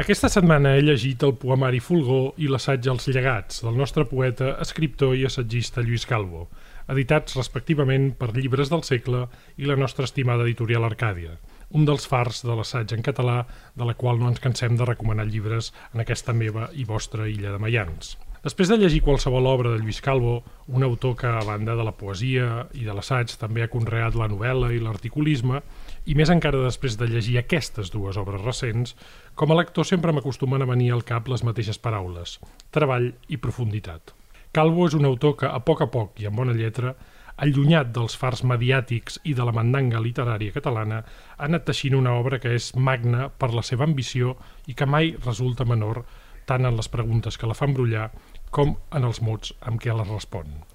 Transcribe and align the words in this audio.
Aquesta 0.00 0.30
setmana 0.32 0.70
he 0.72 0.80
llegit 0.80 1.20
el 1.26 1.34
poemari 1.36 1.76
Fulgor 1.84 2.38
i 2.40 2.46
l'assaig 2.48 2.86
Els 2.88 3.04
llegats 3.12 3.58
del 3.60 3.74
nostre 3.76 4.06
poeta, 4.08 4.54
escriptor 4.64 5.12
i 5.12 5.26
assagista 5.28 5.84
Lluís 5.84 6.06
Calvo, 6.08 6.46
editats 6.94 7.36
respectivament 7.36 8.06
per 8.16 8.30
Llibres 8.32 8.72
del 8.72 8.80
Segle 8.88 9.26
i 9.60 9.68
la 9.68 9.76
nostra 9.76 10.08
estimada 10.08 10.46
editorial 10.48 10.88
Arcàdia, 10.88 11.34
un 11.76 11.84
dels 11.84 12.08
fars 12.08 12.40
de 12.46 12.56
l'assaig 12.56 12.96
en 12.96 13.04
català 13.04 13.42
de 13.76 13.90
la 13.90 13.98
qual 14.00 14.16
no 14.22 14.32
ens 14.32 14.40
cansem 14.40 14.80
de 14.80 14.88
recomanar 14.88 15.28
llibres 15.28 15.68
en 15.92 16.00
aquesta 16.00 16.32
meva 16.32 16.70
i 16.72 16.88
vostra 16.88 17.28
illa 17.28 17.52
de 17.52 17.60
Mayans. 17.60 18.16
Després 18.40 18.72
de 18.72 18.80
llegir 18.80 19.02
qualsevol 19.04 19.52
obra 19.52 19.74
de 19.74 19.82
Lluís 19.82 20.00
Calvo, 20.00 20.38
un 20.72 20.80
autor 20.86 21.12
que, 21.20 21.28
a 21.28 21.44
banda 21.44 21.76
de 21.76 21.84
la 21.84 21.92
poesia 21.92 22.70
i 22.72 22.88
de 22.88 22.96
l'assaig, 22.96 23.36
també 23.36 23.66
ha 23.66 23.68
conreat 23.68 24.16
la 24.16 24.32
novel·la 24.32 24.72
i 24.72 24.80
l'articulisme, 24.80 25.60
i 26.06 26.16
més 26.16 26.30
encara 26.32 26.62
després 26.64 26.96
de 27.00 27.08
llegir 27.10 27.36
aquestes 27.40 27.90
dues 27.92 28.16
obres 28.20 28.40
recents, 28.44 28.94
com 29.34 29.52
a 29.52 29.58
lector 29.58 29.86
sempre 29.88 30.14
m'acostumen 30.16 30.64
a 30.64 30.68
venir 30.70 30.90
al 30.94 31.04
cap 31.04 31.28
les 31.28 31.44
mateixes 31.44 31.78
paraules, 31.78 32.38
treball 32.72 33.12
i 33.28 33.36
profunditat. 33.36 34.14
Calvo 34.52 34.88
és 34.88 34.96
un 34.98 35.06
autor 35.06 35.36
que, 35.38 35.46
a 35.46 35.60
poc 35.62 35.84
a 35.84 35.90
poc 35.92 36.18
i 36.22 36.26
amb 36.26 36.40
bona 36.40 36.56
lletra, 36.56 36.94
allunyat 37.40 37.92
dels 37.96 38.16
fars 38.20 38.42
mediàtics 38.44 39.20
i 39.24 39.34
de 39.36 39.44
la 39.46 39.54
mandanga 39.56 40.00
literària 40.02 40.56
catalana, 40.56 41.04
ha 41.36 41.46
anat 41.46 41.68
teixint 41.68 41.96
una 41.96 42.16
obra 42.18 42.40
que 42.42 42.56
és 42.56 42.72
magna 42.74 43.28
per 43.30 43.52
la 43.54 43.64
seva 43.66 43.86
ambició 43.88 44.34
i 44.66 44.74
que 44.74 44.88
mai 44.88 45.14
resulta 45.24 45.68
menor 45.68 46.02
tant 46.50 46.66
en 46.66 46.76
les 46.76 46.90
preguntes 46.90 47.38
que 47.38 47.48
la 47.48 47.56
fan 47.56 47.76
brullar 47.76 48.10
com 48.50 48.74
en 48.90 49.06
els 49.06 49.22
mots 49.22 49.54
amb 49.60 49.80
què 49.80 49.94
les 49.94 50.10
respon. 50.10 50.69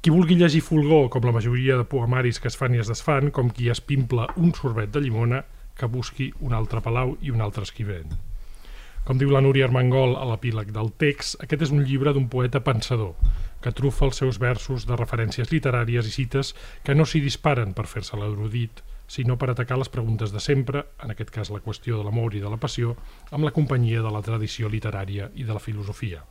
Qui 0.00 0.12
vulgui 0.14 0.36
llegir 0.38 0.60
Fulgor, 0.62 1.08
com 1.10 1.24
la 1.26 1.32
majoria 1.34 1.76
de 1.76 1.84
poemaris 1.90 2.38
que 2.38 2.46
es 2.46 2.56
fan 2.58 2.76
i 2.76 2.78
es 2.78 2.86
desfan, 2.86 3.32
com 3.34 3.48
qui 3.50 3.66
es 3.72 3.80
pimpla 3.82 4.28
un 4.38 4.52
sorbet 4.54 4.92
de 4.94 5.02
llimona, 5.02 5.40
que 5.74 5.88
busqui 5.90 6.28
un 6.38 6.54
altre 6.54 6.78
palau 6.84 7.16
i 7.18 7.32
un 7.34 7.42
altre 7.42 7.66
esquivent. 7.66 8.14
Com 9.08 9.18
diu 9.18 9.32
la 9.34 9.42
Núria 9.42 9.66
Armengol 9.66 10.14
a 10.14 10.22
l'epíleg 10.30 10.70
del 10.76 10.92
text, 11.02 11.40
aquest 11.42 11.66
és 11.66 11.74
un 11.74 11.82
llibre 11.82 12.14
d'un 12.14 12.30
poeta 12.30 12.62
pensador, 12.62 13.16
que 13.58 13.74
trufa 13.74 14.06
els 14.06 14.22
seus 14.22 14.38
versos 14.38 14.86
de 14.86 15.00
referències 15.02 15.50
literàries 15.50 16.06
i 16.06 16.14
cites 16.20 16.54
que 16.86 16.94
no 16.94 17.02
s'hi 17.02 17.24
disparen 17.26 17.74
per 17.74 17.90
fer-se 17.90 18.22
l'erudit, 18.22 18.84
sinó 19.10 19.34
per 19.34 19.50
atacar 19.50 19.82
les 19.82 19.90
preguntes 19.90 20.30
de 20.30 20.38
sempre, 20.38 20.86
en 21.02 21.10
aquest 21.10 21.34
cas 21.34 21.50
la 21.50 21.64
qüestió 21.64 21.98
de 21.98 22.06
l'amor 22.06 22.38
i 22.38 22.46
de 22.46 22.54
la 22.54 22.62
passió, 22.62 22.94
amb 23.32 23.50
la 23.50 23.56
companyia 23.56 24.06
de 24.06 24.14
la 24.14 24.22
tradició 24.22 24.70
literària 24.70 25.32
i 25.34 25.42
de 25.42 25.56
la 25.58 25.64
filosofia. 25.70 26.22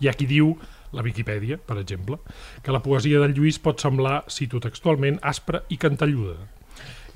Hi 0.00 0.08
ha 0.08 0.16
qui 0.16 0.28
diu 0.30 0.52
la 0.92 1.04
Viquipèdia, 1.04 1.58
per 1.58 1.78
exemple, 1.80 2.18
que 2.62 2.72
la 2.72 2.82
poesia 2.84 3.20
del 3.20 3.34
Lluís 3.36 3.58
pot 3.60 3.80
semblar, 3.80 4.22
cito 4.32 4.60
textualment, 4.64 5.18
aspra 5.22 5.62
i 5.68 5.76
cantalluda. 5.80 6.38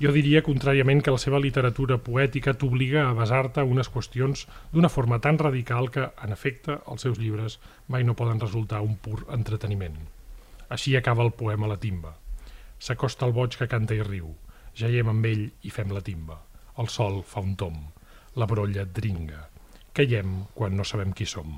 Jo 0.01 0.11
diria, 0.11 0.41
contràriament, 0.43 1.03
que 1.05 1.13
la 1.13 1.21
seva 1.21 1.39
literatura 1.39 1.99
poètica 2.01 2.55
t'obliga 2.59 3.05
a 3.07 3.13
basar-te 3.17 3.63
unes 3.63 3.89
qüestions 3.93 4.47
d'una 4.73 4.89
forma 4.89 5.19
tan 5.23 5.37
radical 5.39 5.89
que, 5.93 6.09
en 6.25 6.33
efecte, 6.35 6.79
els 6.91 7.05
seus 7.05 7.21
llibres 7.21 7.59
mai 7.87 8.03
no 8.03 8.17
poden 8.19 8.41
resultar 8.41 8.81
un 8.83 8.97
pur 8.97 9.23
entreteniment. 9.37 9.97
Així 10.73 10.95
acaba 10.97 11.23
el 11.23 11.31
poema 11.37 11.69
La 11.69 11.77
timba. 11.77 12.15
S'acosta 12.79 13.29
el 13.29 13.35
boig 13.37 13.55
que 13.55 13.69
canta 13.71 13.95
i 13.95 14.01
riu. 14.03 14.33
Jaiem 14.75 15.11
amb 15.13 15.29
ell 15.29 15.45
i 15.61 15.71
fem 15.71 15.93
la 15.93 16.01
timba. 16.01 16.41
El 16.81 16.89
sol 16.89 17.21
fa 17.23 17.43
un 17.45 17.53
tom. 17.55 17.77
La 18.35 18.49
brolla 18.49 18.83
dringa. 18.89 19.45
Caiem 19.93 20.41
quan 20.57 20.75
no 20.75 20.83
sabem 20.83 21.13
qui 21.13 21.29
som. 21.29 21.53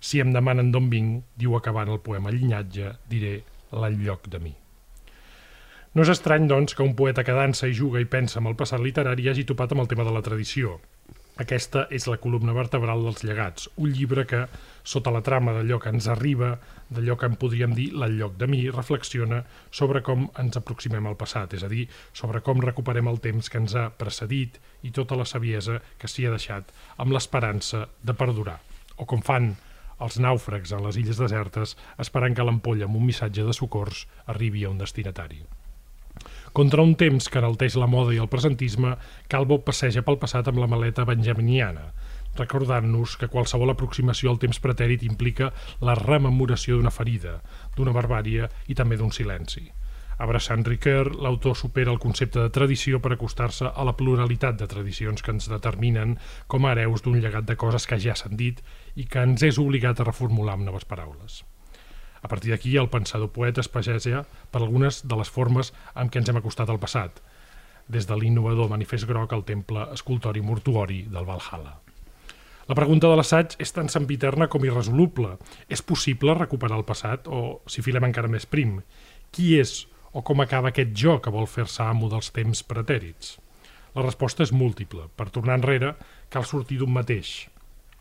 Si 0.00 0.20
em 0.20 0.32
demanen 0.32 0.72
d'on 0.72 0.88
vinc, 0.92 1.24
diu 1.36 1.56
acabant 1.56 1.92
el 1.92 2.00
poema 2.00 2.32
Llinyatge, 2.32 2.94
diré 3.08 3.34
l'enlloc 3.72 4.28
de 4.32 4.40
mi. 4.40 4.54
No 5.92 6.04
és 6.06 6.12
estrany, 6.12 6.46
doncs, 6.46 6.76
que 6.78 6.86
un 6.86 6.94
poeta 6.96 7.24
que 7.26 7.34
dansa 7.34 7.68
i 7.68 7.74
juga 7.74 8.00
i 8.00 8.06
pensa 8.06 8.38
en 8.38 8.46
el 8.46 8.56
passat 8.56 8.80
literari 8.80 9.28
hagi 9.28 9.44
topat 9.44 9.74
amb 9.74 9.84
el 9.84 9.88
tema 9.90 10.06
de 10.06 10.14
la 10.14 10.22
tradició. 10.22 10.78
Aquesta 11.40 11.86
és 11.90 12.04
la 12.06 12.18
columna 12.20 12.52
vertebral 12.52 13.02
dels 13.02 13.22
llegats, 13.24 13.68
un 13.80 13.94
llibre 13.96 14.26
que, 14.28 14.42
sota 14.84 15.12
la 15.14 15.22
trama 15.24 15.54
d'allò 15.56 15.78
que 15.80 15.90
ens 15.92 16.06
arriba, 16.12 16.50
d'allò 16.92 17.16
que 17.16 17.30
en 17.30 17.38
podríem 17.40 17.72
dir 17.76 17.88
l'enlloc 17.96 18.36
de 18.40 18.48
mi, 18.50 18.60
reflexiona 18.70 19.40
sobre 19.70 20.02
com 20.06 20.28
ens 20.42 20.60
aproximem 20.60 21.08
al 21.08 21.16
passat, 21.20 21.56
és 21.56 21.64
a 21.64 21.70
dir, 21.72 21.86
sobre 22.12 22.42
com 22.44 22.60
recuperem 22.60 23.08
el 23.08 23.20
temps 23.24 23.48
que 23.48 23.58
ens 23.62 23.74
ha 23.74 23.88
precedit 23.90 24.60
i 24.84 24.92
tota 24.92 25.16
la 25.16 25.28
saviesa 25.28 25.80
que 25.98 26.12
s'hi 26.12 26.28
ha 26.28 26.36
deixat 26.36 26.70
amb 26.98 27.16
l'esperança 27.16 27.86
de 28.04 28.14
perdurar, 28.14 28.60
o 28.96 29.08
com 29.08 29.24
fan 29.24 29.54
els 30.04 30.18
nàufrags 30.20 30.74
en 30.76 30.84
les 30.86 30.98
illes 31.00 31.20
desertes 31.20 31.76
esperant 32.04 32.36
que 32.36 32.46
l'ampolla 32.46 32.88
amb 32.88 32.98
un 33.00 33.08
missatge 33.08 33.46
de 33.46 33.56
socors 33.56 34.06
arribi 34.26 34.64
a 34.64 34.70
un 34.72 34.78
destinatari. 34.80 35.42
Contra 36.52 36.82
un 36.82 36.96
temps 36.98 37.28
que 37.30 37.38
enalteix 37.38 37.76
la 37.78 37.86
moda 37.86 38.14
i 38.14 38.18
el 38.18 38.28
presentisme, 38.28 38.96
Calvo 39.30 39.60
passeja 39.66 40.02
pel 40.02 40.18
passat 40.18 40.48
amb 40.50 40.58
la 40.58 40.68
maleta 40.70 41.06
benjaminiana, 41.06 41.92
recordant-nos 42.38 43.16
que 43.20 43.30
qualsevol 43.30 43.70
aproximació 43.70 44.32
al 44.32 44.40
temps 44.42 44.58
pretèrit 44.62 45.04
implica 45.06 45.52
la 45.80 45.94
rememoració 45.98 46.78
d'una 46.78 46.94
ferida, 46.94 47.38
d'una 47.76 47.94
barbària 47.94 48.50
i 48.66 48.78
també 48.78 48.98
d'un 48.98 49.14
silenci. 49.14 49.68
Abraçant 50.20 50.66
Ricoeur, 50.66 51.14
l'autor 51.16 51.54
supera 51.56 51.92
el 51.94 51.98
concepte 51.98 52.42
de 52.42 52.52
tradició 52.52 52.98
per 53.00 53.14
acostar-se 53.14 53.70
a 53.72 53.84
la 53.88 53.94
pluralitat 53.96 54.58
de 54.60 54.66
tradicions 54.68 55.24
que 55.24 55.32
ens 55.32 55.48
determinen 55.48 56.18
com 56.46 56.66
a 56.66 56.74
hereus 56.74 57.00
d'un 57.06 57.16
llegat 57.22 57.46
de 57.48 57.56
coses 57.56 57.86
que 57.88 57.96
ja 58.04 58.12
s'han 58.12 58.36
dit 58.36 58.60
i 59.00 59.06
que 59.08 59.22
ens 59.24 59.40
és 59.48 59.56
obligat 59.62 60.00
a 60.02 60.04
reformular 60.10 60.58
amb 60.58 60.66
noves 60.68 60.84
paraules. 60.84 61.40
A 62.20 62.28
partir 62.28 62.52
d'aquí, 62.52 62.74
el 62.76 62.90
pensador 62.92 63.32
poeta 63.32 63.64
es 63.64 63.72
passeja 63.72 64.26
per 64.52 64.60
algunes 64.60 65.00
de 65.08 65.16
les 65.16 65.30
formes 65.32 65.72
amb 65.94 66.12
què 66.12 66.20
ens 66.20 66.28
hem 66.28 66.40
acostat 66.42 66.68
al 66.68 66.82
passat, 66.82 67.22
des 67.88 68.04
de 68.04 68.18
l'innovador 68.20 68.68
manifest 68.68 69.08
groc 69.08 69.32
al 69.32 69.46
temple 69.48 69.86
escultori 69.94 70.44
mortuori 70.44 71.06
del 71.08 71.24
Valhalla. 71.24 71.78
La 72.68 72.76
pregunta 72.76 73.08
de 73.08 73.16
l'assaig 73.16 73.56
és 73.58 73.72
tan 73.72 73.88
sempiterna 73.88 74.46
com 74.52 74.62
irresoluble. 74.68 75.32
És 75.66 75.80
possible 75.82 76.36
recuperar 76.36 76.76
el 76.78 76.86
passat 76.86 77.24
o, 77.26 77.62
si 77.66 77.82
filem 77.82 78.04
encara 78.06 78.30
més 78.30 78.46
prim, 78.46 78.76
qui 79.34 79.56
és 79.58 79.88
o 80.12 80.22
com 80.26 80.42
acaba 80.42 80.72
aquest 80.72 80.92
jo 80.96 81.18
que 81.22 81.32
vol 81.34 81.46
fer-se 81.46 81.82
amo 81.84 82.10
dels 82.10 82.32
temps 82.34 82.64
pretèrits? 82.66 83.38
La 83.94 84.04
resposta 84.06 84.44
és 84.46 84.52
múltiple. 84.54 85.08
Per 85.16 85.30
tornar 85.34 85.58
enrere, 85.58 85.94
cal 86.30 86.46
sortir 86.46 86.78
d'un 86.78 86.92
mateix, 86.94 87.48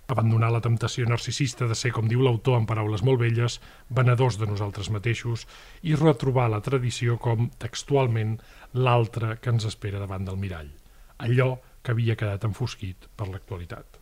abandonar 0.09 0.49
la 0.53 0.61
temptació 0.61 1.05
narcisista 1.05 1.67
de 1.69 1.77
ser, 1.77 1.91
com 1.93 2.09
diu 2.09 2.21
l'autor 2.25 2.57
en 2.57 2.65
paraules 2.69 3.03
molt 3.05 3.21
velles, 3.21 3.59
venedors 3.93 4.39
de 4.41 4.49
nosaltres 4.49 4.89
mateixos 4.93 5.45
i 5.85 5.95
retrobar 5.95 6.49
la 6.49 6.61
tradició 6.65 7.17
com, 7.21 7.49
textualment, 7.61 8.37
l'altre 8.73 9.35
que 9.41 9.53
ens 9.53 9.65
espera 9.69 10.01
davant 10.01 10.25
del 10.25 10.37
mirall, 10.41 10.69
allò 11.17 11.55
que 11.81 11.93
havia 11.93 12.17
quedat 12.17 12.45
enfosquit 12.49 13.09
per 13.15 13.29
l'actualitat. 13.29 13.99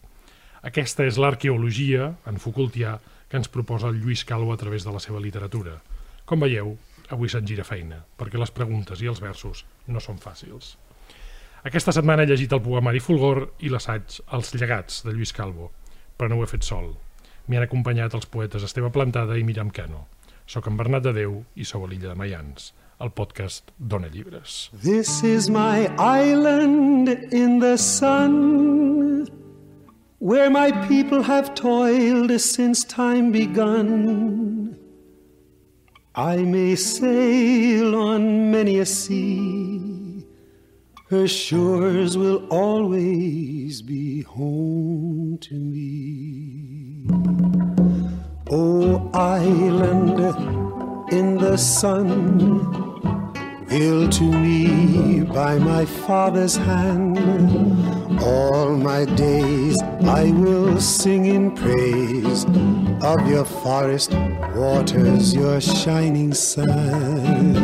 Aquesta 0.67 1.05
és 1.05 1.19
l'arqueologia, 1.21 2.13
en 2.27 2.39
Foucaultià, 2.41 2.97
que 3.27 3.37
ens 3.39 3.51
proposa 3.51 3.91
el 3.91 3.99
Lluís 4.01 4.23
Calvo 4.25 4.53
a 4.55 4.59
través 4.59 4.87
de 4.87 4.91
la 4.95 5.03
seva 5.03 5.19
literatura. 5.23 5.77
Com 6.25 6.41
veieu, 6.43 6.73
avui 7.13 7.29
se'n 7.31 7.47
gira 7.47 7.65
feina, 7.67 8.01
perquè 8.17 8.39
les 8.39 8.51
preguntes 8.51 9.01
i 9.01 9.09
els 9.11 9.21
versos 9.23 9.63
no 9.87 10.01
són 10.03 10.19
fàcils. 10.21 10.75
Aquesta 11.67 11.91
setmana 11.95 12.23
he 12.23 12.29
llegit 12.29 12.53
el 12.53 12.61
poemari 12.63 13.01
Fulgor 13.03 13.43
i 13.65 13.71
l'assaig 13.73 14.19
Els 14.37 14.53
llegats, 14.55 15.01
de 15.03 15.11
Lluís 15.11 15.33
Calvo, 15.33 15.71
però 16.17 16.29
no 16.29 16.37
ho 16.37 16.45
he 16.45 16.51
fet 16.51 16.63
sol. 16.67 16.93
M'hi 17.47 17.57
han 17.57 17.65
acompanyat 17.65 18.15
els 18.17 18.27
poetes 18.31 18.63
Esteve 18.63 18.91
Plantada 18.93 19.37
i 19.39 19.43
Miram 19.47 19.71
Cano. 19.71 20.05
Soc 20.47 20.67
en 20.69 20.77
Bernat 20.79 21.03
de 21.07 21.13
Déu 21.15 21.41
i 21.55 21.65
sou 21.67 21.83
a 21.83 21.89
l'illa 21.89 22.13
de 22.13 22.19
Mayans, 22.19 22.71
el 23.03 23.11
podcast 23.11 23.73
Dona 23.77 24.07
Llibres. 24.07 24.69
This 24.83 25.23
is 25.23 25.49
my 25.49 25.87
island 25.97 27.09
in 27.31 27.59
the 27.59 27.75
sun 27.77 29.27
Where 30.19 30.49
my 30.49 30.71
people 30.87 31.21
have 31.21 31.53
toiled 31.53 32.31
since 32.41 32.83
time 32.83 33.31
begun 33.31 34.75
I 36.17 36.37
may 36.37 36.75
sail 36.75 37.93
on 37.95 38.49
many 38.49 38.79
a 38.79 38.87
sea 38.87 40.25
Her 41.11 41.27
shores 41.27 42.17
will 42.17 42.47
always 42.47 43.83
be 43.83 44.23
home 44.23 45.37
to 45.41 45.53
me. 45.53 47.05
Oh, 48.49 49.11
island 49.13 50.19
in 51.13 51.37
the 51.37 51.55
sun, 51.55 52.86
built 53.69 54.11
to 54.13 54.23
me 54.23 55.21
by 55.21 55.57
my 55.59 55.85
father's 55.85 56.55
hand. 56.55 57.17
All 58.21 58.75
my 58.75 59.05
days 59.05 59.77
I 60.03 60.31
will 60.31 60.79
sing 60.79 61.25
in 61.25 61.51
praise 61.55 62.45
of 63.03 63.27
your 63.29 63.45
forest 63.45 64.13
waters, 64.55 65.33
your 65.35 65.59
shining 65.61 66.33
sun. 66.33 67.57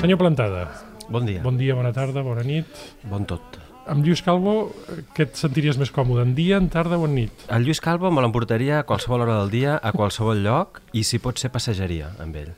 Senyor 0.00 0.16
Plantada, 0.16 0.68
Bon 1.10 1.26
dia. 1.26 1.40
bon 1.42 1.56
dia, 1.58 1.74
bona 1.74 1.92
tarda, 1.92 2.22
bona 2.24 2.42
nit. 2.42 2.64
Bon 3.04 3.24
tot. 3.24 3.69
Amb 3.90 4.06
Lluís 4.06 4.22
Calvo, 4.22 4.70
eh, 4.88 5.02
què 5.16 5.26
et 5.26 5.38
sentiries 5.38 5.78
més 5.80 5.90
còmode, 5.94 6.22
en 6.22 6.34
dia, 6.36 6.58
en 6.60 6.68
tarda 6.70 6.98
o 6.98 7.06
en 7.08 7.16
nit? 7.18 7.44
El 7.50 7.66
Lluís 7.66 7.82
Calvo 7.82 8.10
me 8.14 8.22
l'emportaria 8.22 8.80
a 8.80 8.86
qualsevol 8.86 9.24
hora 9.26 9.40
del 9.40 9.50
dia, 9.50 9.76
a 9.76 9.92
qualsevol 9.92 10.42
lloc, 10.44 10.80
i 10.94 11.02
si 11.04 11.18
pot 11.22 11.40
ser 11.42 11.50
passejaria 11.50 12.12
amb 12.22 12.38
ell. 12.38 12.52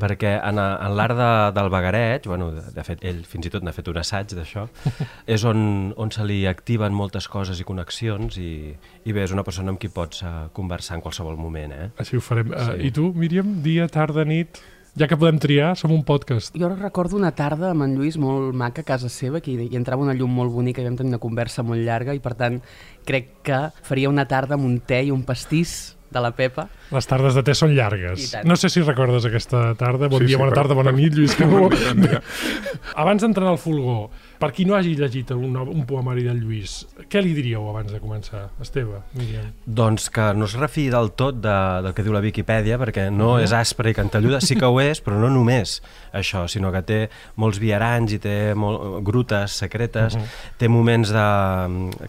Perquè 0.00 0.32
en, 0.40 0.58
en 0.58 0.94
l'art 0.96 1.14
de, 1.18 1.28
del 1.54 1.68
vagareig, 1.70 2.24
bueno, 2.26 2.48
de, 2.56 2.64
de 2.74 2.84
fet, 2.86 3.04
ell 3.04 3.20
fins 3.28 3.46
i 3.46 3.52
tot 3.52 3.66
n'ha 3.66 3.74
fet 3.76 3.90
un 3.92 4.00
assaig 4.00 4.32
d'això, 4.38 4.64
és 5.36 5.44
on, 5.48 5.92
on 6.00 6.10
se 6.14 6.24
li 6.24 6.40
activen 6.48 6.96
moltes 6.96 7.28
coses 7.28 7.60
i 7.60 7.68
connexions 7.68 8.40
i, 8.40 8.72
i 9.04 9.12
bé, 9.12 9.26
és 9.28 9.36
una 9.36 9.44
persona 9.46 9.74
amb 9.74 9.82
qui 9.82 9.92
pots 9.92 10.24
uh, 10.24 10.48
conversar 10.56 10.96
en 10.96 11.04
qualsevol 11.04 11.36
moment, 11.38 11.76
eh? 11.76 11.92
Així 12.00 12.16
ho 12.16 12.24
farem. 12.24 12.54
Sí. 12.56 12.66
Sí. 12.72 12.88
I 12.88 12.94
tu, 12.96 13.12
Míriam, 13.14 13.58
dia, 13.64 13.86
tarda, 13.92 14.24
nit? 14.28 14.62
Ja 14.96 15.06
que 15.06 15.16
podem 15.18 15.36
triar, 15.38 15.74
som 15.76 15.92
un 15.92 16.04
podcast. 16.06 16.56
Jo 16.56 16.70
recordo 16.72 17.18
una 17.18 17.34
tarda 17.36 17.72
amb 17.74 17.84
en 17.84 17.94
Lluís 17.98 18.16
molt 18.18 18.56
maca 18.56 18.82
a 18.82 18.88
casa 18.88 19.10
seva, 19.12 19.42
que 19.44 19.52
hi 19.52 19.76
entrava 19.76 20.02
una 20.02 20.14
llum 20.16 20.32
molt 20.32 20.54
bonica 20.54 20.80
i 20.80 20.86
vam 20.86 20.96
tenir 20.96 21.12
una 21.12 21.20
conversa 21.22 21.62
molt 21.62 21.84
llarga 21.84 22.16
i 22.16 22.22
per 22.24 22.34
tant 22.38 22.58
crec 23.06 23.30
que 23.46 23.60
faria 23.84 24.08
una 24.08 24.26
tarda 24.30 24.56
amb 24.56 24.66
un 24.66 24.80
te 24.80 25.02
i 25.04 25.12
un 25.14 25.22
pastís 25.28 25.94
de 26.10 26.22
la 26.24 26.32
Pepa. 26.32 26.68
Les 26.90 27.06
tardes 27.06 27.34
de 27.36 27.42
te 27.44 27.52
són 27.54 27.74
llargues. 27.76 28.30
No 28.48 28.56
sé 28.56 28.70
si 28.72 28.80
recordes 28.80 29.26
aquesta 29.28 29.74
tarda. 29.76 30.08
Bon 30.08 30.20
Sí, 30.22 30.26
dia, 30.30 30.36
sí, 30.36 30.40
bona 30.40 30.52
per- 30.54 30.62
tarda, 30.62 30.74
bona 30.78 30.90
per- 30.92 30.98
nit, 31.00 31.12
Lluís 31.18 31.36
dia. 31.36 32.22
Abans 32.96 33.22
d'entrar 33.22 33.46
en 33.46 33.52
el 33.52 33.58
fulgor, 33.60 34.08
per 34.40 34.48
qui 34.54 34.64
no 34.64 34.74
hagi 34.76 34.94
llegit 34.96 35.30
un, 35.34 35.54
un 35.58 35.84
poemari 35.86 36.22
del 36.24 36.38
Lluís, 36.40 36.86
què 37.10 37.20
li 37.22 37.34
diríeu 37.36 37.66
abans 37.68 37.90
de 37.92 38.00
començar? 38.00 38.46
Esteve, 38.62 39.02
Míriam. 39.18 39.50
Doncs 39.66 40.08
que 40.14 40.28
no 40.38 40.46
es 40.48 40.54
refiï 40.58 40.88
del 40.94 41.10
tot 41.18 41.40
de, 41.42 41.56
del 41.84 41.94
que 41.94 42.04
diu 42.06 42.14
la 42.16 42.22
Viquipèdia, 42.24 42.78
perquè 42.80 43.08
no 43.12 43.36
és 43.42 43.52
aspre 43.56 43.92
i 43.92 43.96
cantelluda, 43.98 44.40
sí 44.40 44.56
que 44.58 44.66
ho 44.70 44.80
és, 44.82 45.02
però 45.04 45.18
no 45.20 45.28
només 45.34 45.78
això, 46.16 46.46
sinó 46.48 46.72
que 46.74 46.82
té 46.88 47.00
molts 47.36 47.60
viaranys 47.62 48.14
i 48.16 48.20
té 48.22 48.36
molt, 48.58 49.02
grutes 49.06 49.58
secretes, 49.64 50.16
té 50.58 50.70
moments 50.72 51.12
de, 51.14 51.26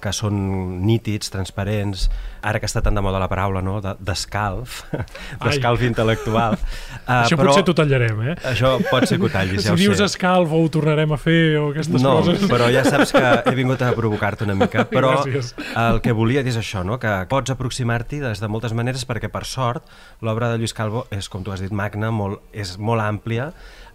que 0.02 0.14
són 0.16 0.40
nítids, 0.86 1.30
transparents, 1.34 2.08
ara 2.42 2.62
que 2.62 2.70
està 2.70 2.82
tan 2.86 2.96
de 2.96 3.04
moda 3.04 3.20
la 3.20 3.28
paraula, 3.32 3.62
no?, 3.66 3.80
de- 3.84 3.98
d'escalf, 4.00 4.69
d'escalf 5.44 5.84
intel·lectual. 5.88 6.58
Uh, 6.58 7.14
Això 7.24 7.40
potser 7.40 7.64
t'ho 7.68 7.76
tallarem, 7.78 8.22
eh? 8.32 8.36
Això 8.52 8.76
pot 8.90 9.08
ser 9.10 9.20
que 9.20 9.28
ho 9.28 9.32
tallis, 9.34 9.64
Si 9.64 9.70
ja 9.70 9.76
ho 9.76 9.80
dius 9.80 9.98
sé. 10.00 10.10
escalf 10.10 10.54
o 10.56 10.62
ho 10.64 10.70
tornarem 10.74 11.16
a 11.16 11.20
fer 11.22 11.58
o 11.62 11.70
aquestes 11.72 12.04
no, 12.04 12.20
coses... 12.20 12.46
però 12.52 12.70
ja 12.74 12.86
saps 12.92 13.14
que 13.16 13.26
he 13.52 13.56
vingut 13.58 13.82
a 13.86 13.92
provocar-te 13.98 14.48
una 14.48 14.58
mica. 14.60 14.86
Però 14.90 15.16
Gràcies. 15.20 15.54
el 15.74 16.02
que 16.06 16.16
volia 16.16 16.44
dir 16.46 16.54
és 16.54 16.62
això, 16.62 16.84
no? 16.86 16.98
que 17.02 17.12
pots 17.30 17.54
aproximar-t'hi 17.54 18.24
des 18.24 18.42
de 18.42 18.50
moltes 18.52 18.74
maneres 18.78 19.06
perquè, 19.08 19.30
per 19.32 19.46
sort, 19.46 19.86
l'obra 20.26 20.52
de 20.52 20.58
Lluís 20.62 20.74
Calvo 20.74 21.06
és, 21.14 21.30
com 21.30 21.46
tu 21.46 21.54
has 21.54 21.62
dit, 21.64 21.74
magna, 21.76 22.10
molt, 22.12 22.42
és 22.54 22.78
molt 22.82 23.06
àmplia, 23.06 23.52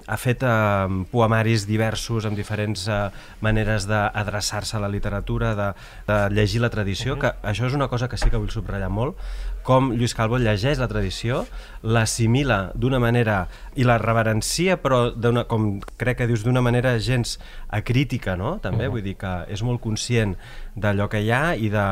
ha 0.07 0.17
fet 0.21 0.43
eh, 0.45 0.99
poemaris 1.11 1.65
diversos 1.69 2.27
amb 2.29 2.37
diferents 2.37 2.87
eh, 2.89 3.01
maneres 3.45 3.89
d'adreçar-se 3.89 4.77
a 4.77 4.83
la 4.83 4.91
literatura, 4.93 5.55
de, 5.57 5.71
de 6.09 6.19
llegir 6.37 6.61
la 6.61 6.71
tradició, 6.73 7.17
que 7.21 7.33
això 7.43 7.69
és 7.71 7.77
una 7.77 7.89
cosa 7.89 8.09
que 8.09 8.21
sí 8.21 8.31
que 8.31 8.41
vull 8.41 8.53
subratllar 8.53 8.93
molt, 8.93 9.17
com 9.65 9.93
Lluís 9.97 10.15
Calvo 10.15 10.39
llegeix 10.39 10.79
la 10.79 10.89
tradició, 10.91 11.43
l'assimila 11.83 12.71
d'una 12.77 13.01
manera 13.03 13.47
i 13.81 13.87
la 13.89 13.97
reverencia, 13.99 14.77
però 14.83 15.09
com 15.49 15.79
crec 16.01 16.21
que 16.21 16.29
dius, 16.29 16.45
d'una 16.45 16.63
manera 16.65 16.99
gens 17.01 17.39
acrítica, 17.73 18.37
no? 18.37 18.59
També, 18.63 18.91
vull 18.93 19.05
dir 19.05 19.17
que 19.21 19.33
és 19.49 19.65
molt 19.65 19.81
conscient 19.83 20.37
d'allò 20.77 21.09
que 21.09 21.23
hi 21.25 21.31
ha 21.33 21.55
i 21.57 21.71
de 21.73 21.87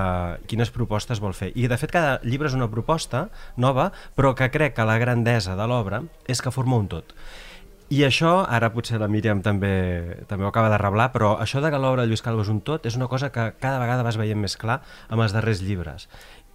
quines 0.51 0.73
propostes 0.75 1.23
vol 1.25 1.35
fer. 1.35 1.53
I, 1.57 1.67
de 1.71 1.81
fet, 1.81 1.95
cada 1.95 2.19
llibre 2.23 2.53
és 2.53 2.59
una 2.59 2.71
proposta 2.71 3.29
nova, 3.57 3.91
però 4.17 4.37
que 4.37 4.53
crec 4.53 4.77
que 4.77 4.87
la 4.87 5.01
grandesa 5.01 5.57
de 5.57 5.67
l'obra 5.67 6.05
és 6.29 6.45
que 6.45 6.53
forma 6.55 6.77
un 6.77 6.93
tot. 6.93 7.17
I 7.93 8.07
això, 8.07 8.39
ara 8.49 8.71
potser 8.73 8.97
la 8.97 9.09
Míriam 9.11 9.43
també, 9.45 9.69
també 10.25 10.47
ho 10.47 10.49
acaba 10.49 10.71
de 10.73 10.79
reblar, 10.81 11.11
però 11.13 11.35
això 11.43 11.61
de 11.61 11.69
que 11.69 11.81
l'obra 11.83 12.07
de 12.07 12.09
Lluís 12.09 12.23
Calvo 12.25 12.41
és 12.41 12.49
un 12.49 12.63
tot 12.65 12.87
és 12.89 12.97
una 12.97 13.09
cosa 13.11 13.29
que 13.35 13.51
cada 13.61 13.83
vegada 13.83 14.07
vas 14.07 14.17
veient 14.17 14.41
més 14.41 14.57
clar 14.57 14.79
amb 15.13 15.21
els 15.21 15.35
darrers 15.37 15.61
llibres. 15.61 16.07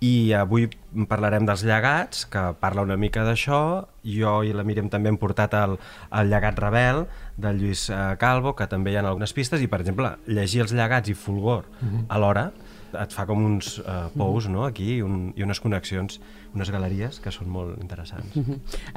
I 0.03 0.31
avui 0.38 0.67
parlarem 1.09 1.47
dels 1.47 1.63
llegats, 1.65 2.27
que 2.29 2.44
parla 2.61 2.83
una 2.85 2.97
mica 3.01 3.23
d'això. 3.25 3.88
Jo 4.05 4.41
i 4.45 4.53
la 4.53 4.65
Míriam 4.67 4.91
també 4.94 5.09
hem 5.09 5.17
portat 5.17 5.55
el, 5.57 5.77
el 6.13 6.29
llegat 6.29 6.59
rebel 6.61 7.05
del 7.38 7.57
Lluís 7.57 7.88
eh, 7.89 8.13
Calvo, 8.21 8.53
que 8.55 8.69
també 8.69 8.94
hi 8.94 8.99
ha 8.99 9.05
algunes 9.05 9.33
pistes, 9.33 9.63
i 9.63 9.69
per 9.71 9.81
exemple, 9.81 10.13
llegir 10.29 10.61
els 10.67 10.75
llegats 10.77 11.09
i 11.09 11.17
Fulgor 11.17 11.65
alhora 12.13 12.51
et 12.94 13.16
fa 13.16 13.25
com 13.28 13.44
uns 13.45 13.78
eh, 13.81 13.95
pous 14.18 14.48
no? 14.51 14.63
aquí 14.68 15.01
un, 15.04 15.31
i 15.36 15.44
unes 15.45 15.60
connexions, 15.63 16.19
unes 16.56 16.72
galeries 16.74 17.19
que 17.24 17.34
són 17.34 17.50
molt 17.51 17.81
interessants. 17.81 18.38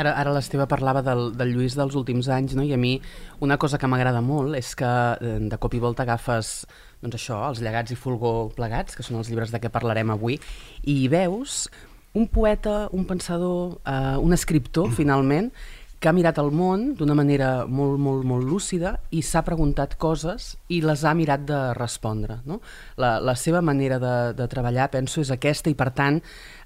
Ara, 0.01 0.15
ara 0.15 0.35
l'Esteve 0.35 0.69
parlava 0.71 1.03
del, 1.07 1.31
del 1.39 1.55
Lluís 1.55 1.77
dels 1.79 1.97
últims 1.99 2.31
anys, 2.33 2.55
no? 2.59 2.67
i 2.67 2.75
a 2.77 2.81
mi 2.81 2.97
una 3.45 3.59
cosa 3.61 3.79
que 3.79 3.91
m'agrada 3.91 4.23
molt 4.25 4.59
és 4.59 4.75
que 4.79 4.91
eh, 5.19 5.37
de 5.51 5.61
cop 5.61 5.75
i 5.75 5.83
volta 5.83 6.07
agafes 6.07 6.65
doncs 7.01 7.17
això, 7.17 7.39
els 7.49 7.63
llegats 7.65 7.95
i 7.95 7.97
fulgor 7.97 8.51
plegats, 8.57 8.97
que 8.97 9.05
són 9.07 9.21
els 9.21 9.31
llibres 9.33 9.53
de 9.53 9.61
què 9.63 9.71
parlarem 9.73 10.13
avui, 10.13 10.37
i 10.85 10.99
veus 11.09 11.67
un 12.13 12.27
poeta, 12.29 12.89
un 12.93 13.07
pensador, 13.07 13.79
eh, 13.87 14.17
un 14.19 14.35
escriptor, 14.35 14.91
finalment, 15.01 15.53
que 16.01 16.09
ha 16.09 16.15
mirat 16.17 16.39
el 16.41 16.49
món 16.57 16.95
d'una 16.97 17.13
manera 17.13 17.67
molt, 17.69 17.99
molt, 18.01 18.25
molt 18.25 18.47
lúcida 18.49 18.95
i 19.13 19.21
s'ha 19.21 19.43
preguntat 19.45 19.99
coses 20.01 20.55
i 20.73 20.79
les 20.81 21.03
ha 21.05 21.13
mirat 21.15 21.43
de 21.45 21.59
respondre. 21.77 22.39
No? 22.49 22.63
La, 22.97 23.19
la 23.21 23.35
seva 23.37 23.61
manera 23.61 23.99
de, 24.01 24.15
de 24.39 24.47
treballar, 24.49 24.87
penso, 24.95 25.21
és 25.21 25.29
aquesta 25.35 25.69
i, 25.69 25.77
per 25.77 25.91
tant, 25.93 26.23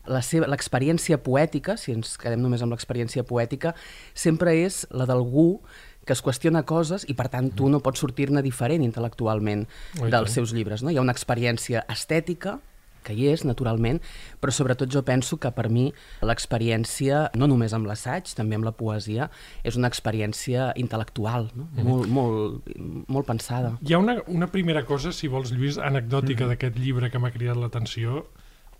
la 0.06 0.20
seva- 0.22 0.46
l'experiència 0.46 1.18
poètica, 1.18 1.74
si 1.76 1.96
ens 1.96 2.14
quedem 2.20 2.38
només 2.44 2.62
amb 2.62 2.76
l'experiència 2.76 3.24
poètica, 3.26 3.74
sempre 4.14 4.54
és 4.62 4.84
la 4.94 5.06
d'algú 5.10 5.58
que 6.06 6.12
es 6.12 6.22
qüestiona 6.22 6.62
coses 6.68 7.02
i, 7.08 7.14
per 7.18 7.26
tant, 7.32 7.48
tu 7.56 7.66
no 7.72 7.80
pots 7.82 7.98
sortir-ne 8.04 8.42
diferent 8.44 8.84
intel·lectualment 8.86 9.64
dels 10.12 10.34
seus 10.36 10.52
llibres. 10.54 10.84
No? 10.84 10.92
Hi 10.92 10.98
ha 11.00 11.02
una 11.02 11.14
experiència 11.16 11.82
estètica, 11.90 12.60
que 13.04 13.14
hi 13.16 13.28
és, 13.32 13.44
naturalment, 13.46 14.00
però 14.40 14.54
sobretot 14.54 14.90
jo 14.92 15.04
penso 15.06 15.38
que 15.40 15.50
per 15.54 15.68
mi 15.72 15.90
l'experiència, 16.24 17.28
no 17.38 17.48
només 17.50 17.74
amb 17.76 17.88
l'assaig, 17.90 18.32
també 18.36 18.58
amb 18.58 18.68
la 18.68 18.74
poesia, 18.76 19.28
és 19.64 19.78
una 19.80 19.90
experiència 19.92 20.70
intel·lectual, 20.80 21.50
no? 21.58 21.68
molt, 21.84 22.08
molt, 22.08 22.72
molt 23.08 23.28
pensada. 23.28 23.74
Hi 23.84 23.94
ha 23.94 24.00
una, 24.02 24.18
una 24.32 24.48
primera 24.52 24.84
cosa, 24.88 25.12
si 25.12 25.30
vols, 25.30 25.52
Lluís, 25.54 25.78
anecdòtica 25.78 26.48
d'aquest 26.50 26.80
llibre 26.80 27.10
que 27.12 27.20
m'ha 27.22 27.32
cridat 27.34 27.60
l'atenció, 27.60 28.24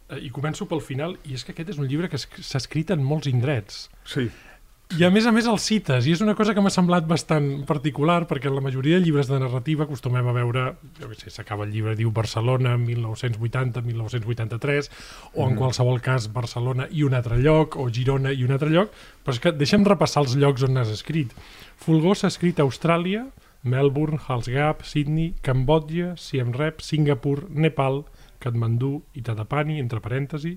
eh, 0.09 0.21
i 0.25 0.33
començo 0.35 0.69
pel 0.71 0.83
final, 0.85 1.19
i 1.25 1.37
és 1.39 1.45
que 1.45 1.55
aquest 1.55 1.75
és 1.75 1.81
un 1.81 1.89
llibre 1.91 2.11
que 2.13 2.21
s'ha 2.21 2.61
escrit 2.61 2.93
en 2.95 3.05
molts 3.05 3.31
indrets. 3.31 3.89
Sí, 4.09 4.29
I 4.95 5.03
a 5.03 5.09
més 5.11 5.25
a 5.27 5.33
més 5.35 5.47
el 5.51 5.57
cites, 5.59 6.07
i 6.07 6.13
és 6.15 6.21
una 6.23 6.37
cosa 6.39 6.53
que 6.55 6.63
m'ha 6.63 6.71
semblat 6.71 7.07
bastant 7.11 7.65
particular, 7.67 8.29
perquè 8.31 8.47
en 8.47 8.55
la 8.55 8.63
majoria 8.63 9.01
de 9.01 9.03
llibres 9.03 9.27
de 9.27 9.41
narrativa 9.43 9.89
acostumem 9.89 10.29
a 10.31 10.35
veure, 10.37 10.67
jo 11.01 11.09
què 11.11 11.17
sé, 11.19 11.33
s'acaba 11.35 11.65
el 11.67 11.73
llibre, 11.75 11.97
diu 11.99 12.13
Barcelona 12.15 12.77
1980, 12.79 13.83
1983, 13.83 14.91
o 15.35 15.49
en 15.49 15.59
qualsevol 15.59 15.99
cas 16.05 16.29
Barcelona 16.31 16.87
i 16.95 17.03
un 17.03 17.19
altre 17.19 17.41
lloc, 17.43 17.75
o 17.75 17.89
Girona 17.91 18.31
i 18.31 18.47
un 18.47 18.55
altre 18.55 18.71
lloc, 18.71 18.95
però 19.25 19.35
és 19.35 19.43
que 19.43 19.55
deixa'm 19.59 19.89
repassar 19.89 20.23
els 20.23 20.37
llocs 20.39 20.63
on 20.63 20.79
n'has 20.79 20.95
escrit. 20.95 21.35
Fulgor 21.83 22.21
s'ha 22.21 22.31
escrit 22.31 22.63
a 22.63 22.69
Austràlia, 22.69 23.27
Melbourne, 23.65 24.21
Hals 24.29 24.53
Gap, 24.53 24.87
Sydney, 24.87 25.33
Cambodja, 25.43 26.15
Siem 26.21 26.55
Reap, 26.55 26.85
Singapur, 26.85 27.49
Nepal, 27.51 28.05
Katmandú 28.45 28.99
i 29.17 29.23
Tadapani, 29.25 29.79
entre 29.81 30.03
parèntesi, 30.05 30.53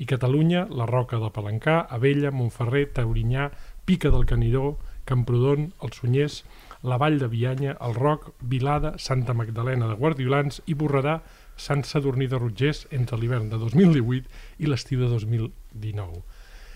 i 0.00 0.06
Catalunya, 0.08 0.66
la 0.76 0.86
Roca 0.88 1.18
de 1.22 1.30
Palancà, 1.32 1.80
Abella, 1.88 2.32
Montferrer, 2.36 2.90
Taurinyà, 2.96 3.48
Pica 3.84 4.10
del 4.10 4.26
Canidó, 4.26 4.78
Camprodon, 5.04 5.72
el 5.82 5.92
Sunyers, 5.92 6.44
la 6.82 6.96
Vall 6.96 7.18
de 7.18 7.28
Bianya, 7.28 7.76
el 7.80 7.94
Roc, 7.94 8.32
Vilada, 8.40 8.94
Santa 8.98 9.34
Magdalena 9.34 9.88
de 9.88 9.98
Guardiolans 9.98 10.62
i 10.66 10.74
Borredà, 10.74 11.20
Sant 11.60 11.84
Sadurní 11.84 12.28
de 12.30 12.38
Rotgers 12.40 12.86
entre 12.90 13.18
l'hivern 13.20 13.50
de 13.50 13.58
2018 13.60 14.30
i 14.58 14.70
l'estiu 14.70 15.02
de 15.02 15.10
2019. 15.12 16.22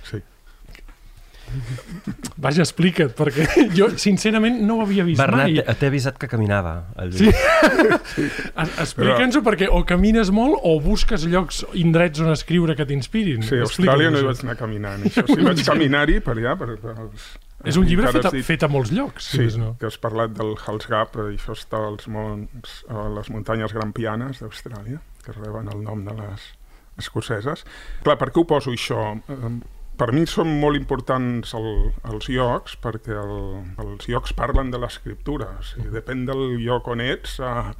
sí. 0.04 0.20
Vaja, 2.36 2.62
explica't, 2.64 3.12
perquè 3.16 3.46
jo 3.78 3.88
sincerament 4.00 4.58
no 4.66 4.78
ho 4.80 4.82
havia 4.84 5.04
vist 5.06 5.20
Bernat, 5.20 5.50
mai. 5.52 5.76
t'he 5.78 5.86
avisat 5.92 6.18
que 6.20 6.28
caminava. 6.28 6.74
El 7.00 7.12
Sí. 7.14 7.30
Explica'ns-ho 8.84 9.42
perquè 9.46 9.68
o 9.70 9.82
camines 9.88 10.30
molt 10.34 10.58
o 10.66 10.76
busques 10.82 11.24
llocs, 11.30 11.62
indrets 11.78 12.20
on 12.24 12.32
escriure 12.34 12.76
que 12.78 12.86
t'inspirin. 12.88 13.42
Sí, 13.46 13.58
a 13.60 13.66
Austràlia 13.68 14.10
no 14.12 14.20
hi 14.22 14.26
vaig 14.28 14.42
anar 14.44 14.56
caminant. 14.60 15.06
Això 15.08 15.24
sí, 15.30 15.40
vaig 15.46 15.62
caminar-hi 15.66 16.20
per 16.24 16.36
allà. 16.36 16.56
Per, 16.60 16.68
per 16.82 16.96
els, 17.06 17.28
És 17.64 17.78
un 17.80 17.86
llibre 17.88 18.10
fet 18.12 18.26
a, 18.28 18.32
dit- 18.34 18.44
fet 18.44 18.66
a 18.66 18.68
molts 18.68 18.90
llocs, 18.92 19.30
si 19.30 19.38
Sí, 19.38 19.44
més 19.46 19.56
no. 19.60 19.70
que 19.80 19.88
has 19.88 19.96
parlat 20.02 20.34
del 20.36 20.52
Hals 20.66 20.88
Gap, 20.90 21.16
eh, 21.22 21.30
i 21.32 21.38
això 21.38 21.54
està 21.56 21.80
als 21.86 22.08
mons, 22.12 22.74
a 22.92 23.06
les 23.14 23.30
muntanyes 23.32 23.72
grampianes 23.72 24.42
d'Austràlia, 24.42 25.00
que 25.24 25.32
reben 25.38 25.70
el 25.72 25.80
nom 25.86 26.04
de 26.04 26.12
les 26.18 26.50
escoceses. 27.00 27.64
Clar, 28.04 28.18
per 28.20 28.28
què 28.34 28.42
ho 28.42 28.46
poso 28.46 28.74
això? 28.74 29.00
Per 29.94 30.08
mi 30.10 30.24
són 30.26 30.48
molt 30.58 30.74
importants 30.74 31.52
el, 31.54 31.68
els 32.10 32.26
llocs, 32.32 32.72
perquè 32.82 33.14
el, 33.14 33.60
els 33.78 34.08
llocs 34.10 34.32
parlen 34.34 34.72
de 34.74 34.80
l'escriptura. 34.82 35.52
O 35.60 35.62
sigui, 35.66 35.92
depèn 35.94 36.24
del 36.26 36.56
lloc 36.58 36.88
on 36.90 36.98
ets, 37.04 37.36
eh, 37.38 37.70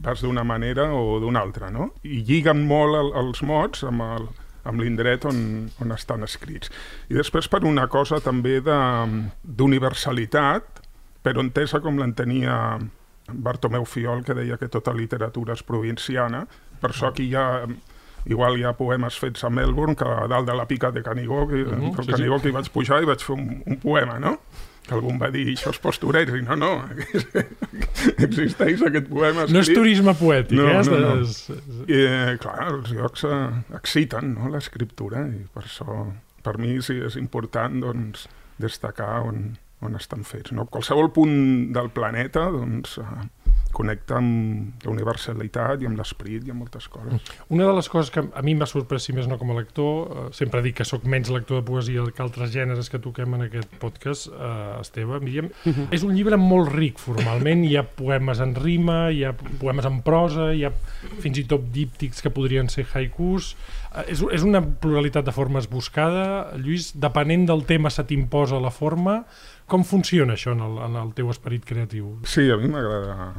vas 0.00 0.22
d'una 0.24 0.46
manera 0.48 0.86
o 0.96 1.18
d'una 1.20 1.42
altra, 1.44 1.68
no? 1.74 1.90
I 2.08 2.22
lliguen 2.24 2.64
molt 2.68 2.96
el, 2.96 3.12
els 3.20 3.42
mots 3.44 3.84
amb 3.84 4.00
el, 4.06 4.24
amb 4.68 4.80
l'indret 4.80 5.26
on, 5.28 5.68
on 5.82 5.92
estan 5.92 6.24
escrits. 6.24 6.72
I 7.12 7.14
després 7.18 7.48
per 7.52 7.60
una 7.68 7.84
cosa 7.92 8.20
també 8.24 8.62
d'universalitat, 8.64 10.80
però 11.24 11.40
entesa 11.44 11.80
com 11.84 12.00
l'entenia 12.00 12.78
Bartomeu 13.28 13.84
Fiol, 13.84 14.24
que 14.24 14.32
deia 14.38 14.56
que 14.56 14.72
tota 14.72 14.96
literatura 14.96 15.52
és 15.58 15.62
provinciana. 15.66 16.46
Per 16.80 16.90
això 16.94 17.06
aquí 17.10 17.28
hi 17.28 17.36
ha 17.36 17.66
igual 18.28 18.58
hi 18.58 18.64
ha 18.64 18.74
poemes 18.76 19.18
fets 19.18 19.44
a 19.44 19.50
Melbourne 19.50 19.96
que 19.96 20.08
a 20.08 20.26
dalt 20.30 20.48
de 20.48 20.56
la 20.56 20.66
pica 20.68 20.90
de 20.92 21.02
Canigó, 21.02 21.46
que, 21.48 21.62
uh 21.62 21.72
-huh, 21.72 22.02
sí, 22.04 22.12
Canigó 22.12 22.38
sí. 22.38 22.42
que 22.42 22.48
hi 22.48 22.52
vaig 22.52 22.70
pujar 22.70 23.02
i 23.02 23.06
vaig 23.06 23.24
fer 23.24 23.36
un, 23.36 23.62
un 23.66 23.76
poema, 23.76 24.18
no? 24.18 24.38
que 24.88 24.94
algú 24.96 25.12
em 25.12 25.20
va 25.20 25.28
dir, 25.30 25.44
això 25.52 25.72
és 25.74 25.78
posturers, 25.84 26.32
i 26.32 26.42
no, 26.42 26.56
no, 26.56 26.70
existeix 28.26 28.82
aquest 28.88 29.10
poema 29.10 29.44
escrit. 29.44 29.54
No 29.54 29.60
és 29.60 29.70
turisme 29.76 30.14
poètic, 30.18 30.56
no, 30.58 30.68
eh? 30.68 30.82
No, 30.88 30.98
no. 31.04 31.84
I, 31.84 32.00
eh, 32.00 32.36
clar, 32.40 32.72
els 32.72 32.94
llocs 32.96 33.26
eh, 33.28 33.38
exciten 33.78 34.34
no, 34.38 34.48
l'escriptura, 34.54 35.26
i 35.28 35.44
per 35.52 35.66
això, 35.66 35.98
per 36.46 36.56
mi 36.62 36.78
sí 36.84 36.98
és 37.04 37.18
important 37.20 37.82
doncs, 37.84 38.28
destacar 38.58 39.20
on, 39.28 39.58
on 39.84 39.98
estan 40.00 40.24
fets. 40.26 40.54
No? 40.56 40.66
Qualsevol 40.72 41.12
punt 41.14 41.36
del 41.76 41.92
planeta 41.94 42.48
doncs, 42.54 42.96
eh, 43.04 43.28
connecta 43.78 44.18
amb 44.18 44.84
la 44.84 44.92
universalitat 44.92 45.82
i 45.82 45.88
amb 45.88 46.00
l'esperit 46.00 46.46
i 46.46 46.52
amb 46.52 46.64
moltes 46.64 46.88
coses. 46.90 47.32
Una 47.54 47.68
de 47.68 47.74
les 47.76 47.88
coses 47.92 48.10
que 48.14 48.24
a 48.26 48.42
mi 48.44 48.56
m'ha 48.58 48.66
sorprès, 48.68 49.06
si 49.06 49.14
més 49.16 49.28
no 49.30 49.38
com 49.40 49.52
a 49.54 49.58
lector, 49.58 49.92
eh, 50.08 50.26
sempre 50.36 50.62
dic 50.64 50.80
que 50.80 50.86
sóc 50.88 51.06
menys 51.08 51.30
lector 51.34 51.60
de 51.60 51.66
poesia 51.68 52.06
que 52.14 52.24
altres 52.24 52.52
gèneres 52.54 52.90
que 52.90 53.00
toquem 53.02 53.36
en 53.38 53.46
aquest 53.46 53.74
podcast, 53.82 54.28
eh, 54.32 54.80
Esteve, 54.80 55.20
Míriam, 55.22 55.50
uh 55.50 55.72
-huh. 55.72 55.86
és 55.94 56.02
un 56.02 56.14
llibre 56.14 56.36
molt 56.36 56.72
ric 56.74 56.98
formalment, 56.98 57.64
hi 57.64 57.76
ha 57.76 57.84
poemes 57.84 58.40
en 58.40 58.54
rima, 58.54 59.10
hi 59.10 59.24
ha 59.24 59.32
poemes 59.32 59.84
en 59.84 60.02
prosa, 60.02 60.52
hi 60.54 60.64
ha 60.64 60.72
fins 61.20 61.38
i 61.38 61.44
tot 61.44 61.70
díptics 61.72 62.22
que 62.22 62.30
podrien 62.30 62.68
ser 62.68 62.86
haikus, 62.94 63.56
eh, 63.94 64.12
és, 64.12 64.22
és 64.32 64.42
una 64.42 64.62
pluralitat 64.62 65.24
de 65.24 65.32
formes 65.32 65.68
buscada, 65.68 66.56
Lluís, 66.56 66.92
depenent 66.98 67.46
del 67.46 67.64
tema 67.64 67.90
se 67.90 68.04
t'imposa 68.04 68.60
la 68.60 68.70
forma, 68.70 69.24
com 69.66 69.84
funciona 69.84 70.32
això 70.32 70.52
en 70.52 70.60
el, 70.60 70.78
en 70.78 70.96
el 70.96 71.12
teu 71.14 71.30
esperit 71.30 71.64
creatiu? 71.64 72.18
Sí, 72.24 72.50
a 72.50 72.56
mi 72.56 72.68
m'agrada 72.68 73.34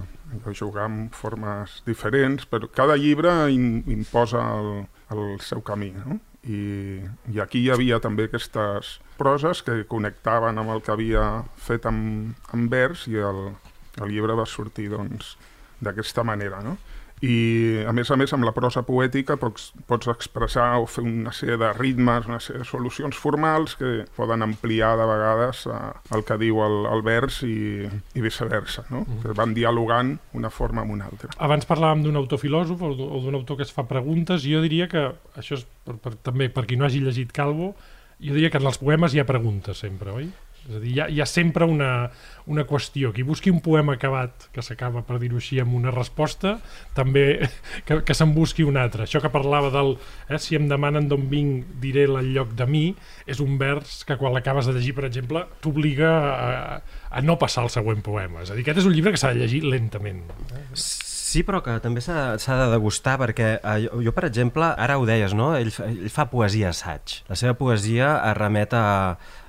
jugar 0.54 0.88
amb 0.88 1.14
formes 1.16 1.80
diferents, 1.86 2.46
però 2.50 2.70
cada 2.74 2.98
llibre 2.98 3.32
in, 3.54 3.84
imposa 3.88 4.42
el, 4.58 4.88
el 5.16 5.40
seu 5.46 5.62
camí, 5.66 5.92
no? 5.96 6.20
I, 6.48 7.02
I 7.34 7.42
aquí 7.44 7.66
hi 7.66 7.72
havia 7.74 8.00
també 8.00 8.30
aquestes 8.30 9.00
proses 9.20 9.62
que 9.66 9.84
connectaven 9.92 10.58
amb 10.58 10.72
el 10.72 10.82
que 10.86 10.94
havia 10.94 11.44
fet 11.60 11.86
amb, 11.90 12.38
amb 12.56 12.72
vers 12.72 13.08
i 13.12 13.20
el, 13.20 13.50
el 14.00 14.14
llibre 14.14 14.38
va 14.40 14.48
sortir 14.48 14.88
doncs 14.94 15.36
d'aquesta 15.84 16.24
manera, 16.24 16.62
no? 16.64 16.78
I 17.26 17.84
a 17.84 17.92
més 17.96 18.08
a 18.12 18.16
més 18.20 18.32
amb 18.36 18.46
la 18.48 18.54
prosa 18.56 18.86
poètica 18.88 19.36
pots, 19.40 19.74
pots 19.90 20.08
expressar 20.12 20.70
o 20.80 20.86
fer 20.88 21.04
una 21.04 21.34
sèrie 21.36 21.58
de 21.60 21.72
ritmes, 21.76 22.30
una 22.30 22.40
sèrie 22.44 22.64
de 22.64 22.68
solucions 22.68 23.18
formals 23.20 23.76
que 23.80 24.06
poden 24.16 24.46
ampliar 24.46 24.94
de 25.00 25.08
vegades 25.10 25.66
eh, 25.68 25.80
el 26.16 26.24
que 26.28 26.40
diu 26.40 26.64
el, 26.64 26.80
el 26.94 27.04
vers 27.04 27.42
i, 27.44 27.84
i 27.86 28.24
viceversa, 28.24 28.86
no? 28.90 29.04
Mm. 29.04 29.22
que 29.26 29.36
van 29.36 29.54
dialogant 29.58 30.16
una 30.40 30.52
forma 30.54 30.86
amb 30.86 30.96
una 30.96 31.10
altra. 31.12 31.34
Abans 31.44 31.68
parlàvem 31.68 32.06
d'un 32.08 32.20
autor 32.20 32.40
filòsof 32.40 32.84
o 32.88 32.94
d'un 32.96 33.36
autor 33.36 33.60
que 33.60 33.68
es 33.68 33.76
fa 33.76 33.84
preguntes 33.90 34.48
i 34.48 34.56
jo 34.56 34.64
diria 34.64 34.88
que, 34.92 35.10
això 35.36 35.60
és 35.60 35.68
per, 35.84 36.00
per, 36.00 36.16
també 36.24 36.48
per 36.54 36.66
qui 36.70 36.80
no 36.80 36.88
hagi 36.88 37.04
llegit 37.04 37.36
Calvo, 37.36 37.74
jo 38.20 38.36
diria 38.36 38.52
que 38.52 38.60
en 38.60 38.68
els 38.68 38.80
poemes 38.80 39.16
hi 39.16 39.20
ha 39.20 39.28
preguntes 39.28 39.84
sempre, 39.84 40.16
oi? 40.16 40.32
És 40.70 40.78
a 40.78 40.80
dir, 40.80 40.92
hi 40.94 41.00
ha, 41.02 41.08
hi 41.10 41.22
ha 41.24 41.26
sempre 41.30 41.66
una, 41.66 42.10
una 42.50 42.66
qüestió. 42.70 43.12
Qui 43.16 43.26
busqui 43.26 43.50
un 43.50 43.60
poema 43.66 43.96
acabat, 43.98 44.48
que 44.54 44.64
s'acaba, 44.66 45.02
per 45.08 45.18
dir-ho 45.22 45.40
així, 45.42 45.60
amb 45.62 45.74
una 45.78 45.94
resposta, 45.96 46.56
també 46.98 47.26
que, 47.88 48.02
que 48.06 48.18
se'n 48.18 48.36
busqui 48.38 48.68
un 48.68 48.78
altre. 48.78 49.08
Això 49.08 49.22
que 49.24 49.34
parlava 49.34 49.74
del 49.74 49.96
eh, 49.98 50.38
si 50.42 50.60
em 50.60 50.70
demanen 50.70 51.10
d'on 51.10 51.28
vinc, 51.32 51.76
diré 51.82 52.06
el 52.08 52.34
lloc 52.38 52.54
de 52.60 52.70
mi, 52.70 52.86
és 53.30 53.42
un 53.44 53.58
vers 53.62 54.04
que 54.06 54.20
quan 54.22 54.36
l'acabes 54.36 54.70
de 54.70 54.78
llegir, 54.78 54.96
per 54.98 55.10
exemple, 55.10 55.46
t'obliga 55.64 56.16
a, 56.30 56.50
a 57.10 57.26
no 57.26 57.40
passar 57.42 57.66
al 57.66 57.74
següent 57.74 58.06
poema. 58.06 58.46
És 58.46 58.54
a 58.54 58.58
dir, 58.58 58.68
aquest 58.68 58.84
és 58.84 58.90
un 58.90 58.98
llibre 58.98 59.16
que 59.16 59.22
s'ha 59.22 59.34
de 59.34 59.42
llegir 59.42 59.66
lentament. 59.66 60.28
Sí, 61.30 61.44
però 61.46 61.60
que 61.62 61.76
també 61.84 62.02
s'ha 62.02 62.56
de 62.58 62.68
degustar 62.72 63.20
perquè 63.22 63.50
eh, 63.60 63.74
jo, 63.84 64.00
jo, 64.02 64.14
per 64.16 64.26
exemple, 64.26 64.72
ara 64.86 64.96
ho 64.98 65.06
deies, 65.06 65.36
no? 65.38 65.52
Ell, 65.60 65.70
ell 65.86 66.08
fa 66.14 66.26
poesia 66.32 66.72
assaig. 66.72 67.20
La 67.30 67.38
seva 67.38 67.54
poesia 67.60 68.16
es 68.32 68.38
remet 68.40 68.74
a 68.74 68.86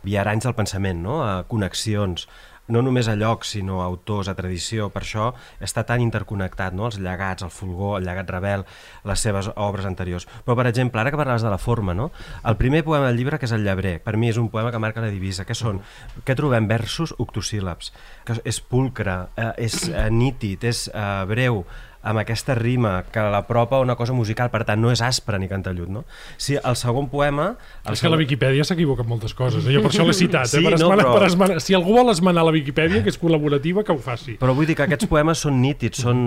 viaranys 0.04 0.44
del 0.44 0.56
pensament, 0.58 1.00
no? 1.06 1.22
a 1.24 1.30
connexions, 1.48 2.26
no 2.70 2.82
només 2.86 3.08
a 3.10 3.16
llocs, 3.18 3.54
sinó 3.56 3.80
a 3.82 3.88
autors, 3.88 4.30
a 4.30 4.36
tradició. 4.38 4.88
Per 4.94 5.02
això 5.02 5.30
està 5.60 5.84
tan 5.88 6.02
interconnectat, 6.04 6.74
no? 6.76 6.88
els 6.88 7.00
llegats, 7.02 7.44
el 7.46 7.52
fulgor, 7.54 7.98
el 7.98 8.08
llegat 8.08 8.30
rebel, 8.30 8.64
les 9.04 9.26
seves 9.26 9.50
obres 9.56 9.88
anteriors. 9.88 10.28
Però, 10.46 10.56
per 10.58 10.68
exemple, 10.70 11.00
ara 11.02 11.12
que 11.12 11.20
parlaves 11.20 11.44
de 11.46 11.52
la 11.52 11.58
forma, 11.58 11.94
no? 11.94 12.10
el 12.44 12.56
primer 12.60 12.84
poema 12.86 13.10
del 13.10 13.20
llibre, 13.20 13.38
que 13.38 13.48
és 13.48 13.54
el 13.56 13.66
Llebrer, 13.66 13.98
per 14.02 14.16
mi 14.16 14.30
és 14.30 14.40
un 14.40 14.48
poema 14.52 14.72
que 14.72 14.82
marca 14.82 15.04
la 15.04 15.12
divisa. 15.12 15.46
Què 15.48 15.56
són? 15.56 15.82
Què 16.24 16.36
trobem? 16.38 16.68
Versos 16.70 17.14
octosíl·labs. 17.18 17.92
Que 18.26 18.40
és 18.46 18.60
pulcre, 18.62 19.16
eh, 19.36 19.52
és 19.66 19.82
eh, 19.90 20.08
nítid, 20.14 20.64
és 20.70 20.86
eh, 20.92 21.06
breu, 21.30 21.64
amb 22.02 22.20
aquesta 22.22 22.54
rima 22.56 23.04
que 23.12 23.22
l'apropa 23.32 23.76
a 23.76 23.84
una 23.84 23.96
cosa 23.96 24.14
musical, 24.16 24.48
per 24.52 24.62
tant 24.68 24.80
no 24.80 24.90
és 24.92 25.02
aspre 25.04 25.38
ni 25.40 25.48
cantallut, 25.50 25.90
no? 25.92 26.04
Si 26.40 26.56
el 26.56 26.76
segon 26.80 27.10
poema... 27.12 27.50
El 27.84 27.92
és 27.92 28.00
segon... 28.00 28.00
que 28.00 28.12
la 28.14 28.20
Viquipèdia 28.22 28.64
s'equivoca 28.64 29.04
en 29.04 29.10
moltes 29.10 29.34
coses, 29.36 29.66
eh? 29.66 29.74
jo 29.74 29.82
per 29.84 29.90
això 29.92 30.06
l'he 30.08 30.16
citat, 30.16 30.48
eh? 30.48 30.52
sí, 30.54 30.62
eh? 30.62 30.64
per, 30.64 30.78
esmenar, 30.78 31.04
no, 31.04 31.10
però... 31.10 31.18
per 31.18 31.28
esmenar. 31.28 31.58
si 31.64 31.76
algú 31.76 31.98
vol 31.98 32.12
esmenar 32.12 32.46
la 32.46 32.54
Viquipèdia, 32.56 33.02
que 33.04 33.12
és 33.12 33.20
col·laborativa, 33.20 33.84
que 33.84 33.92
ho 33.92 34.00
faci. 34.00 34.38
Però 34.40 34.56
vull 34.56 34.70
dir 34.70 34.78
que 34.78 34.86
aquests 34.88 35.10
poemes 35.10 35.44
són 35.44 35.60
nítids, 35.60 36.00
són 36.06 36.22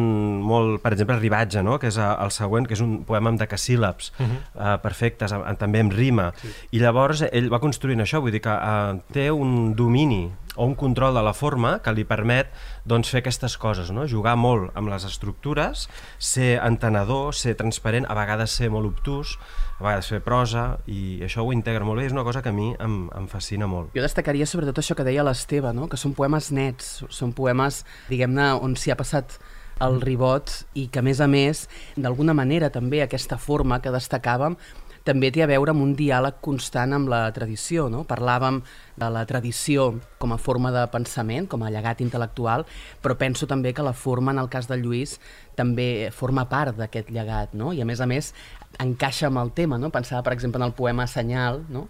molt, 0.46 0.78
per 0.86 0.94
exemple, 0.94 1.18
Ribatge, 1.18 1.66
no? 1.66 1.80
que 1.82 1.90
és 1.90 1.98
el 2.04 2.34
següent, 2.36 2.70
que 2.70 2.78
és 2.78 2.86
un 2.86 3.00
poema 3.08 3.34
amb 3.34 3.42
decasíl·labs 3.42 4.14
uh 4.14 4.22
-huh. 4.28 4.40
uh, 4.54 4.78
perfectes, 4.84 5.34
també 5.58 5.82
amb 5.82 5.94
rima, 5.94 6.32
sí. 6.38 6.54
i 6.78 6.80
llavors 6.80 7.26
ell 7.32 7.50
va 7.50 7.60
construint 7.60 8.00
això, 8.02 8.22
vull 8.22 8.32
dir 8.32 8.42
que 8.42 8.54
uh, 8.54 9.00
té 9.12 9.32
un 9.32 9.74
domini 9.76 10.30
o 10.56 10.66
un 10.66 10.76
control 10.76 11.16
de 11.16 11.24
la 11.26 11.34
forma 11.34 11.78
que 11.84 11.94
li 11.94 12.06
permet 12.06 12.52
doncs, 12.86 13.10
fer 13.14 13.24
aquestes 13.24 13.58
coses, 13.58 13.92
no? 13.96 14.06
jugar 14.10 14.36
molt 14.38 14.72
amb 14.78 14.92
les 14.92 15.06
estructures, 15.08 15.88
ser 16.20 16.58
entenedor, 16.62 17.34
ser 17.36 17.56
transparent, 17.60 18.08
a 18.10 18.18
vegades 18.18 18.54
ser 18.60 18.70
molt 18.74 18.92
obtús, 18.92 19.38
a 19.80 19.88
vegades 19.88 20.12
fer 20.14 20.22
prosa, 20.26 20.66
i 20.86 21.24
això 21.26 21.46
ho 21.46 21.54
integra 21.56 21.88
molt 21.88 22.02
bé, 22.02 22.08
és 22.10 22.16
una 22.16 22.26
cosa 22.28 22.44
que 22.44 22.54
a 22.54 22.56
mi 22.56 22.72
em, 22.80 23.08
em 23.16 23.28
fascina 23.32 23.68
molt. 23.70 23.94
Jo 23.98 24.06
destacaria 24.06 24.48
sobretot 24.50 24.84
això 24.84 24.98
que 24.98 25.08
deia 25.08 25.26
l'Esteve, 25.26 25.74
no? 25.74 25.90
que 25.90 26.00
són 26.00 26.16
poemes 26.18 26.52
nets, 26.54 27.02
són 27.10 27.34
poemes, 27.34 27.84
diguem-ne, 28.12 28.54
on 28.62 28.78
s'hi 28.78 28.94
ha 28.94 29.00
passat 29.00 29.40
el 29.82 30.00
ribot 30.02 30.52
i 30.78 30.88
que 30.88 31.02
a 31.02 31.06
més 31.06 31.20
a 31.24 31.28
més 31.28 31.66
d'alguna 31.96 32.36
manera 32.38 32.70
també 32.74 33.02
aquesta 33.02 33.40
forma 33.42 33.80
que 33.82 33.94
destacàvem 33.94 34.56
també 35.04 35.32
té 35.36 35.44
a 35.44 35.50
veure 35.52 35.74
amb 35.74 35.84
un 35.84 35.94
diàleg 36.00 36.40
constant 36.44 36.96
amb 36.96 37.12
la 37.12 37.26
tradició. 37.36 37.90
No? 37.92 38.04
Parlàvem 38.08 38.62
de 39.00 39.10
la 39.12 39.26
tradició 39.28 39.90
com 40.22 40.34
a 40.34 40.40
forma 40.40 40.72
de 40.72 40.86
pensament, 40.94 41.50
com 41.52 41.64
a 41.64 41.72
llegat 41.74 42.02
intel·lectual, 42.06 42.66
però 43.04 43.18
penso 43.20 43.48
també 43.50 43.74
que 43.74 43.86
la 43.86 43.94
forma, 43.94 44.32
en 44.32 44.40
el 44.44 44.52
cas 44.54 44.70
de 44.72 44.80
Lluís, 44.80 45.18
també 45.60 46.10
forma 46.16 46.48
part 46.50 46.78
d'aquest 46.80 47.12
llegat, 47.14 47.54
no? 47.54 47.74
i 47.74 47.82
a 47.84 47.88
més 47.90 48.02
a 48.02 48.10
més 48.10 48.34
encaixa 48.82 49.28
amb 49.28 49.44
el 49.44 49.54
tema. 49.54 49.78
No? 49.78 49.92
Pensava, 49.94 50.24
per 50.24 50.34
exemple, 50.34 50.62
en 50.62 50.70
el 50.72 50.78
poema 50.78 51.08
Senyal, 51.08 51.64
no? 51.70 51.88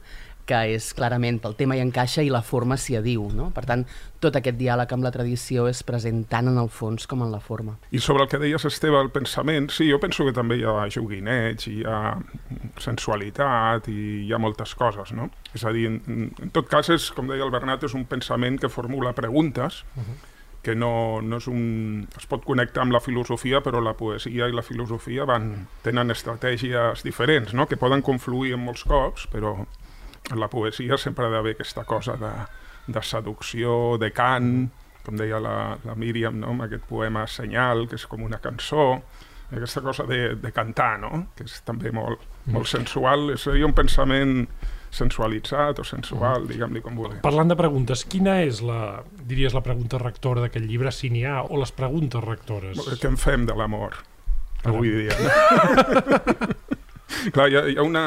Que 0.50 0.60
és 0.76 0.90
clarament 0.98 1.40
pel 1.44 1.56
tema 1.60 1.78
i 1.78 1.82
encaixa 1.84 2.24
i 2.24 2.32
la 2.34 2.42
forma 2.44 2.78
s'hi 2.80 2.98
adiu. 3.00 3.30
No? 3.36 3.50
Per 3.56 3.64
tant, 3.68 3.86
tot 4.24 4.36
aquest 4.40 4.58
diàleg 4.60 4.92
amb 4.96 5.06
la 5.06 5.12
tradició 5.16 5.68
és 5.72 5.84
present 5.88 6.24
tant 6.32 6.52
en 6.52 6.60
el 6.60 6.70
fons 6.72 7.08
com 7.10 7.24
en 7.26 7.32
la 7.32 7.40
forma. 7.44 7.78
I 7.92 8.02
sobre 8.04 8.26
el 8.26 8.32
que 8.32 8.42
deies, 8.42 8.66
Esteve, 8.68 9.00
el 9.00 9.12
pensament, 9.16 9.72
sí, 9.72 9.90
jo 9.92 10.00
penso 10.04 10.28
que 10.28 10.36
també 10.36 10.60
hi 10.60 10.68
ha 10.68 10.90
joguinets, 10.94 11.70
hi 11.72 11.84
ha 11.88 12.18
sensualitat 12.84 13.88
i 13.92 14.28
hi 14.28 14.34
ha 14.34 14.42
moltes 14.42 14.76
coses, 14.80 15.16
no? 15.16 15.30
És 15.56 15.64
a 15.64 15.74
dir, 15.76 15.88
en, 15.92 16.30
en 16.42 16.54
tot 16.56 16.70
cas, 16.72 16.92
és, 16.94 17.10
com 17.16 17.32
deia 17.32 17.46
el 17.46 17.54
Bernat, 17.54 17.88
és 17.88 17.96
un 17.98 18.08
pensament 18.10 18.60
que 18.60 18.72
formula 18.72 19.16
preguntes, 19.18 19.84
uh 19.96 20.04
-huh 20.04 20.22
que 20.64 20.76
no, 20.76 21.22
no 21.22 21.38
és 21.38 21.48
un... 21.52 22.08
es 22.18 22.26
pot 22.32 22.46
connectar 22.48 22.86
amb 22.86 22.96
la 22.96 23.02
filosofia, 23.04 23.60
però 23.62 23.82
la 23.84 23.94
poesia 24.00 24.48
i 24.48 24.56
la 24.56 24.64
filosofia 24.64 25.28
van, 25.28 25.68
tenen 25.84 26.10
estratègies 26.10 27.04
diferents, 27.04 27.52
no? 27.54 27.68
que 27.68 27.78
poden 27.78 28.02
confluir 28.02 28.56
en 28.56 28.64
molts 28.64 28.86
cops, 28.88 29.28
però 29.28 29.58
en 30.32 30.40
la 30.40 30.50
poesia 30.50 30.98
sempre 30.98 31.28
ha 31.28 31.34
d'haver 31.34 31.56
aquesta 31.58 31.84
cosa 31.88 32.16
de, 32.20 32.32
de 32.88 33.04
seducció, 33.04 33.98
de 34.00 34.12
cant, 34.16 34.70
com 35.04 35.20
deia 35.20 35.40
la, 35.44 35.76
la 35.84 35.96
Míriam, 36.00 36.40
no? 36.40 36.54
amb 36.54 36.66
aquest 36.68 36.86
poema 36.88 37.26
Senyal, 37.28 37.88
que 37.92 38.00
és 38.00 38.06
com 38.08 38.24
una 38.24 38.40
cançó, 38.44 39.02
aquesta 39.54 39.84
cosa 39.86 40.06
de, 40.10 40.36
de 40.40 40.52
cantar, 40.56 40.96
no? 41.02 41.12
que 41.38 41.46
és 41.48 41.60
també 41.68 41.92
molt, 41.94 42.24
molt 42.54 42.70
sensual, 42.70 43.34
seria 43.42 43.68
un 43.68 43.76
pensament 43.76 44.48
sensualitzat 44.94 45.82
o 45.82 45.86
sensual, 45.88 46.48
diguem-li 46.50 46.82
com 46.86 46.98
vulgui. 46.98 47.20
Parlant 47.26 47.50
de 47.50 47.58
preguntes, 47.58 48.06
quina 48.10 48.40
és 48.46 48.62
la, 48.66 49.02
diries, 49.26 49.56
la 49.58 49.64
pregunta 49.66 50.00
rectora 50.02 50.46
d'aquest 50.46 50.66
llibre, 50.70 50.94
si 50.94 51.10
n'hi 51.14 51.26
ha, 51.26 51.42
o 51.44 51.60
les 51.62 51.74
preguntes 51.76 52.24
rectores? 52.24 52.82
Què 53.02 53.10
en 53.10 53.18
fem 53.20 53.48
de 53.50 53.58
l'amor, 53.58 53.98
avui 54.70 54.94
dia? 55.02 55.18
Clar, 57.34 57.50
hi 57.50 57.58
ha, 57.58 57.66
hi 57.74 57.78
ha 57.78 57.86
una, 57.86 58.06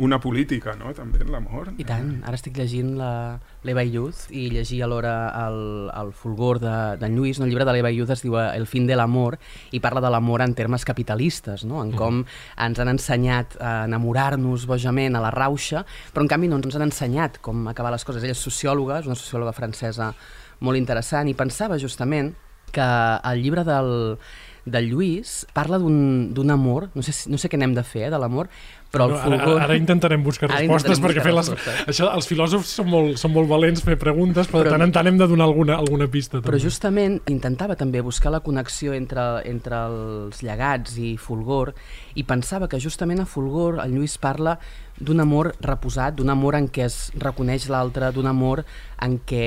una 0.00 0.18
política, 0.20 0.72
no?, 0.78 0.92
també 0.96 1.20
en 1.20 1.32
l'amor. 1.34 1.68
I 1.76 1.84
tant. 1.84 2.14
Ara 2.24 2.38
estic 2.38 2.56
llegint 2.56 2.94
l'Eva 2.96 3.82
Youth 3.84 4.30
i 4.32 4.46
llegir 4.52 4.80
alhora 4.86 5.14
el, 5.42 5.90
el 5.92 6.12
fulgor 6.16 6.62
d'en 6.62 7.00
de, 7.02 7.10
Lluís. 7.12 7.38
No? 7.38 7.44
El 7.44 7.52
llibre 7.52 7.66
de 7.68 7.74
l'Eva 7.76 7.90
Youth 7.92 8.14
es 8.14 8.24
diu 8.24 8.38
El 8.40 8.64
fin 8.70 8.86
de 8.88 8.96
l'amor 8.96 9.36
i 9.76 9.82
parla 9.84 10.00
de 10.00 10.12
l'amor 10.12 10.44
en 10.46 10.56
termes 10.56 10.86
capitalistes, 10.88 11.66
no? 11.68 11.82
en 11.84 11.92
com 11.98 12.22
ens 12.56 12.80
han 12.80 12.92
ensenyat 12.94 13.58
a 13.60 13.74
enamorar-nos 13.88 14.64
bojament 14.70 15.18
a 15.18 15.24
la 15.24 15.32
rauxa, 15.34 15.84
però 16.14 16.24
en 16.24 16.32
canvi 16.32 16.48
no 16.48 16.62
ens 16.62 16.78
han 16.78 16.88
ensenyat 16.88 17.42
com 17.44 17.68
acabar 17.68 17.92
les 17.92 18.08
coses. 18.08 18.24
Ella 18.24 18.38
és 18.38 18.46
sociòloga, 18.48 19.02
és 19.02 19.10
una 19.10 19.18
sociòloga 19.18 19.52
francesa 19.52 20.14
molt 20.62 20.80
interessant, 20.80 21.28
i 21.28 21.36
pensava 21.36 21.76
justament 21.76 22.32
que 22.72 22.88
el 23.28 23.42
llibre 23.42 23.66
del, 23.68 24.16
del 24.64 24.88
Lluís 24.88 25.42
parla 25.52 25.78
d'un 25.78 26.50
amor, 26.50 26.88
no 26.94 27.02
sé, 27.04 27.14
no 27.30 27.38
sé 27.38 27.50
què 27.50 27.58
n'hem 27.60 27.74
de 27.76 27.84
fer, 27.84 28.06
eh, 28.08 28.12
de 28.14 28.18
l'amor, 28.18 28.48
però 28.92 29.06
el 29.08 29.14
no, 29.14 29.20
fulgor... 29.24 29.56
Ara, 29.56 29.64
ara 29.70 29.76
intentarem 29.80 30.22
buscar 30.24 30.50
Ara 30.50 30.60
respostes, 30.60 30.98
intentarem 30.98 31.06
perquè 31.06 31.24
fer 31.24 31.34
les, 31.34 31.50
buscar 31.54 31.88
això, 31.88 32.10
els 32.12 32.28
filòsofs 32.28 32.74
són 32.78 32.90
molt, 32.92 33.16
són 33.20 33.32
molt 33.32 33.48
valents 33.48 33.84
fer 33.86 33.96
preguntes, 34.00 34.50
però, 34.50 34.60
Però- 34.60 34.68
de 34.68 34.76
tant 34.76 34.86
en 34.86 34.92
tant 34.92 35.08
hem 35.08 35.18
de 35.22 35.28
donar 35.30 35.48
alguna, 35.48 35.78
alguna 35.80 36.10
pista. 36.12 36.42
Però 36.42 36.52
també. 36.52 36.62
justament 36.66 37.18
intentava 37.32 37.76
també 37.80 38.04
buscar 38.04 38.34
la 38.34 38.42
connexió 38.44 38.92
entre, 38.92 39.24
entre 39.48 39.80
els 39.88 40.44
llegats 40.44 40.98
i 41.00 41.16
Fulgor 41.16 41.72
i 42.14 42.26
pensava 42.28 42.68
que 42.68 42.80
justament 42.80 43.24
a 43.24 43.26
Fulgor 43.26 43.80
el 43.82 43.96
Lluís 43.96 44.18
parla 44.20 44.58
d'un 45.02 45.20
amor 45.20 45.54
reposat, 45.64 46.14
d'un 46.14 46.30
amor 46.30 46.54
en 46.58 46.68
què 46.70 46.84
es 46.84 46.96
reconeix 47.18 47.66
l'altre, 47.72 48.12
d'un 48.14 48.28
amor 48.28 48.62
en 49.02 49.16
què 49.26 49.46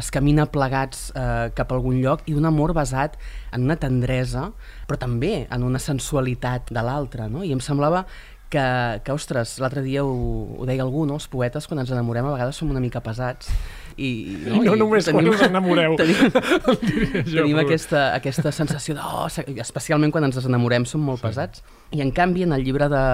es 0.00 0.10
camina 0.14 0.48
plegats 0.50 1.10
eh, 1.14 1.52
cap 1.54 1.70
a 1.70 1.76
algun 1.76 2.00
lloc 2.02 2.24
i 2.26 2.34
d'un 2.34 2.48
amor 2.48 2.72
basat 2.74 3.18
en 3.52 3.68
una 3.68 3.76
tendresa, 3.76 4.48
però 4.88 4.98
també 4.98 5.46
en 5.52 5.62
una 5.62 5.78
sensualitat 5.78 6.72
de 6.72 6.82
l'altre, 6.82 7.28
no? 7.30 7.44
I 7.44 7.52
em 7.54 7.60
semblava 7.62 8.06
que, 8.52 8.64
que 9.04 9.14
ostres, 9.14 9.56
l'altre 9.62 9.82
dia 9.84 10.04
ho, 10.04 10.12
ho 10.58 10.68
deia 10.68 10.84
algú, 10.84 11.06
no? 11.08 11.16
els 11.20 11.28
poetes 11.32 11.68
quan 11.68 11.80
ens 11.82 11.92
enamorem 11.94 12.28
a 12.28 12.34
vegades 12.36 12.60
som 12.60 12.70
una 12.72 12.82
mica 12.82 13.02
pesats 13.04 13.50
i, 13.96 14.08
I 14.48 14.60
no 14.64 14.76
només 14.78 15.08
quan 15.12 15.28
us 15.28 15.42
enamoreu. 15.44 15.96
tenim, 16.00 16.30
tenim 17.32 17.60
aquesta, 17.64 18.10
aquesta 18.16 18.52
sensació 18.54 18.96
de, 18.96 19.02
oh, 19.04 19.26
especialment 19.64 20.14
quan 20.14 20.28
ens 20.28 20.40
enamorem 20.44 20.86
som 20.88 21.02
molt 21.04 21.22
sí. 21.22 21.28
pesats 21.28 21.66
i 21.92 22.04
en 22.04 22.12
canvi 22.14 22.46
en 22.46 22.56
el 22.56 22.64
llibre 22.66 22.88
de 22.92 23.04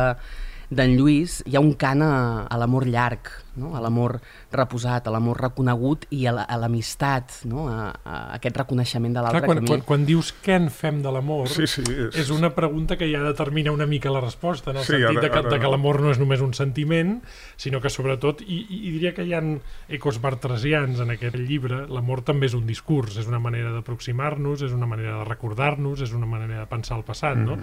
d'en 0.68 0.98
Lluís 0.98 1.38
hi 1.48 1.56
ha 1.56 1.62
un 1.64 1.72
cant 1.80 2.02
a, 2.04 2.12
a 2.44 2.56
l'amor 2.60 2.84
llarg, 2.84 3.30
no? 3.58 3.74
a 3.76 3.80
l'amor 3.82 4.20
reposat, 4.52 5.06
a 5.06 5.10
l'amor 5.14 5.40
reconegut 5.42 6.06
i 6.14 6.24
a 6.26 6.32
la- 6.32 6.46
a 6.48 6.56
l'amistat, 6.56 7.44
no? 7.50 7.66
a, 7.68 7.90
a 8.04 8.16
aquest 8.38 8.56
reconeixement 8.56 9.12
de 9.14 9.20
l'altre 9.24 9.42
quan, 9.44 9.60
mi... 9.62 9.66
quan, 9.68 9.82
quan 9.86 10.06
dius 10.06 10.32
què 10.44 10.56
en 10.56 10.70
fem 10.70 11.02
de 11.02 11.12
l'amor, 11.12 11.48
Sí, 11.48 11.66
sí, 11.66 11.82
és- 11.82 12.16
és 12.24 12.30
una 12.30 12.50
pregunta 12.54 12.96
que 12.96 13.10
ja 13.10 13.22
determina 13.26 13.72
una 13.72 13.86
mica 13.86 14.10
la 14.10 14.20
resposta, 14.20 14.70
en 14.70 14.78
el 14.78 14.84
Sí, 14.84 14.92
sentit 14.94 15.18
ara- 15.18 15.20
de 15.26 15.30
que, 15.30 15.38
ara- 15.38 15.50
de 15.50 15.58
que 15.60 15.68
l'amor 15.74 16.00
no 16.00 16.10
és 16.14 16.18
només 16.18 16.40
un 16.40 16.54
sentiment, 16.54 17.18
sinó 17.56 17.80
que 17.80 17.90
sobretot, 17.90 18.40
i, 18.42 18.62
i 18.70 18.78
i 18.88 18.92
diria 18.94 19.12
que 19.14 19.24
hi 19.26 19.34
ha 19.34 19.42
ecos 19.88 20.20
bartresians 20.22 21.00
en 21.00 21.10
aquest 21.10 21.34
llibre, 21.36 21.82
l'amor 21.90 22.22
també 22.24 22.46
és 22.46 22.54
un 22.54 22.64
discurs, 22.66 23.16
és 23.20 23.26
una 23.28 23.38
manera 23.42 23.72
d'aproximar-nos, 23.74 24.62
és 24.62 24.72
una 24.72 24.86
manera 24.86 25.18
de 25.18 25.24
recordar-nos, 25.28 26.00
és 26.00 26.12
una 26.16 26.26
manera 26.26 26.60
de 26.60 26.66
pensar 26.70 26.96
el 26.98 27.04
passat, 27.04 27.36
no? 27.36 27.58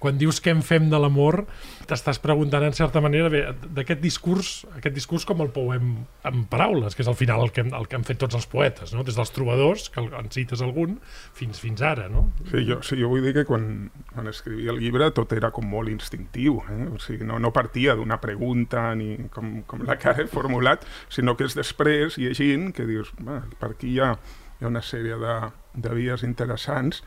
Quan 0.00 0.18
dius 0.18 0.40
què 0.42 0.50
en 0.54 0.62
fem 0.66 0.88
de 0.90 0.98
l'amor, 0.98 1.44
t'estàs 1.86 2.18
preguntant 2.22 2.64
en 2.64 2.72
certa 2.72 3.00
manera 3.04 3.28
bé, 3.28 3.44
d'aquest 3.74 4.00
discurs, 4.00 4.64
aquest 4.76 4.94
discurs 4.94 5.24
com 5.28 5.33
el 5.42 5.48
pouem 5.54 5.88
en 6.24 6.44
paraules, 6.50 6.94
que 6.94 7.02
és 7.02 7.08
al 7.10 7.16
final 7.18 7.42
el 7.44 7.50
que, 7.52 7.60
hem, 7.64 7.72
el 7.74 7.88
que 7.88 7.96
han 7.96 8.04
fet 8.04 8.18
tots 8.22 8.34
els 8.38 8.46
poetes, 8.46 8.92
no? 8.94 9.02
des 9.04 9.16
dels 9.18 9.32
trobadors, 9.34 9.88
que 9.90 10.00
en 10.04 10.30
cites 10.30 10.62
algun, 10.64 10.98
fins 11.34 11.60
fins 11.60 11.82
ara, 11.82 12.08
no? 12.08 12.26
Sí, 12.50 12.62
jo, 12.68 12.78
sí, 12.86 12.96
jo 13.00 13.08
vull 13.12 13.24
dir 13.26 13.32
que 13.36 13.44
quan, 13.48 13.90
quan 14.12 14.28
escrivia 14.30 14.70
el 14.72 14.78
llibre 14.80 15.10
tot 15.16 15.32
era 15.36 15.50
com 15.50 15.66
molt 15.68 15.88
instintiu, 15.92 16.60
eh? 16.70 16.88
o 16.94 16.98
sigui, 17.02 17.24
no, 17.28 17.38
no 17.42 17.52
partia 17.52 17.94
d'una 17.98 18.20
pregunta 18.22 18.94
ni 18.94 19.16
com, 19.34 19.62
com 19.66 19.82
la 19.88 19.98
que 19.98 20.14
he 20.14 20.26
formulat, 20.30 20.86
sinó 21.08 21.36
que 21.36 21.44
és 21.50 21.56
després, 21.58 22.16
llegint, 22.20 22.70
que 22.76 22.86
dius, 22.88 23.10
per 23.58 23.72
aquí 23.74 23.94
hi 23.96 24.00
ha, 24.04 24.12
hi 24.60 24.64
ha 24.64 24.70
una 24.70 24.82
sèrie 24.84 25.16
de, 25.20 25.34
de 25.74 25.94
vies 25.98 26.22
interessants. 26.22 27.02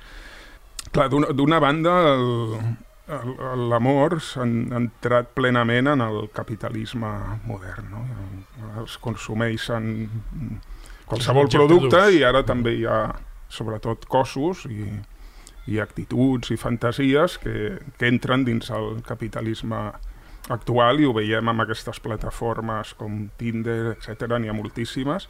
Clar, 0.91 1.09
d'una 1.11 1.59
banda, 1.59 1.97
el- 2.13 2.59
l'amor 3.07 4.19
s'ha 4.21 4.43
en- 4.43 4.71
ha 4.73 4.77
entrat 4.81 5.29
plenament 5.35 5.87
en 5.87 6.01
el 6.01 6.29
capitalisme 6.33 7.07
modern, 7.45 7.89
no? 7.91 8.03
Es 8.83 8.97
consumeixen 8.97 10.09
qualsevol 11.07 11.47
producte 11.47 12.01
i 12.17 12.23
ara 12.27 12.43
també 12.43 12.73
hi 12.75 12.85
ha 12.85 13.13
sobretot 13.49 14.05
cossos 14.11 14.65
i, 14.67 14.89
i 15.71 15.79
actituds 15.79 16.51
i 16.51 16.57
fantasies 16.57 17.37
que, 17.39 17.79
que 17.97 18.07
entren 18.11 18.43
dins 18.43 18.69
el 18.75 19.01
capitalisme 19.07 19.79
actual 20.49 20.99
i 20.99 21.05
ho 21.07 21.13
veiem 21.15 21.47
amb 21.51 21.61
aquestes 21.63 21.99
plataformes 21.99 22.93
com 22.99 23.29
Tinder, 23.39 23.95
etc. 23.97 24.37
n'hi 24.39 24.47
ha 24.51 24.53
moltíssimes. 24.55 25.27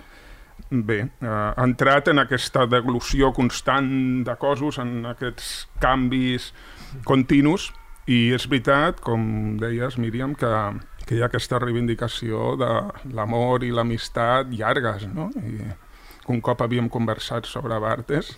Bé, 0.70 1.00
eh, 1.06 1.28
ha 1.30 1.64
entrat 1.64 2.10
en 2.12 2.20
aquesta 2.20 2.66
deglució 2.68 3.32
constant 3.34 3.90
de 4.28 4.36
cossos, 4.40 4.80
en 4.84 5.06
aquests 5.08 5.68
canvis 5.80 6.52
continus, 7.08 7.72
i 8.08 8.32
és 8.36 8.48
veritat, 8.48 9.00
com 9.04 9.58
deies, 9.60 9.98
Míriam, 10.00 10.34
que, 10.36 10.52
que 11.06 11.16
hi 11.16 11.22
ha 11.22 11.28
aquesta 11.28 11.60
reivindicació 11.60 12.56
de 12.60 12.70
l'amor 13.16 13.64
i 13.68 13.72
l'amistat 13.72 14.52
llargues, 14.52 15.08
no? 15.12 15.30
I 15.44 15.72
un 16.28 16.42
cop 16.44 16.62
havíem 16.64 16.90
conversat 16.92 17.48
sobre 17.48 17.80
Bartes, 17.80 18.34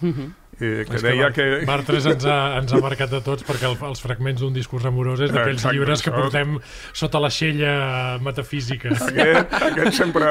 eh, 0.60 0.86
que 0.88 0.98
És 1.00 1.04
deia 1.06 1.28
Bar- 1.30 1.34
que... 1.36 1.48
Bartres 1.68 2.06
ens 2.10 2.26
ha, 2.28 2.38
ens 2.60 2.74
ha 2.76 2.80
marcat 2.84 3.14
a 3.18 3.22
tots 3.26 3.46
perquè 3.48 3.70
el, 3.70 3.78
els 3.90 4.02
fragments 4.04 4.42
d'un 4.44 4.54
discurs 4.56 4.86
amorós 4.90 5.24
és 5.26 5.34
d'aquells 5.34 5.66
llibres 5.72 6.04
que 6.06 6.14
portem 6.14 6.58
sota 6.94 7.22
la 7.24 7.32
xella 7.34 7.74
metafísica. 8.24 8.92
Aquest, 9.10 9.56
aquest 9.72 9.98
sempre, 9.98 10.30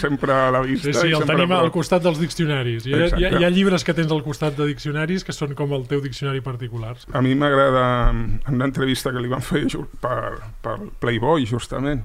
sempre 0.00 0.34
a 0.34 0.50
la 0.54 0.62
vista. 0.66 0.92
Sí, 0.92 0.96
sí, 1.08 1.14
el 1.14 1.26
tenim 1.28 1.52
al 1.56 1.70
costat 1.74 2.04
dels 2.04 2.20
diccionaris. 2.20 2.86
Hi 2.88 2.94
ha, 2.94 3.04
hi, 3.14 3.24
ha, 3.28 3.32
hi 3.38 3.46
ha 3.46 3.50
llibres 3.54 3.86
que 3.86 3.94
tens 3.96 4.12
al 4.14 4.22
costat 4.26 4.56
de 4.58 4.66
diccionaris 4.70 5.24
que 5.26 5.34
són 5.36 5.54
com 5.58 5.72
el 5.76 5.86
teu 5.90 6.02
diccionari 6.04 6.42
particular. 6.44 6.96
A 7.12 7.22
mi 7.24 7.34
m'agrada, 7.38 7.84
en 8.12 8.40
una 8.54 8.68
entrevista 8.68 9.12
que 9.14 9.22
li 9.22 9.30
van 9.30 9.42
fer 9.44 9.66
per, 10.02 10.38
per 10.64 10.78
Playboy, 11.02 11.46
justament, 11.48 12.04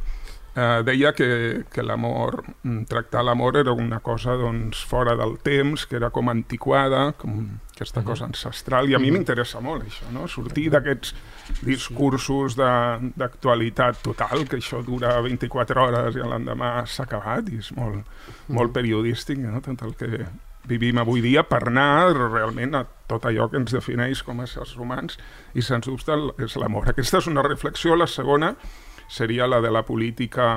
eh, 0.56 0.84
deia 0.86 1.14
que, 1.18 1.64
que 1.72 1.84
l'amor, 1.84 2.44
mm, 2.64 2.84
tractar 2.90 3.24
l'amor 3.26 3.58
era 3.58 3.72
una 3.74 4.00
cosa 4.00 4.36
doncs, 4.38 4.84
fora 4.86 5.16
del 5.16 5.38
temps, 5.42 5.86
que 5.90 5.96
era 5.98 6.10
com 6.14 6.30
antiquada, 6.30 7.12
com 7.18 7.48
aquesta 7.74 8.04
cosa 8.06 8.26
ancestral, 8.26 8.90
i 8.90 8.94
a 8.96 9.00
mi 9.02 9.10
m'interessa 9.12 9.60
molt 9.62 9.84
això, 9.88 10.06
no? 10.14 10.28
sortir 10.28 10.70
d'aquests 10.70 11.16
discursos 11.66 12.56
de- 12.56 13.12
d'actualitat 13.18 14.02
total, 14.06 14.46
que 14.48 14.58
això 14.62 14.84
dura 14.86 15.20
24 15.26 15.82
hores 15.88 16.16
i 16.16 16.20
l'endemà 16.24 16.86
s'ha 16.86 17.04
acabat, 17.08 17.50
i 17.50 17.58
és 17.64 17.72
molt, 17.76 18.06
molt 18.48 18.74
periodístic, 18.74 19.40
no? 19.42 19.62
tot 19.62 19.82
el 19.88 19.96
que 19.98 20.26
vivim 20.70 20.98
avui 21.02 21.20
dia 21.20 21.44
per 21.44 21.64
anar 21.68 22.14
realment 22.16 22.76
a 22.78 22.86
tot 23.10 23.26
allò 23.28 23.50
que 23.52 23.58
ens 23.60 23.74
defineix 23.76 24.22
com 24.24 24.40
a 24.40 24.46
éssers 24.48 24.78
humans 24.80 25.18
i 25.56 25.62
sens 25.62 25.90
dubte 25.90 26.16
és 26.40 26.56
l'amor. 26.56 26.88
Aquesta 26.88 27.20
és 27.20 27.28
una 27.28 27.44
reflexió, 27.44 27.98
la 28.00 28.08
segona 28.08 28.54
seria 29.14 29.46
la 29.48 29.60
de 29.62 29.70
la 29.72 29.84
política 29.86 30.56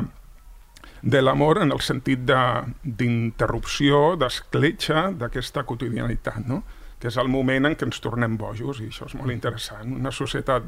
de 1.03 1.21
l'amor 1.23 1.61
en 1.63 1.73
el 1.75 1.83
sentit 1.85 2.23
de- 2.27 2.73
d'interrupció, 2.83 4.17
d'escletxa 4.17 5.11
d'aquesta 5.13 5.65
quotidianitat, 5.69 6.47
no? 6.49 6.63
que 6.99 7.11
és 7.11 7.17
el 7.21 7.29
moment 7.29 7.67
en 7.69 7.75
què 7.77 7.85
ens 7.85 8.01
tornem 8.01 8.39
bojos, 8.41 8.79
i 8.81 8.87
això 8.89 9.05
és 9.11 9.15
molt 9.19 9.31
interessant. 9.35 9.91
Una 9.93 10.11
societat 10.11 10.65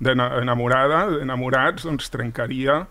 enamorada, 0.00 1.06
d'enamorats, 1.10 1.84
doncs 1.88 2.10
trencaria 2.12 2.84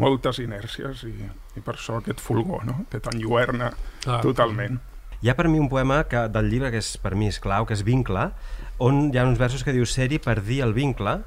moltes 0.00 0.38
inèrcies 0.40 1.02
i, 1.08 1.14
i 1.58 1.60
per 1.64 1.74
això 1.74 1.98
aquest 2.00 2.22
fulgor, 2.22 2.64
no? 2.64 2.84
que 2.90 3.00
t'enlluerna 3.02 3.72
Clar. 4.04 4.20
totalment. 4.24 4.78
Hi 5.24 5.30
ha 5.32 5.34
per 5.36 5.48
mi 5.48 5.58
un 5.58 5.68
poema 5.72 6.04
que, 6.08 6.26
del 6.32 6.50
llibre 6.52 6.70
que 6.70 6.78
és, 6.82 6.94
per 7.02 7.14
mi 7.18 7.28
és 7.32 7.40
clau, 7.42 7.66
que 7.66 7.74
és 7.74 7.82
Vincle, 7.84 8.30
on 8.78 9.08
hi 9.10 9.18
ha 9.18 9.24
uns 9.26 9.40
versos 9.40 9.64
que 9.64 9.74
diu 9.74 9.86
ser-hi 9.88 10.20
per 10.22 10.38
dir 10.44 10.62
el 10.64 10.74
vincle, 10.76 11.18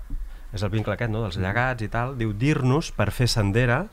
és 0.53 0.63
el 0.63 0.71
vincle 0.73 0.95
aquest, 0.95 1.11
no?, 1.13 1.21
dels 1.27 1.37
llegats 1.41 1.85
i 1.85 1.89
tal, 1.91 2.15
diu 2.17 2.33
dir-nos 2.33 2.91
per 2.95 3.11
fer 3.11 3.27
sendera, 3.29 3.83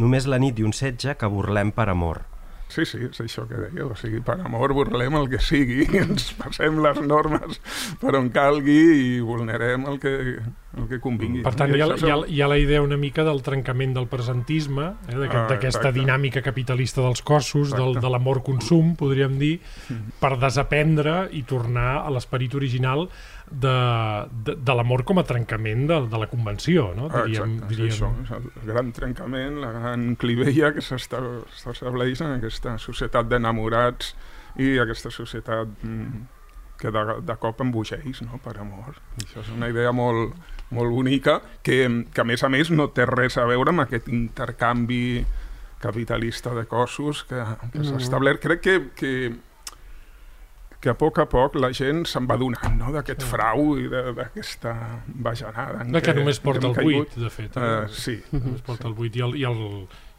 només 0.00 0.26
la 0.30 0.38
nit 0.42 0.58
i 0.58 0.66
un 0.66 0.72
setge 0.76 1.16
que 1.18 1.28
burlem 1.30 1.72
per 1.76 1.88
amor. 1.92 2.24
Sí, 2.70 2.84
sí, 2.86 3.00
és 3.02 3.18
això 3.18 3.42
que 3.50 3.58
deia, 3.58 3.82
o 3.82 3.96
sigui, 3.98 4.20
per 4.22 4.36
amor 4.46 4.70
burlem 4.76 5.16
el 5.18 5.24
que 5.32 5.40
sigui, 5.42 5.88
ens 6.04 6.28
passem 6.38 6.76
les 6.78 7.00
normes 7.02 7.58
per 7.98 8.12
on 8.14 8.28
calgui 8.30 8.76
i 8.94 9.08
vulnerem 9.26 9.88
el 9.90 9.98
que, 9.98 10.12
el 10.78 10.86
que 10.86 11.00
convingui. 11.02 11.42
Per 11.42 11.50
tant, 11.58 11.74
I 11.74 11.80
hi 11.80 11.82
ha, 11.82 11.88
això 11.96 12.06
hi, 12.06 12.12
ha, 12.14 12.18
hi 12.30 12.38
ha 12.46 12.50
la 12.52 12.60
idea 12.62 12.84
una 12.86 12.94
mica 12.96 13.24
del 13.26 13.42
trencament 13.42 13.96
del 13.98 14.06
presentisme, 14.06 14.86
eh, 15.10 15.16
Ah, 15.18 15.48
d'aquesta 15.50 15.88
exacte. 15.90 15.92
dinàmica 15.98 16.44
capitalista 16.46 17.02
dels 17.02 17.24
cossos, 17.26 17.74
del, 17.74 17.98
de 17.98 18.14
l'amor-consum, 18.14 18.94
podríem 18.94 19.34
dir, 19.42 19.56
per 20.22 20.36
desaprendre 20.38 21.24
i 21.34 21.42
tornar 21.42 22.04
a 22.04 22.14
l'esperit 22.14 22.54
original 22.54 23.08
de, 23.50 23.76
de, 24.46 24.54
de 24.56 24.74
l'amor 24.78 25.02
com 25.04 25.18
a 25.18 25.24
trencament 25.26 25.86
de, 25.90 25.96
de 26.08 26.18
la 26.22 26.26
convenció, 26.30 26.92
no? 26.94 27.08
Ah, 27.10 27.24
Diríem, 27.26 27.56
exacte, 27.58 27.74
diríem. 27.74 27.88
és 27.90 28.00
això, 28.00 28.10
és 28.22 28.30
el 28.62 28.68
gran 28.72 28.92
trencament, 28.96 29.56
la 29.60 29.72
gran 29.74 30.04
clivella 30.16 30.72
que 30.76 30.80
s'esta- 30.84 31.22
s'estableix 31.58 32.20
en 32.22 32.36
aquesta 32.38 32.76
societat 32.78 33.26
d'enamorats 33.30 34.14
i 34.62 34.76
aquesta 34.82 35.10
societat 35.10 35.68
mm, 35.82 36.22
que 36.80 36.90
de, 36.94 37.02
de 37.26 37.36
cop 37.42 37.60
embogeix 37.60 38.22
no? 38.22 38.38
per 38.42 38.56
amor. 38.62 38.96
I 39.20 39.26
això 39.26 39.42
és 39.42 39.50
una 39.52 39.68
idea 39.68 39.90
molt, 39.92 40.32
molt 40.70 40.90
bonica 40.94 41.40
que, 41.62 41.82
que 42.14 42.20
a 42.22 42.24
més 42.24 42.42
a 42.46 42.48
més 42.48 42.70
no 42.70 42.88
té 42.94 43.04
res 43.06 43.36
a 43.36 43.44
veure 43.50 43.74
amb 43.74 43.82
aquest 43.84 44.08
intercanvi 44.08 45.24
capitalista 45.80 46.54
de 46.54 46.66
cossos 46.68 47.24
que, 47.24 47.42
que 47.72 47.84
s'ha 47.84 47.92
No. 47.96 47.98
establert. 47.98 48.40
Crec 48.42 48.60
que, 48.60 48.74
que 48.94 49.12
que 50.80 50.88
a 50.88 50.96
poc 50.96 51.18
a 51.20 51.26
poc 51.28 51.56
la 51.60 51.70
gent 51.76 52.06
se'n 52.08 52.26
va 52.28 52.38
donant 52.40 52.76
no? 52.78 52.92
d'aquest 52.94 53.24
frau 53.28 53.74
i 53.80 53.88
d'aquesta 53.92 54.74
bajanada. 55.26 55.84
De 55.84 56.00
que 56.04 56.14
només 56.16 56.40
porta 56.40 56.70
el 56.70 56.78
buit, 56.78 57.16
de 57.20 57.32
fet. 57.32 57.56
Uh, 57.56 57.84
sí, 57.92 58.16
Només 58.32 58.64
porta 58.64 58.88
el 58.88 58.96
buit 58.96 59.18
i 59.20 59.24
el, 59.26 59.36
i 59.36 59.44
el, 59.48 59.60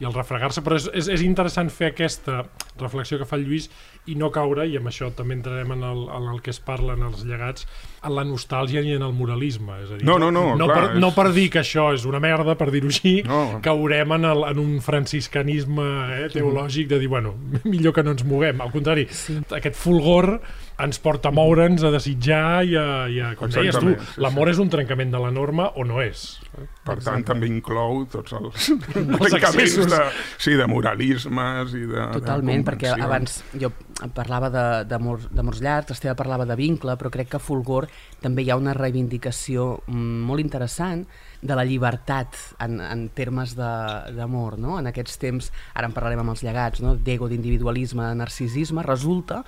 i 0.02 0.06
el 0.10 0.14
refregar-se, 0.18 0.64
però 0.66 0.76
és, 0.80 0.88
és, 0.98 1.08
és 1.14 1.22
interessant 1.22 1.70
fer 1.70 1.92
aquesta 1.92 2.42
reflexió 2.82 3.20
que 3.22 3.26
fa 3.30 3.38
el 3.38 3.44
Lluís 3.46 3.68
i 4.10 4.16
no 4.18 4.32
caure, 4.34 4.66
i 4.66 4.74
amb 4.80 4.90
això 4.90 5.12
també 5.14 5.36
entrarem 5.38 5.76
en 5.76 5.84
el, 5.86 6.00
en 6.10 6.26
el 6.32 6.40
que 6.42 6.50
es 6.50 6.58
parlen 6.60 7.04
els 7.06 7.22
llegats, 7.30 7.68
en 8.02 8.16
la 8.18 8.24
nostàlgia 8.26 8.82
i 8.82 8.96
en 8.96 9.06
el 9.06 9.14
moralisme. 9.14 9.76
És 9.84 9.92
a 9.94 10.00
dir, 10.00 10.06
No, 10.10 10.18
no, 10.18 10.32
no, 10.34 10.56
no, 10.58 10.66
clar, 10.66 10.80
per, 10.80 10.88
és- 10.96 11.00
no 11.04 11.12
per 11.14 11.28
dir 11.36 11.46
que 11.54 11.62
això 11.62 11.92
és 11.94 12.08
una 12.10 12.20
merda, 12.24 12.56
per 12.58 12.72
dir-ho 12.74 12.90
així, 12.90 13.22
No. 13.30 13.60
caurem 13.62 14.12
en, 14.18 14.26
el, 14.26 14.42
en 14.50 14.60
un 14.64 14.82
franciscanisme 14.82 15.86
eh, 16.18 16.30
teològic 16.34 16.88
de 16.90 17.00
dir, 17.00 17.08
bueno, 17.08 17.36
millor 17.64 17.94
que 17.94 18.04
no 18.04 18.16
ens 18.18 18.26
moguem. 18.26 18.60
Al 18.66 18.72
contrari, 18.74 19.06
sí. 19.14 19.38
aquest 19.54 19.78
fulgor 19.78 20.40
ens 20.84 21.00
porta 21.02 21.30
a 21.30 21.36
moure'ns, 21.36 21.84
a 21.86 21.91
desitjar 21.94 22.63
i 22.67 22.76
a, 22.80 22.86
i 23.12 23.20
a 23.24 23.32
com 23.39 23.52
deies 23.52 23.76
tu, 23.76 23.91
Exactament, 23.91 24.15
sí, 24.15 24.22
l'amor 24.26 24.52
és 24.52 24.62
un 24.63 24.72
trencament 24.74 25.13
de 25.13 25.22
la 25.22 25.32
norma 25.34 25.70
o 25.76 25.86
no 25.88 26.02
és. 26.04 26.39
Per 26.86 26.98
tant, 27.04 27.24
també 27.28 27.48
inclou 27.48 28.04
tots 28.12 28.34
els, 28.38 28.70
Els 28.98 29.36
trencaments 29.36 29.78
de, 29.94 30.02
sí, 30.41 30.56
de 30.60 30.67
moralismes 30.67 31.76
i 31.78 31.86
de 31.88 32.08
Totalment, 32.17 32.63
de 32.63 32.70
perquè 32.72 32.94
abans 32.98 33.39
jo 33.62 33.72
parlava 34.15 34.50
d'amors 34.52 35.62
llargs, 35.62 35.94
Esteve 35.96 36.15
parlava 36.17 36.48
de 36.50 36.58
vincle, 36.58 36.98
però 36.98 37.12
crec 37.13 37.32
que 37.32 37.39
a 37.39 37.44
Fulgor 37.44 37.88
també 38.22 38.44
hi 38.44 38.52
ha 38.52 38.60
una 38.60 38.74
reivindicació 38.78 39.76
molt 39.88 40.41
interessant 40.44 41.06
de 41.41 41.56
la 41.58 41.65
llibertat 41.65 42.38
en, 42.62 42.80
en 42.82 43.08
termes 43.17 43.56
de- 43.58 44.13
d'amor, 44.17 44.60
no? 44.62 44.78
En 44.80 44.89
aquests 44.91 45.17
temps, 45.22 45.50
ara 45.74 45.89
en 45.89 45.96
parlarem 45.96 46.22
amb 46.22 46.36
els 46.36 46.44
llegats, 46.46 46.82
no? 46.86 46.96
d'ego, 46.96 47.30
d'individualisme, 47.30 48.06
de 48.06 48.20
narcisisme, 48.20 48.86
resulta 48.86 49.41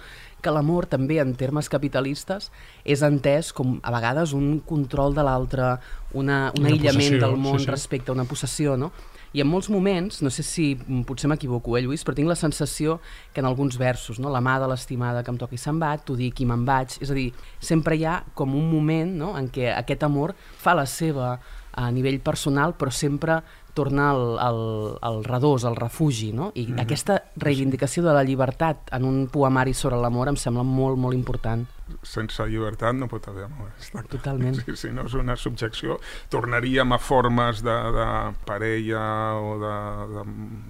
que 0.43 0.51
l'amor 0.53 0.87
també 0.91 1.21
en 1.23 1.33
termes 1.39 1.69
capitalistes 1.71 2.51
és 2.83 3.01
entès 3.05 3.53
com 3.55 3.77
a 3.81 3.93
vegades 3.95 4.35
un 4.37 4.59
control 4.67 5.15
de 5.15 5.25
l'altre, 5.25 5.77
una, 6.13 6.51
un 6.53 6.65
Una 6.65 6.73
aïllament 6.73 6.99
possessió, 6.99 7.25
del 7.25 7.39
món 7.39 7.59
sí, 7.59 7.65
sí. 7.65 7.71
respecte 7.71 8.11
a 8.11 8.17
una 8.17 8.27
possessió, 8.29 8.77
no? 8.77 8.91
I 9.33 9.41
en 9.41 9.49
molts 9.49 9.65
moments, 9.73 10.19
no 10.21 10.29
sé 10.29 10.43
si 10.45 10.65
mm, 10.75 11.07
potser 11.09 11.29
m'equivoco, 11.31 11.73
eh, 11.73 11.81
Lluís, 11.81 12.03
però 12.05 12.13
tinc 12.13 12.29
la 12.29 12.37
sensació 12.37 12.99
que 13.33 13.41
en 13.41 13.47
alguns 13.49 13.79
versos, 13.81 14.19
no? 14.21 14.29
la 14.29 14.43
mà 14.45 14.59
de 14.61 14.67
l'estimada 14.69 15.23
que 15.25 15.33
em 15.33 15.39
toqui 15.41 15.57
se'n 15.57 15.79
va, 15.81 15.95
t'ho 15.97 16.13
dic 16.19 16.43
i 16.43 16.45
me'n 16.45 16.67
vaig, 16.67 16.99
és 17.01 17.09
a 17.09 17.17
dir, 17.17 17.31
sempre 17.57 17.97
hi 17.97 18.05
ha 18.05 18.19
com 18.37 18.53
un 18.53 18.69
moment 18.69 19.15
no? 19.23 19.33
en 19.39 19.49
què 19.49 19.71
aquest 19.73 20.05
amor 20.05 20.35
fa 20.37 20.77
la 20.77 20.85
seva 20.85 21.39
a 21.73 21.89
nivell 21.89 22.19
personal, 22.21 22.75
però 22.77 22.93
sempre 22.93 23.39
torna 23.73 24.11
al, 24.11 24.37
al, 24.39 24.97
al 25.01 25.23
redós, 25.23 25.65
al 25.65 25.75
refugi, 25.75 26.31
no? 26.33 26.51
I 26.55 26.67
Mhm. 26.67 26.79
aquesta 26.79 27.23
reivindicació 27.35 28.03
de 28.03 28.13
la 28.13 28.23
llibertat 28.23 28.77
en 28.91 29.03
un 29.05 29.27
poemari 29.27 29.73
sobre 29.73 29.97
l'amor 29.97 30.27
em 30.29 30.35
sembla 30.35 30.63
molt, 30.63 30.97
molt 30.97 31.15
important. 31.15 31.65
sense 32.01 32.41
llibertat 32.47 32.95
no 32.95 33.07
pot 33.07 33.27
haver 33.27 33.43
amor. 33.43 33.69
Està. 33.79 34.01
Totalment. 34.07 34.55
Sí, 34.55 34.75
si 34.75 34.87
no 34.89 35.03
és 35.05 35.13
una 35.13 35.35
subjecció, 35.35 35.99
tornaríem 36.29 36.91
a 36.93 36.97
formes 36.97 37.61
de, 37.61 37.69
de 37.69 38.07
parella 38.45 39.35
o 39.35 39.59
de, 39.59 39.73
de, 40.15 40.23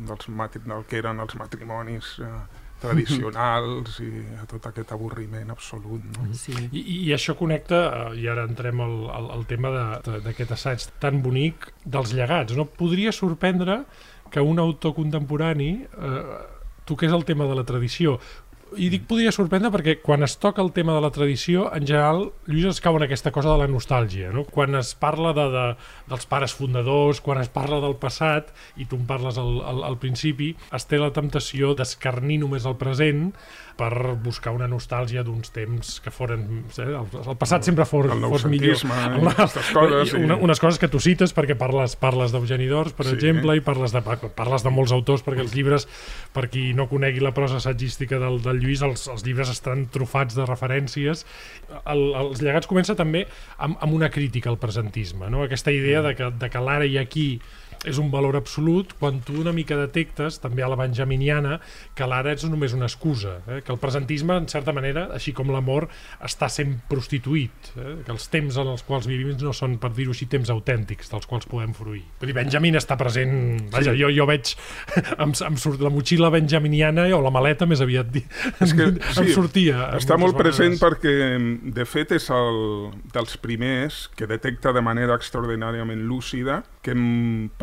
dels 0.08 0.28
matri, 0.30 0.62
del 0.66 0.84
que 0.90 0.98
eren 0.98 1.20
els 1.20 1.36
matrimonis 1.36 2.18
eh, 2.20 2.32
tradicionals 2.84 4.00
i 4.04 4.10
a 4.42 4.46
tot 4.50 4.66
aquest 4.70 4.92
avorriment 4.96 5.52
absolut. 5.54 6.04
No? 6.18 6.28
Sí. 6.38 6.54
I, 6.72 6.84
i 7.08 7.14
això 7.16 7.36
connecta, 7.40 7.82
eh, 8.14 8.22
i 8.24 8.28
ara 8.32 8.46
entrem 8.50 8.82
al, 8.84 8.96
al, 9.10 9.30
al 9.38 9.46
tema 9.50 9.72
de- 9.74 10.02
de- 10.12 10.20
d'aquest 10.28 10.52
assaig 10.58 10.88
tan 11.00 11.22
bonic 11.26 11.70
dels 11.86 12.14
llegats. 12.14 12.56
No 12.58 12.66
podria 12.66 13.12
sorprendre 13.12 13.84
que 14.34 14.42
un 14.42 14.60
autor 14.60 14.96
contemporani 14.96 15.72
eh, 15.84 16.24
toqués 16.86 17.12
el 17.16 17.24
tema 17.26 17.46
de 17.46 17.56
la 17.56 17.64
tradició. 17.64 18.20
I 18.78 18.90
dic 18.92 19.06
podria 19.10 19.32
sorprendre 19.34 19.72
perquè 19.74 19.98
quan 20.02 20.26
es 20.26 20.36
toca 20.42 20.62
el 20.64 20.72
tema 20.76 20.96
de 20.96 21.02
la 21.04 21.12
tradició, 21.14 21.68
en 21.76 21.86
general, 21.88 22.26
Lluís 22.48 22.68
es 22.72 22.82
cau 22.84 22.98
en 22.98 23.06
aquesta 23.06 23.32
cosa 23.36 23.52
de 23.54 23.64
la 23.64 23.70
nostàlgia. 23.72 24.32
No? 24.34 24.46
Quan 24.50 24.78
es 24.80 24.94
parla 25.00 25.34
de, 25.38 25.48
de, 25.54 25.66
dels 26.12 26.30
pares 26.30 26.56
fundadors, 26.58 27.22
quan 27.24 27.42
es 27.42 27.52
parla 27.54 27.82
del 27.84 27.98
passat, 28.02 28.54
i 28.78 28.88
tu 28.90 29.00
en 29.00 29.06
parles 29.10 29.38
al, 29.42 29.60
al, 29.62 29.84
al 29.92 30.00
principi, 30.02 30.54
es 30.74 30.88
té 30.90 31.02
la 31.02 31.14
temptació 31.16 31.74
d'escarnir 31.78 32.40
només 32.44 32.68
el 32.70 32.78
present 32.80 33.30
per 33.78 34.14
buscar 34.22 34.52
una 34.54 34.68
nostàlgia 34.70 35.24
d'uns 35.26 35.50
temps 35.56 35.96
que 36.04 36.12
foren... 36.14 36.44
Eh? 36.78 36.84
El, 36.86 37.08
el 37.24 37.38
passat 37.42 37.66
sempre 37.66 37.88
for, 37.90 38.06
El 38.14 38.22
fos 38.30 38.46
millor. 38.46 38.78
Amb 38.94 39.24
la- 39.26 39.34
coses, 39.74 40.12
i 40.14 40.20
una, 40.22 40.36
unes 40.38 40.62
coses 40.62 40.78
que 40.82 40.90
tu 40.94 41.00
cites 41.02 41.34
perquè 41.34 41.56
parles 41.58 41.96
parles 41.98 42.32
d'Eugeni 42.36 42.68
d'Ors, 42.70 42.94
per 42.94 43.08
Sí. 43.10 43.16
exemple, 43.18 43.56
i 43.58 43.64
parles 43.66 43.92
de, 43.96 44.02
parles 44.38 44.64
de 44.66 44.70
molts 44.74 44.94
autors 44.94 45.24
perquè 45.26 45.42
els 45.42 45.56
llibres, 45.58 45.88
per 46.34 46.46
qui 46.54 46.70
no 46.78 46.86
conegui 46.92 47.20
la 47.26 47.34
prosa 47.34 47.58
assagística 47.58 48.20
del, 48.22 48.38
del 48.46 48.62
Lluís, 48.62 48.84
els, 48.86 49.08
els 49.10 49.26
llibres 49.26 49.50
estan 49.50 49.88
trufats 49.90 50.38
de 50.38 50.46
referències. 50.46 51.26
El, 51.90 52.04
els 52.22 52.42
llegats 52.46 52.70
comença 52.70 52.94
també 52.96 53.26
amb, 53.58 53.78
amb 53.82 53.94
una 53.98 54.10
crítica 54.14 54.50
al 54.54 54.60
presentisme, 54.62 55.30
no? 55.34 55.42
aquesta 55.44 55.72
idea 55.74 56.02
de 56.06 56.14
que, 56.16 56.30
de 56.30 56.50
que 56.54 56.62
l'ara 56.62 56.86
i 56.86 57.00
aquí 57.02 57.28
és 57.86 58.00
un 58.02 58.10
valor 58.14 58.36
absolut 58.40 58.94
quan 59.00 59.20
tu 59.26 59.36
una 59.42 59.54
mica 59.56 59.78
detectes, 59.80 60.40
també 60.44 60.64
a 60.64 60.70
la 60.72 60.78
benjaminiana, 60.80 61.60
que 61.96 62.08
l'ara 62.10 62.34
és 62.34 62.46
només 62.50 62.74
una 62.78 62.88
excusa, 62.90 63.38
eh? 63.48 63.62
que 63.66 63.72
el 63.74 63.80
presentisme, 63.82 64.36
en 64.42 64.48
certa 64.52 64.74
manera, 64.76 65.08
així 65.16 65.34
com 65.36 65.52
l'amor, 65.54 65.88
està 66.24 66.50
sent 66.52 66.78
prostituït, 66.90 67.72
eh? 67.78 67.96
que 68.06 68.12
els 68.14 68.28
temps 68.34 68.58
en 68.62 68.72
els 68.74 68.84
quals 68.88 69.08
vivim 69.10 69.34
no 69.42 69.54
són, 69.56 69.78
per 69.82 69.92
dir-ho 69.96 70.14
així, 70.16 70.28
temps 70.32 70.50
autèntics 70.54 71.10
dels 71.12 71.28
quals 71.30 71.48
podem 71.50 71.74
fruir. 71.78 72.04
Vull 72.22 72.32
dir, 72.32 72.38
Benjamin 72.38 72.78
està 72.80 72.98
present... 73.00 73.34
Vaja, 73.74 73.94
jo, 73.98 74.10
jo 74.14 74.28
veig... 74.30 74.54
em, 75.24 75.34
em 75.34 75.58
surt 75.60 75.82
la 75.84 75.92
motxilla 75.94 76.30
benjaminiana 76.34 77.08
o 77.16 77.22
la 77.24 77.32
maleta, 77.34 77.68
més 77.70 77.82
aviat, 77.84 78.10
di- 78.14 78.24
És 78.64 78.74
que, 78.78 78.90
em 79.24 79.32
sortia. 79.34 79.90
Està 79.98 80.18
molt 80.20 80.38
present 80.40 80.76
vegades. 80.78 80.84
perquè, 80.84 81.16
de 81.80 81.86
fet, 81.90 82.14
és 82.18 82.30
el 82.34 82.62
dels 83.14 83.38
primers 83.44 84.04
que 84.18 84.28
detecta 84.30 84.74
de 84.76 84.82
manera 84.86 85.18
extraordinàriament 85.20 86.04
lúcida 86.08 86.62
que 86.84 86.94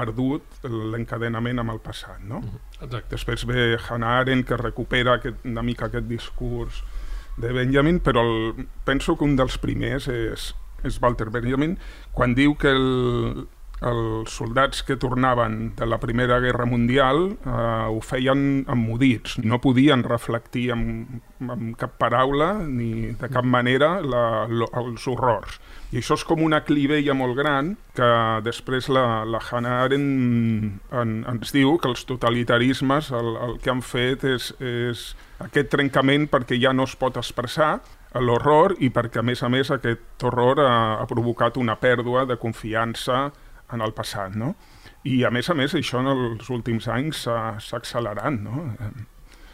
perdut 0.01 0.65
l'encadenament 0.65 1.63
amb 1.63 1.77
el 1.77 1.83
passat, 1.85 2.25
no? 2.25 2.41
Exacte. 2.81 3.13
Després 3.13 3.47
ve 3.49 3.77
Hannah 3.77 4.17
Arendt, 4.23 4.49
que 4.49 4.59
recupera 4.61 5.19
aquest, 5.21 5.45
una 5.49 5.65
mica 5.67 5.91
aquest 5.91 6.09
discurs 6.11 6.83
de 7.41 7.53
Benjamin, 7.57 8.01
però 8.05 8.25
el, 8.27 8.67
penso 8.89 9.17
que 9.17 9.29
un 9.29 9.37
dels 9.39 9.57
primers 9.61 10.09
és, 10.13 10.51
és 10.85 11.01
Walter 11.03 11.31
Benjamin, 11.33 11.77
quan 12.17 12.35
diu 12.37 12.57
que 12.59 12.73
el, 12.75 13.47
els 13.81 14.35
soldats 14.37 14.83
que 14.85 14.99
tornaven 15.01 15.73
de 15.77 15.87
la 15.89 15.99
Primera 16.01 16.39
Guerra 16.41 16.67
Mundial 16.69 17.31
eh, 17.33 17.53
ho 17.89 18.01
feien 18.05 18.67
emmudits, 18.69 19.39
no 19.41 19.61
podien 19.65 20.05
reflectir 20.05 20.67
amb, 20.75 21.21
amb 21.41 21.73
cap 21.81 21.97
paraula 22.01 22.53
ni 22.67 23.15
de 23.17 23.31
cap 23.33 23.47
manera 23.49 23.95
la, 24.05 24.25
lo, 24.49 24.69
els 24.77 25.07
horrors. 25.09 25.57
I 25.91 26.03
això 26.03 26.19
és 26.21 26.27
com 26.29 26.45
una 26.45 26.61
clivella 26.63 27.17
molt 27.17 27.39
gran 27.39 27.73
que 27.97 28.11
després 28.45 28.91
la, 28.93 29.25
la 29.25 29.41
Hannah 29.41 29.81
Arendt 29.87 30.93
en, 30.93 31.17
ens 31.33 31.57
diu 31.57 31.79
que 31.81 31.89
els 31.91 32.05
totalitarismes 32.07 33.11
el, 33.17 33.33
el 33.49 33.59
que 33.65 33.73
han 33.73 33.81
fet 33.83 34.29
és, 34.29 34.53
és 34.61 35.09
aquest 35.41 35.73
trencament 35.73 36.29
perquè 36.31 36.61
ja 36.61 36.77
no 36.77 36.85
es 36.85 36.95
pot 37.01 37.17
expressar 37.17 37.79
l'horror 38.21 38.75
i 38.83 38.91
perquè 38.93 39.21
a 39.21 39.27
més 39.27 39.43
a 39.43 39.49
més 39.49 39.71
aquest 39.71 40.25
horror 40.27 40.61
ha, 40.63 40.73
ha 41.01 41.07
provocat 41.11 41.57
una 41.57 41.79
pèrdua 41.81 42.27
de 42.27 42.37
confiança 42.43 43.31
en 43.73 43.85
el 43.85 43.95
passat, 43.97 44.37
no? 44.37 44.55
I 45.09 45.23
a 45.25 45.31
més 45.33 45.49
a 45.49 45.57
més 45.57 45.75
això 45.75 46.03
en 46.03 46.11
els 46.13 46.51
últims 46.53 46.89
anys 46.93 47.25
s'ha 47.25 47.81
accelerat, 47.81 48.37
no? 48.37 48.67
Eh, 48.81 48.93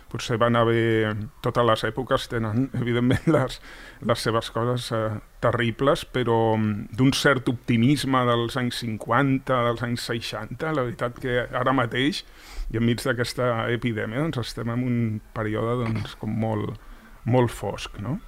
Potser 0.07 0.37
van 0.39 0.55
haver... 0.55 1.17
Totes 1.43 1.67
les 1.67 1.83
èpoques 1.89 2.29
tenen, 2.31 2.69
evidentment, 2.81 3.25
les, 3.35 3.59
les 4.07 4.23
seves 4.23 4.51
coses 4.55 4.91
eh, 4.95 5.19
terribles, 5.43 6.05
però 6.15 6.39
mm, 6.55 6.93
d'un 6.99 7.11
cert 7.17 7.51
optimisme 7.51 8.23
dels 8.29 8.59
anys 8.61 8.83
50, 8.85 9.59
dels 9.69 9.83
anys 9.87 10.07
60, 10.13 10.75
la 10.79 10.87
veritat 10.87 11.19
que 11.23 11.43
ara 11.51 11.75
mateix, 11.75 12.23
i 12.71 12.79
enmig 12.79 13.03
d'aquesta 13.03 13.67
epidèmia, 13.75 14.23
doncs 14.23 14.41
estem 14.47 14.71
en 14.75 14.87
un 14.87 15.03
període 15.35 15.81
doncs, 15.83 16.15
com 16.21 16.33
molt, 16.47 16.79
molt 17.27 17.51
fosc, 17.55 17.99
no? 18.03 18.21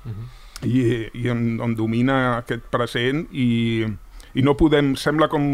I, 0.67 1.07
i 1.15 1.31
on, 1.31 1.61
on 1.63 1.79
domina 1.79 2.19
aquest 2.41 2.67
present 2.75 3.29
i, 3.31 3.87
i 4.39 4.45
no 4.47 4.55
podem... 4.59 4.95
Sembla 4.99 5.29
com, 5.33 5.45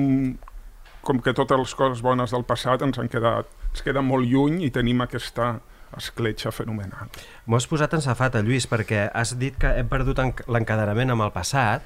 com 1.05 1.21
que 1.25 1.35
totes 1.37 1.61
les 1.61 1.77
coses 1.79 2.03
bones 2.05 2.35
del 2.35 2.45
passat 2.49 2.85
ens 2.85 3.01
han 3.01 3.09
quedat, 3.13 3.49
ens 3.71 3.85
queden 3.85 4.07
molt 4.09 4.29
lluny 4.29 4.61
i 4.67 4.73
tenim 4.75 5.01
aquesta 5.05 5.55
escletxa 5.99 6.51
fenomenal. 6.53 7.09
M'ho 7.47 7.57
has 7.59 7.67
posat 7.69 7.93
en 7.95 8.01
safata, 8.01 8.41
Lluís, 8.41 8.65
perquè 8.71 9.11
has 9.13 9.35
dit 9.39 9.57
que 9.61 9.69
hem 9.79 9.89
perdut 9.91 10.19
enc- 10.23 10.43
l'encadenament 10.49 11.11
amb 11.13 11.23
el 11.27 11.33
passat 11.35 11.83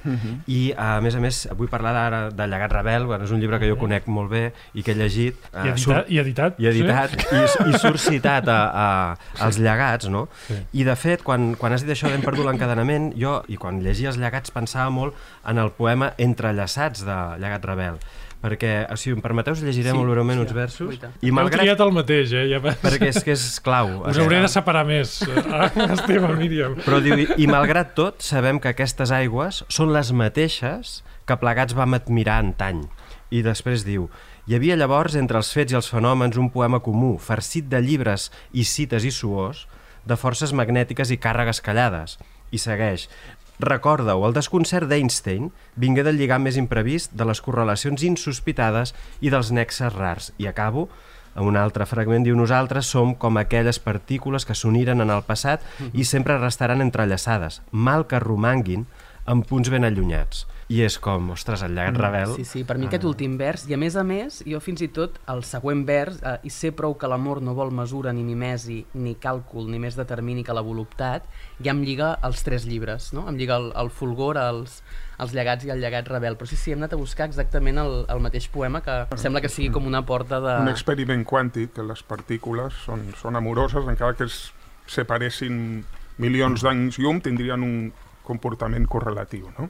i, 0.47 0.73
a 0.79 1.01
més 1.03 1.17
a 1.19 1.21
més, 1.21 1.41
vull 1.59 1.69
parlar 1.69 1.95
ara 1.99 2.21
de 2.31 2.47
Llegat 2.47 2.73
Rebel, 2.73 3.07
bueno, 3.11 3.25
és 3.27 3.33
un 3.35 3.41
llibre 3.43 3.59
que 3.59 3.69
jo 3.69 3.77
conec 3.81 4.07
molt 4.07 4.31
bé 4.31 4.45
i 4.75 4.83
que 4.87 4.93
he 4.93 4.99
llegit. 4.99 5.35
I 5.53 5.57
eh, 5.57 5.73
editat, 5.73 5.83
surt- 5.85 6.13
i 6.15 6.19
editat, 6.23 6.61
i 6.63 6.71
editat, 6.71 7.17
i, 7.33 7.43
i 7.75 7.79
surt 7.83 7.99
citat 7.99 8.47
a, 8.49 8.59
a, 8.71 9.17
als 9.47 9.59
llegats, 9.59 10.07
no? 10.09 10.29
Sí. 10.47 10.61
I 10.83 10.87
de 10.87 10.95
fet, 10.97 11.23
quan, 11.27 11.55
quan 11.59 11.73
has 11.75 11.83
dit 11.85 11.91
això 11.97 12.09
d'hem 12.13 12.23
perdut 12.23 12.47
l'encadenament, 12.47 13.11
jo, 13.19 13.41
i 13.49 13.57
quan 13.59 13.83
llegia 13.83 14.13
els 14.13 14.19
llegats, 14.23 14.51
pensava 14.55 14.91
molt 14.95 15.15
en 15.49 15.59
el 15.59 15.71
poema 15.75 16.13
Entrellaçats 16.19 17.03
de 17.05 17.19
Llegat 17.43 17.65
Rebel, 17.67 17.99
perquè, 18.43 18.73
eh, 18.87 18.97
si 19.01 19.11
em 19.15 19.21
permeteu, 19.25 19.57
us 19.57 19.63
llegiré 19.65 19.91
Sí, 19.91 19.97
molt 19.97 20.13
breument 20.15 20.39
sí, 20.39 20.45
uns 20.47 20.55
versos, 20.57 20.87
guaita. 20.93 21.11
i 21.21 21.31
Heu 21.33 21.37
malgrat... 21.39 21.65
triat 21.65 21.83
el 21.85 21.93
mateix, 21.97 22.33
eh? 22.33 22.45
Ja... 22.53 22.61
Perquè 22.63 23.11
és 23.11 23.21
que 23.25 23.35
és 23.35 23.47
clau. 23.65 23.93
Us 24.09 24.21
hauré 24.23 24.41
de 24.45 24.49
separar 24.53 24.85
més, 24.89 25.19
eh, 25.27 25.69
Esteve, 25.97 26.31
Míriam. 26.39 26.79
Però 26.87 27.03
diu, 27.05 27.19
i, 27.19 27.29
i 27.43 27.51
malgrat 27.51 27.95
tot, 27.99 28.23
sabem 28.23 28.61
que 28.63 28.71
aquestes 28.73 29.13
aigües 29.15 29.65
són 29.69 29.93
les 29.97 30.13
mateixes 30.13 31.01
que 31.29 31.37
plegats 31.41 31.75
vam 31.77 31.99
admirar 31.99 32.39
antany. 32.45 32.87
I 33.35 33.43
després 33.45 33.85
diu, 33.85 34.09
Hi 34.49 34.55
havia 34.57 34.79
llavors 34.81 35.13
entre 35.21 35.37
els 35.37 35.51
fets 35.53 35.75
i 35.75 35.77
els 35.77 35.91
fenòmens 35.93 36.39
un 36.41 36.47
poema 36.49 36.79
comú, 36.81 37.19
farcit 37.21 37.67
de 37.69 37.83
llibres 37.85 38.31
i 38.57 38.63
cites 38.65 39.05
i 39.05 39.11
suors, 39.13 39.67
de 40.09 40.17
forces 40.17 40.55
magnètiques 40.57 41.11
i 41.13 41.19
càrregues 41.21 41.61
callades. 41.61 42.15
I 42.49 42.57
segueix, 42.57 43.11
Recorda-ho, 43.59 44.23
el 44.23 44.35
desconcert 44.37 44.87
d'Einstein 44.87 45.49
vingué 45.75 46.05
del 46.07 46.19
lligam 46.21 46.45
més 46.47 46.57
imprevist, 46.61 47.11
de 47.19 47.27
les 47.27 47.41
correlacions 47.43 48.05
insospitades 48.07 48.95
i 49.19 49.33
dels 49.35 49.51
nexes 49.51 49.97
rars. 49.97 50.31
I 50.39 50.47
acabo 50.47 50.87
amb 51.35 51.51
un 51.51 51.59
altre 51.59 51.87
fragment, 51.87 52.23
diu 52.27 52.37
Nosaltres 52.39 52.87
som 52.87 53.17
com 53.19 53.39
aquelles 53.39 53.79
partícules 53.83 54.47
que 54.47 54.55
s'uniren 54.59 55.03
en 55.03 55.11
el 55.11 55.25
passat 55.27 55.63
i 55.93 56.07
sempre 56.07 56.39
restaran 56.39 56.83
entrellaçades, 56.83 57.61
mal 57.71 58.07
que 58.07 58.23
romanguin 58.23 58.87
en 59.29 59.43
punts 59.47 59.71
ben 59.73 59.85
allunyats 59.85 60.47
i 60.69 60.83
és 60.85 60.99
com, 61.01 61.31
ostres, 61.33 61.63
el 61.65 61.73
llegat 61.73 61.97
rebel... 61.97 62.35
Sí, 62.37 62.45
sí, 62.45 62.63
per 62.69 62.77
mi 62.77 62.91
aquest 62.91 63.07
últim 63.09 63.39
vers, 63.41 63.65
i 63.71 63.73
a 63.73 63.79
més 63.81 63.95
a 63.97 64.03
més, 64.05 64.43
jo 64.45 64.59
fins 64.61 64.83
i 64.85 64.91
tot 64.93 65.17
el 65.33 65.41
següent 65.49 65.87
vers, 65.89 66.19
eh, 66.21 66.35
i 66.45 66.53
sé 66.53 66.75
prou 66.77 66.93
que 67.01 67.09
l'amor 67.09 67.41
no 67.41 67.55
vol 67.57 67.73
mesura 67.73 68.13
ni 68.13 68.21
mimesi, 68.27 68.83
ni 69.01 69.15
càlcul, 69.17 69.71
ni 69.73 69.81
més 69.81 69.97
determini 69.97 70.45
que 70.45 70.53
la 70.53 70.61
voluptat, 70.65 71.25
ja 71.65 71.73
em 71.73 71.81
lliga 71.87 72.11
els 72.29 72.45
tres 72.45 72.67
llibres, 72.69 73.15
no? 73.17 73.25
Em 73.33 73.39
lliga 73.41 73.57
el, 73.57 73.71
el 73.81 73.89
fulgor, 73.89 74.37
els, 74.43 74.83
els 75.25 75.33
llegats 75.33 75.65
i 75.65 75.73
el 75.73 75.81
llegat 75.81 76.11
rebel. 76.13 76.37
Però 76.37 76.51
sí, 76.51 76.59
sí, 76.61 76.75
hem 76.75 76.83
anat 76.83 76.93
a 76.93 77.01
buscar 77.01 77.31
exactament 77.31 77.81
el, 77.81 78.03
el 78.13 78.21
mateix 78.27 78.51
poema, 78.53 78.83
que 78.85 78.99
sembla 79.17 79.41
que 79.41 79.49
sigui 79.53 79.71
com 79.73 79.89
una 79.89 80.03
porta 80.05 80.43
de... 80.45 80.59
Un 80.67 80.73
experiment 80.75 81.25
quàntic, 81.25 81.73
que 81.79 81.87
les 81.87 82.05
partícules 82.05 82.77
són, 82.85 83.09
són 83.17 83.41
amoroses, 83.41 83.89
encara 83.89 84.21
que 84.21 84.29
es 84.29 84.51
separessin 84.89 85.81
milions 86.21 86.61
d'anys 86.61 87.01
llum, 87.01 87.23
tindrien 87.25 87.65
un 87.65 87.81
comportament 88.29 88.87
correlatiu. 88.91 89.49
No? 89.57 89.69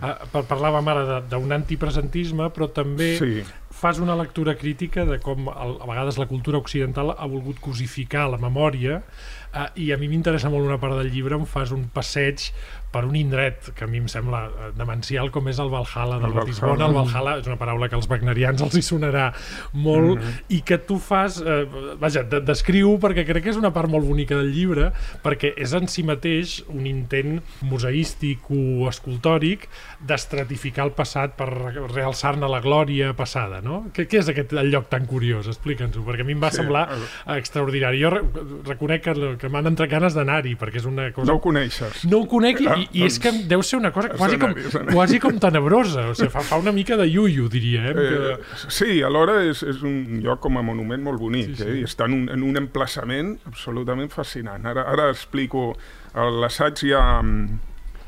Ah, 0.00 0.16
parlàvem 0.32 0.90
ara 0.92 1.20
d'un 1.26 1.54
antipresentisme, 1.56 2.48
però 2.54 2.70
també 2.72 3.12
sí. 3.18 3.42
fas 3.74 4.00
una 4.02 4.16
lectura 4.18 4.56
crítica 4.58 5.04
de 5.08 5.18
com 5.22 5.50
a 5.50 5.68
vegades 5.84 6.20
la 6.22 6.28
cultura 6.30 6.62
occidental 6.62 7.12
ha 7.16 7.28
volgut 7.30 7.60
cosificar 7.64 8.28
la 8.30 8.40
memòria 8.42 9.00
eh, 9.02 9.68
i 9.86 9.90
a 9.92 9.98
mi 10.00 10.10
m'interessa 10.12 10.52
molt 10.52 10.68
una 10.68 10.80
part 10.82 10.98
del 11.00 11.10
llibre 11.12 11.36
on 11.38 11.46
fas 11.50 11.74
un 11.74 11.88
passeig 11.92 12.50
per 12.92 13.04
un 13.04 13.16
indret 13.18 13.70
que 13.76 13.84
a 13.84 13.88
mi 13.90 14.00
em 14.00 14.06
sembla 14.08 14.44
eh, 14.46 14.70
demencial 14.76 15.30
com 15.34 15.48
és 15.50 15.58
el 15.62 15.70
Valhalla 15.72 16.18
del 16.22 16.34
Ratisbona. 16.34 16.86
El 16.86 16.94
Valhalla 16.96 17.36
és 17.40 17.48
una 17.50 17.58
paraula 17.60 17.90
que 17.90 17.98
als 17.98 18.08
wagnerians 18.10 18.62
els 18.64 18.76
hi 18.78 18.84
sonarà 18.84 19.26
molt 19.72 20.16
mm 20.16 20.22
-hmm. 20.22 20.56
i 20.56 20.60
que 20.62 20.78
tu 20.78 20.98
fas, 20.98 21.40
eh, 21.40 21.66
vaja, 22.00 22.22
de, 22.22 22.40
descriu 22.40 22.96
perquè 22.98 23.26
crec 23.26 23.44
que 23.44 23.50
és 23.50 23.56
una 23.56 23.72
part 23.72 23.90
molt 23.90 24.06
bonica 24.06 24.36
del 24.36 24.52
llibre 24.52 24.92
perquè 25.22 25.52
és 25.56 25.72
en 25.72 25.88
si 25.88 26.02
mateix 26.02 26.64
un 26.68 26.86
intent 26.86 27.42
museístic 27.60 28.50
o 28.50 28.88
escultòric 28.88 29.68
d'estratificar 30.00 30.84
el 30.86 30.92
passat 30.92 31.36
per 31.36 31.48
realçar-ne 31.94 32.48
la 32.48 32.60
glòria 32.60 33.12
passada, 33.14 33.60
no? 33.60 33.86
Què, 33.94 34.06
què 34.06 34.18
és 34.18 34.28
aquest 34.28 34.52
el 34.52 34.70
lloc 34.70 34.88
tan 34.88 35.06
curiós? 35.06 35.48
Explica'ns-ho, 35.48 36.04
perquè 36.06 36.24
a 36.24 36.24
mi 36.24 36.32
em 36.32 36.42
va 36.42 36.50
sí, 36.50 36.60
semblar 36.60 36.88
extraordinari. 37.36 38.00
Jo 38.00 38.10
reconec 38.66 39.02
que, 39.02 39.36
que 39.40 39.48
m'han 39.52 39.66
entrat 39.72 39.90
ganes 39.90 40.16
d'anar-hi, 40.16 40.54
perquè 40.60 40.80
és 40.82 40.88
una 40.88 41.10
cosa... 41.16 41.30
No 41.30 41.38
ho 41.38 41.42
coneixes. 41.44 42.04
No 42.08 42.22
ho 42.22 42.28
conec 42.30 42.60
i, 42.60 42.68
i 42.92 43.04
és 43.06 43.18
que 43.22 43.32
deu 43.50 43.62
ser 43.66 43.78
una 43.80 43.92
cosa 43.94 44.10
quasi 44.14 44.38
com, 44.40 44.54
quasi 44.90 45.20
com 45.22 45.38
tenebrosa, 45.42 46.08
o 46.10 46.16
sigui, 46.16 46.30
fa, 46.32 46.42
fa 46.46 46.58
una 46.62 46.72
mica 46.76 46.98
de 47.00 47.06
iuio, 47.08 47.48
diria. 47.52 47.84
Eh? 47.90 47.94
Que... 47.94 48.32
Eh, 48.32 48.66
sí, 48.72 48.98
alhora 49.06 49.38
és, 49.46 49.62
és 49.66 49.82
un 49.86 50.20
lloc 50.24 50.42
com 50.44 50.58
a 50.60 50.64
monument 50.66 51.04
molt 51.04 51.22
bonic, 51.22 51.54
sí, 51.54 51.62
sí. 51.62 51.68
Eh? 51.68 51.78
i 51.82 51.86
està 51.88 52.08
en 52.10 52.18
un, 52.18 52.26
en 52.32 52.44
un 52.46 52.60
emplaçament 52.62 53.36
absolutament 53.48 54.12
fascinant. 54.12 54.66
Ara, 54.66 54.86
ara 54.92 55.08
explico, 55.14 55.70
l'assaig 56.14 56.84
ja 56.90 57.02
mm, 57.20 57.62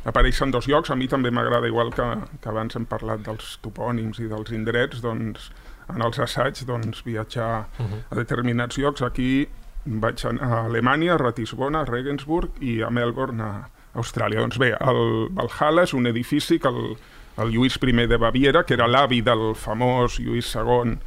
apareixen 0.09 0.53
dos 0.55 0.69
llocs, 0.71 0.91
a 0.91 0.97
mi 0.99 1.09
també 1.11 1.33
m'agrada, 1.35 1.69
igual 1.69 1.93
que, 1.95 2.07
que 2.43 2.53
abans 2.53 2.77
hem 2.79 2.89
parlat 2.89 3.25
dels 3.27 3.57
topònims 3.65 4.21
i 4.23 4.29
dels 4.31 4.53
indrets, 4.57 5.03
doncs 5.05 5.51
en 5.89 6.05
els 6.05 6.21
assaigs 6.21 6.67
doncs, 6.69 7.03
viatjar 7.05 7.69
uh 7.79 7.87
-huh. 7.87 8.01
a 8.11 8.15
determinats 8.15 8.79
llocs. 8.79 9.03
Aquí 9.03 9.49
vaig 9.85 10.25
a 10.25 10.65
Alemanya, 10.65 11.15
a 11.15 11.19
Ratisbona, 11.19 11.81
a 11.81 11.85
Regensburg 11.85 12.51
i 12.61 12.83
a 12.83 12.91
Melbourne, 12.91 13.43
a, 13.43 13.69
Austràlia. 13.95 14.41
Doncs 14.41 14.59
bé, 14.59 14.73
el 14.75 15.29
Valhalla 15.37 15.85
és 15.89 15.95
un 15.95 16.07
edifici 16.07 16.59
que 16.59 16.69
el, 16.69 16.97
el 17.39 17.55
Lluís 17.55 17.79
I 17.81 18.07
de 18.07 18.19
Baviera, 18.19 18.65
que 18.65 18.75
era 18.75 18.87
l'avi 18.87 19.23
del 19.23 19.55
famós 19.55 20.19
Lluís 20.21 20.55
II 20.55 20.99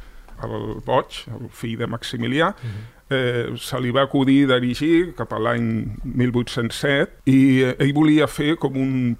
el 0.42 0.80
Boig, 0.84 1.22
el 1.30 1.48
fill 1.50 1.76
de 1.78 1.86
Maximilià, 1.86 2.48
mhm. 2.50 2.70
-huh. 2.70 3.14
eh, 3.14 3.56
se 3.56 3.80
li 3.80 3.90
va 3.90 4.02
acudir 4.02 4.46
d'erigir 4.46 5.14
cap 5.14 5.32
a 5.32 5.38
l'any 5.38 5.96
1807 6.02 7.20
i 7.26 7.62
eh, 7.62 7.76
ell 7.78 7.92
volia 7.92 8.26
fer 8.26 8.56
com 8.56 8.76
un, 8.76 9.16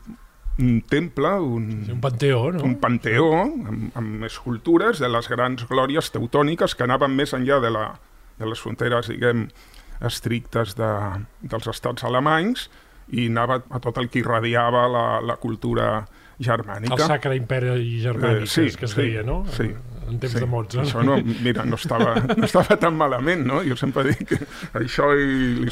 un 0.59 0.81
temple, 0.83 1.29
un, 1.41 1.87
un 1.91 2.01
panteó, 2.01 2.53
no? 2.53 2.63
un 2.65 2.81
panteó 2.81 3.33
amb, 3.43 3.97
amb 3.97 4.25
escultures 4.25 4.99
de 4.99 5.09
les 5.09 5.29
grans 5.29 5.67
glòries 5.69 6.11
teutòniques 6.11 6.75
que 6.75 6.85
anaven 6.85 7.15
més 7.15 7.33
enllà 7.33 7.61
de, 7.61 7.71
la, 7.71 8.01
de 8.39 8.47
les 8.47 8.61
fronteres, 8.61 9.09
diguem, 9.09 9.49
estrictes 10.01 10.75
de, 10.75 10.93
dels 11.41 11.67
estats 11.67 12.05
alemanys 12.05 12.69
i 13.13 13.29
anava 13.29 13.61
a 13.69 13.81
tot 13.83 14.01
el 14.01 14.09
que 14.11 14.23
irradiava 14.23 14.87
la, 14.89 15.07
la 15.25 15.37
cultura 15.41 15.95
germànica. 16.43 16.97
El 16.97 17.07
sacre 17.07 17.37
imperi 17.37 17.73
germànic, 18.03 18.47
eh, 18.47 18.51
sí, 18.51 18.71
que 18.77 18.89
es 18.89 18.97
sí, 18.97 19.03
deia, 19.03 19.25
no? 19.27 19.43
Sí, 19.53 19.69
en 20.09 20.19
temps 20.19 20.35
sí. 20.35 20.41
de 20.41 20.47
Mozart. 20.47 20.83
Això 20.85 21.03
no, 21.07 21.19
mira, 21.45 21.65
no 21.69 21.79
estava, 21.79 22.15
no 22.39 22.47
estava 22.47 22.77
tan 22.81 22.97
malament, 22.99 23.45
no? 23.47 23.61
Jo 23.67 23.77
sempre 23.79 24.05
dic 24.11 24.25
que 24.33 24.39
això 24.79 25.11
i 25.17 25.67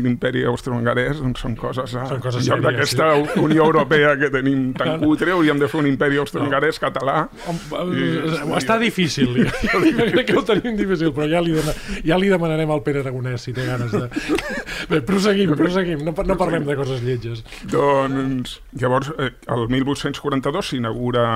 l'imperi 0.00 0.44
austro-hongarès 0.50 1.20
doncs 1.20 1.44
són 1.44 1.56
coses... 1.58 1.94
A, 1.96 2.06
són 2.10 2.22
coses 2.24 2.44
en 2.44 2.54
lloc 2.54 2.64
d'aquesta 2.68 3.10
sí. 3.16 3.44
Unió 3.44 3.66
Europea 3.68 4.14
que 4.20 4.30
tenim 4.32 4.70
tan 4.76 4.98
cutre, 5.02 5.34
hauríem 5.34 5.60
de 5.60 5.68
fer 5.70 5.80
un 5.82 5.90
imperi 5.90 6.20
austro-hongarès 6.22 6.80
no. 6.80 6.84
català. 6.86 7.16
I, 7.50 8.08
Està 8.60 8.78
i, 8.78 8.86
difícil, 8.86 9.34
jo 9.44 9.82
crec 10.14 10.30
que 10.30 10.38
ho 10.38 10.44
tenim 10.46 10.76
difícil, 10.78 11.14
però 11.16 11.28
ja 11.30 11.42
li, 11.44 11.54
dona, 11.56 11.74
ja 12.06 12.18
li 12.20 12.30
demanarem 12.32 12.70
al 12.74 12.84
Pere 12.86 13.04
Aragonès 13.04 13.46
si 13.46 13.54
té 13.56 13.66
ganes 13.68 13.94
de... 13.94 14.06
Bé, 14.90 15.00
proseguim, 15.06 15.54
proseguim, 15.58 16.02
no, 16.06 16.14
no 16.14 16.36
parlem 16.40 16.66
de 16.66 16.76
coses 16.78 17.02
lletges. 17.04 17.44
Doncs, 17.70 18.58
llavors, 18.80 19.12
eh, 19.18 19.32
el 19.52 19.66
1842 19.70 20.72
s'inaugura 20.72 21.26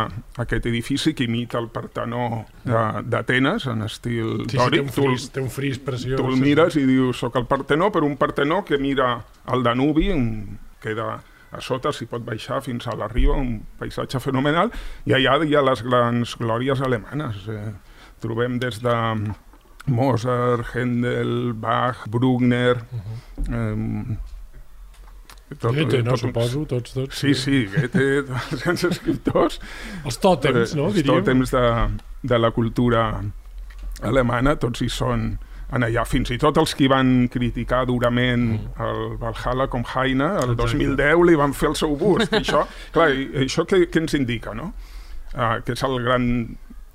aquest 0.43 0.67
edifici 0.71 1.15
que 1.15 1.29
imita 1.29 1.61
el 1.61 1.69
Partenó 1.75 2.34
d'Atenes, 2.65 3.67
en 3.71 3.85
estil 3.87 4.45
sí, 4.49 4.57
dòric. 4.57 4.89
Sí, 4.89 4.95
té 4.97 5.05
un 5.05 5.13
fris, 5.13 5.29
té 5.35 5.45
un 5.45 5.53
fris 5.53 5.79
preciós. 5.79 6.21
Tu 6.21 6.33
el 6.33 6.41
mires 6.41 6.79
i 6.81 6.85
dius, 6.89 7.21
soc 7.21 7.37
el 7.41 7.47
Partenó, 7.51 7.91
però 7.95 8.09
un 8.09 8.19
Partenó 8.21 8.63
que 8.65 8.79
mira 8.79 9.17
el 9.53 9.63
Danubi, 9.67 10.11
un, 10.15 10.59
queda 10.83 11.19
a 11.55 11.63
sota 11.63 11.93
s'hi 11.95 12.07
pot 12.11 12.25
baixar 12.27 12.61
fins 12.65 12.89
a 12.91 12.97
la 12.99 13.09
riba, 13.11 13.37
un 13.39 13.61
paisatge 13.79 14.21
fenomenal, 14.23 14.73
i 15.07 15.15
allà 15.15 15.39
hi 15.45 15.55
ha 15.55 15.63
les 15.63 15.83
grans 15.87 16.37
glòries 16.41 16.83
alemanes. 16.83 17.47
Eh, 17.49 17.73
trobem 18.25 18.59
des 18.59 18.81
de 18.83 18.97
Mozart, 19.87 20.75
Händel, 20.75 21.53
Bach, 21.55 22.07
Bruckner... 22.09 22.77
Uh 22.91 23.01
-huh. 23.01 24.17
eh, 24.17 24.17
tot, 25.59 25.75
Goethe, 25.75 26.03
no? 26.03 26.11
Tot, 26.11 26.19
suposo, 26.19 26.65
tots, 26.65 26.93
tots. 26.93 27.19
Sí, 27.19 27.35
sí, 27.35 27.67
Goethe, 27.67 28.25
els 28.51 28.65
grans 28.65 28.85
escriptors. 28.85 29.61
Els 30.05 30.19
tòtems, 30.19 30.75
no? 30.75 30.87
Els 30.87 31.03
tòtems 31.07 31.51
de, 31.55 31.65
de 32.25 32.39
la 32.41 32.51
cultura 32.57 33.09
alemana, 34.03 34.57
tots 34.61 34.83
hi 34.83 34.89
són 34.91 35.35
en 35.75 35.87
allà. 35.87 36.05
Fins 36.09 36.33
i 36.35 36.39
tot 36.41 36.59
els 36.61 36.75
que 36.77 36.89
van 36.91 37.29
criticar 37.33 37.85
durament 37.89 38.47
mm. 38.55 38.75
el 38.85 39.17
Valhalla 39.21 39.69
com 39.73 39.85
Heine, 39.95 40.31
el 40.43 40.57
2010 40.59 41.25
li 41.29 41.39
van 41.41 41.55
fer 41.57 41.71
el 41.73 41.79
seu 41.79 41.97
bust. 42.01 42.33
I 42.33 42.41
això, 42.41 42.65
clar, 42.95 43.11
això 43.45 43.67
què, 43.69 43.85
què 43.91 44.05
ens 44.05 44.17
indica, 44.19 44.55
no? 44.57 44.73
Uh, 45.35 45.59
que 45.67 45.75
és 45.75 45.83
el 45.83 45.99
gran 46.05 46.29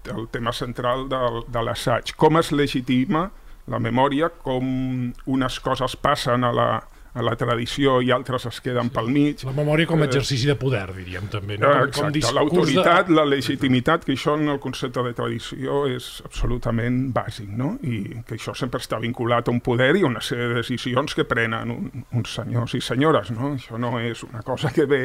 el 0.09 0.29
tema 0.31 0.53
central 0.55 1.07
del, 1.11 1.43
de 1.51 1.63
l'assaig. 1.65 2.13
Com 2.17 2.39
es 2.39 2.53
legitima 2.55 3.27
la 3.69 3.81
memòria, 3.83 4.31
com 4.43 5.11
unes 5.29 5.59
coses 5.61 5.95
passen 5.99 6.47
a 6.47 6.53
la, 6.55 6.69
la 7.15 7.33
tradició 7.35 7.99
i 8.05 8.11
altres 8.13 8.45
es 8.49 8.59
queden 8.61 8.91
pel 8.93 9.09
mig. 9.13 9.43
La 9.47 9.53
memòria 9.55 9.89
com 9.89 10.01
a 10.01 10.05
eh, 10.05 10.09
exercici 10.11 10.47
de 10.49 10.55
poder, 10.59 10.85
diríem 10.93 11.29
també. 11.31 11.57
No? 11.57 11.71
Com, 11.71 11.89
Exacte, 11.89 12.21
com 12.25 12.37
l'autoritat, 12.37 13.09
de... 13.09 13.15
la 13.17 13.25
legitimitat, 13.29 14.05
que 14.05 14.13
això 14.13 14.35
en 14.37 14.53
el 14.53 14.61
concepte 14.61 15.03
de 15.05 15.15
tradició 15.17 15.81
és 15.89 16.09
absolutament 16.27 17.01
bàsic, 17.15 17.49
no? 17.49 17.73
i 17.81 18.21
que 18.27 18.37
això 18.37 18.53
sempre 18.57 18.83
està 18.83 19.01
vinculat 19.01 19.49
a 19.49 19.55
un 19.55 19.63
poder 19.65 19.91
i 19.97 20.05
a 20.05 20.11
una 20.11 20.23
sèrie 20.23 20.51
de 20.53 20.61
decisions 20.61 21.17
que 21.17 21.25
prenen 21.29 21.73
un, 21.73 22.05
uns 22.13 22.37
senyors 22.37 22.77
i 22.77 22.83
senyores. 22.85 23.33
No? 23.35 23.55
Això 23.57 23.81
no 23.81 23.97
és 24.03 24.23
una 24.27 24.45
cosa 24.45 24.73
que 24.75 24.85
ve, 24.89 25.03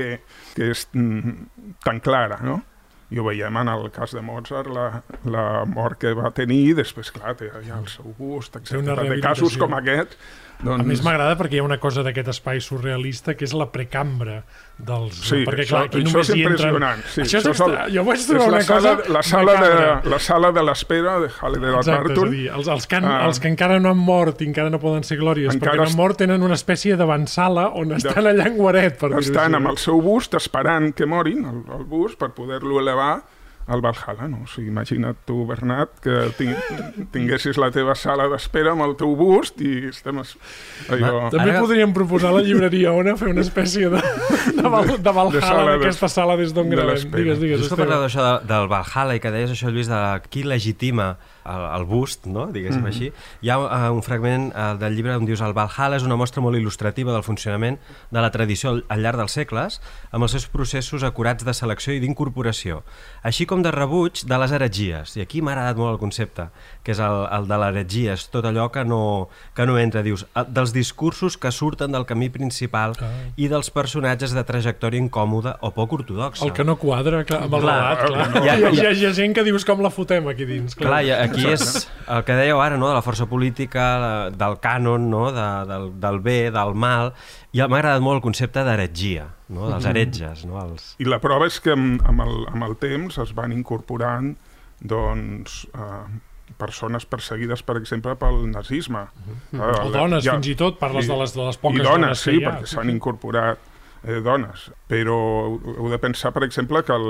que 0.55 0.71
és 0.75 0.87
mm, 0.93 1.75
tan 1.85 2.05
clara, 2.05 2.43
no? 2.45 2.61
i 3.15 3.21
ho 3.21 3.25
veiem 3.27 3.57
en 3.61 3.71
el 3.71 3.91
cas 3.95 4.15
de 4.17 4.23
Mozart, 4.25 4.71
la, 4.75 4.87
la 5.31 5.45
mort 5.71 6.01
que 6.01 6.15
va 6.17 6.33
tenir, 6.35 6.61
i 6.71 6.79
després, 6.79 7.13
clar, 7.15 7.37
té 7.39 7.51
ja 7.67 7.77
el 7.79 7.87
seu 7.93 8.15
gust, 8.19 8.57
etc. 8.59 8.81
De 9.05 9.21
casos 9.23 9.59
com 9.61 9.77
aquest, 9.77 10.17
doncs... 10.61 10.81
A 10.81 10.87
més 10.87 11.03
m'agrada 11.05 11.35
perquè 11.39 11.59
hi 11.59 11.63
ha 11.63 11.65
una 11.67 11.79
cosa 11.83 12.05
d'aquest 12.07 12.31
espai 12.35 12.61
surrealista 12.65 13.35
que 13.39 13.47
és 13.47 13.55
la 13.57 13.67
precambra 13.73 14.43
dels... 14.79 15.19
Sí, 15.29 15.43
perquè, 15.47 15.67
clar, 15.69 15.85
això, 15.89 16.01
això 16.01 16.23
és 16.23 16.31
impressionant. 16.39 17.03
Entren... 17.03 17.13
Sí, 17.13 17.23
això 17.25 17.41
és, 17.43 17.49
extra... 17.53 17.85
el... 17.85 17.95
Jo 17.95 18.05
vaig 18.07 18.25
trobar 18.29 18.49
una 18.49 18.61
la 18.61 18.63
sala, 18.69 18.95
cosa... 18.95 19.13
La 19.17 19.23
sala, 19.27 19.57
de, 19.61 20.11
la 20.15 20.21
sala 20.29 20.53
de 20.57 20.65
l'espera 20.69 21.17
de 21.25 21.31
Halle 21.41 21.63
de 21.63 21.75
Exacte, 21.75 22.17
a 22.17 22.31
dir, 22.33 22.47
els, 22.59 22.73
els, 22.77 22.89
que 22.91 22.99
han, 23.01 23.09
ah. 23.11 23.21
els 23.29 23.43
que 23.43 23.51
encara 23.53 23.79
no 23.83 23.93
han 23.93 24.01
mort 24.01 24.43
i 24.43 24.49
encara 24.51 24.73
no 24.73 24.81
poden 24.83 25.07
ser 25.07 25.21
glòries, 25.21 25.53
encara 25.53 25.75
perquè 25.75 25.83
no 25.83 25.89
han 25.91 26.01
mort 26.01 26.21
tenen 26.25 26.47
una 26.47 26.59
espècie 26.59 26.99
d'avançala 27.01 27.69
on 27.75 27.93
de... 27.93 28.01
estan 28.03 28.31
allà 28.33 28.49
en 28.51 28.59
guaret, 28.59 28.99
per 29.01 29.13
Estan 29.21 29.59
amb 29.61 29.75
el 29.75 29.81
seu 29.83 30.03
bust 30.05 30.37
esperant 30.39 30.93
que 30.97 31.07
morin, 31.09 31.45
el, 31.51 31.63
el 31.79 31.89
bust, 31.89 32.19
per 32.21 32.33
poder-lo 32.37 32.81
elevar 32.83 33.17
al 33.67 33.81
Valhalla, 33.81 34.27
no? 34.29 34.43
O 34.45 34.47
sigui, 34.51 34.69
imagina't 34.69 35.17
tu, 35.25 35.39
Bernat, 35.49 35.95
que 36.05 36.17
ting 36.37 36.51
tinguessis 37.15 37.57
la 37.57 37.71
teva 37.73 37.95
sala 37.97 38.27
d'espera 38.29 38.75
amb 38.75 38.85
el 38.85 38.93
teu 39.01 39.15
bust 39.17 39.61
i 39.65 39.87
estem... 39.89 40.19
Es... 40.21 40.35
Allò... 40.93 41.31
També 41.33 41.55
Ara- 41.55 41.63
podríem 41.65 41.95
proposar 41.97 42.33
a 42.35 42.39
la 42.39 42.43
llibreria 42.45 42.93
Ona 42.93 43.17
fer 43.17 43.31
una 43.33 43.41
espècie 43.45 43.89
de, 43.89 44.03
de, 44.59 44.67
Val, 44.69 44.91
de 44.91 44.99
De 45.01 45.15
Valhalla 45.17 45.41
sala 45.47 45.63
en 45.65 45.79
de- 45.81 45.87
aquesta 45.89 46.11
sala 46.13 46.37
des 46.41 46.53
d'on 46.53 46.69
de 46.69 46.77
gravem. 46.77 47.09
Digues, 47.17 47.41
digues, 47.41 47.63
Just 47.65 47.73
que 47.73 47.81
parlava 47.81 48.05
d'això 48.05 48.27
de, 48.27 48.35
del 48.53 48.69
Valhalla 48.69 49.17
i 49.17 49.23
que 49.25 49.33
deies 49.33 49.55
això, 49.57 49.73
Lluís, 49.73 49.89
de 49.89 50.03
qui 50.29 50.45
legitima 50.45 51.15
el, 51.45 51.65
el 51.81 51.85
bust, 51.85 52.27
no? 52.27 52.47
diguéssim 52.53 52.81
Mhm. 52.83 52.87
així. 52.87 53.13
Hi 53.43 53.51
ha 53.51 53.59
uh, 53.59 53.93
un 53.95 54.03
fragment 54.03 54.53
uh, 54.55 54.77
del 54.79 54.95
llibre 54.97 55.17
on 55.17 55.25
dius 55.27 55.41
el 55.41 55.53
Valhalla 55.53 55.97
és 55.97 56.03
una 56.03 56.17
mostra 56.17 56.43
molt 56.43 56.57
il·lustrativa 56.57 57.13
del 57.13 57.23
funcionament 57.23 57.79
de 58.11 58.21
la 58.21 58.31
tradició 58.31 58.71
al, 58.71 58.85
al 58.89 59.03
llarg 59.03 59.17
dels 59.19 59.33
segles, 59.33 59.81
amb 60.11 60.23
els 60.25 60.33
seus 60.33 60.47
processos 60.49 61.03
acurats 61.03 61.45
de 61.45 61.55
selecció 61.55 61.93
i 61.95 62.01
d'incorporació, 62.01 62.83
així 63.23 63.47
com 63.47 63.63
de 63.63 63.71
rebuig 63.71 64.25
de 64.25 64.39
les 64.39 64.53
heretgies. 64.53 65.17
I 65.17 65.23
aquí 65.23 65.43
m'ha 65.43 65.53
agradat 65.53 65.77
molt 65.77 65.93
el 65.95 65.99
concepte, 65.99 66.49
que 66.83 66.93
és 66.93 66.99
el, 67.01 67.27
el 67.33 67.49
de 67.49 67.59
l'heretgia, 67.59 68.15
és 68.15 68.29
tot 68.31 68.45
allò 68.45 68.71
que 68.73 68.85
no, 68.85 69.29
que 69.55 69.67
no 69.67 69.79
entra. 69.79 70.03
Dius, 70.03 70.27
eh, 70.35 70.45
dels 70.49 70.73
discursos 70.73 71.37
que 71.39 71.51
surten 71.53 71.93
del 71.93 72.05
camí 72.07 72.31
principal 72.31 72.93
Ah. 73.01 73.09
i 73.37 73.49
dels 73.49 73.71
personatges 73.71 74.33
de 74.35 74.43
trajectòria 74.45 75.01
incòmoda 75.01 75.57
o 75.61 75.71
poc 75.75 75.93
ortodoxa. 75.93 76.45
El 76.45 76.53
que 76.53 76.65
no 76.65 76.77
quadra 76.77 77.25
clar, 77.25 77.43
amb 77.45 77.55
el 77.55 77.61
Clar, 77.61 77.75
relat, 77.75 78.07
clar. 78.07 78.29
no. 78.35 78.45
Hi, 78.45 78.49
ha, 78.49 78.57
hi, 78.71 78.81
ha, 78.87 78.91
hi 78.93 79.07
ha 79.07 79.13
gent 79.13 79.35
que 79.35 79.43
dius 79.45 79.65
com 79.65 79.81
la 79.83 79.91
fotem 79.91 80.27
aquí 80.29 80.45
dins. 80.45 80.75
Clar, 80.75 81.03
i 81.05 81.11
aquí 81.35 81.47
és 81.53 81.85
el 82.09 82.25
que 82.25 82.37
dèieu 82.39 82.61
ara, 82.63 82.79
no? 82.81 82.89
de 82.89 82.97
la 82.97 83.03
força 83.05 83.27
política, 83.31 83.85
del 84.35 84.59
cànon, 84.65 85.09
no? 85.13 85.25
de, 85.35 85.47
del, 85.71 85.89
del 86.01 86.21
bé, 86.25 86.39
del 86.55 86.75
mal, 86.75 87.13
i 87.53 87.63
m'ha 87.63 87.81
agradat 87.81 88.05
molt 88.05 88.21
el 88.21 88.25
concepte 88.25 88.65
d'heretgia, 88.67 89.29
no? 89.55 89.69
dels 89.73 89.89
heretges. 89.91 90.45
No? 90.49 90.61
Els... 90.63 90.95
I 91.03 91.09
la 91.11 91.21
prova 91.23 91.51
és 91.51 91.61
que 91.63 91.75
amb, 91.77 92.03
amb, 92.07 92.25
el, 92.27 92.39
amb 92.53 92.69
el 92.71 92.79
temps 92.83 93.19
es 93.23 93.35
van 93.37 93.55
incorporant 93.55 94.35
doncs, 94.85 95.65
eh, 95.75 96.05
persones 96.61 97.07
perseguides, 97.09 97.63
per 97.67 97.79
exemple, 97.81 98.15
pel 98.21 98.43
nazisme. 98.51 99.07
Eh, 99.53 99.61
O 99.61 99.91
dones, 99.95 100.27
fins 100.27 100.51
i 100.51 100.57
tot, 100.59 100.79
parles 100.81 101.09
de 101.11 101.17
les, 101.19 101.35
de 101.35 101.47
les 101.47 101.61
poques 101.61 101.81
I 101.81 101.87
dones, 101.87 102.19
que 102.21 102.31
sí, 102.31 102.37
hi 102.39 102.45
ha. 102.45 102.53
perquè 102.53 102.75
s'han 102.75 102.93
incorporat 102.93 103.71
eh, 104.05 104.21
dones. 104.21 104.69
Però 104.89 105.17
heu 105.49 105.89
de 105.91 105.99
pensar, 105.99 106.33
per 106.37 106.45
exemple, 106.47 106.83
que 106.85 106.95
el, 106.95 107.09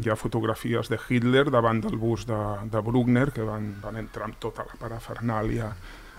hi 0.00 0.10
ha 0.10 0.16
fotografies 0.16 0.90
de 0.92 0.98
Hitler 1.08 1.46
davant 1.52 1.82
del 1.84 1.98
bus 2.00 2.26
de, 2.28 2.40
de 2.72 2.82
Bruckner, 2.84 3.30
que 3.32 3.46
van, 3.46 3.74
van 3.82 4.00
entrar 4.00 4.28
amb 4.28 4.40
tota 4.42 4.66
la 4.66 4.80
parafernàlia 4.80 5.70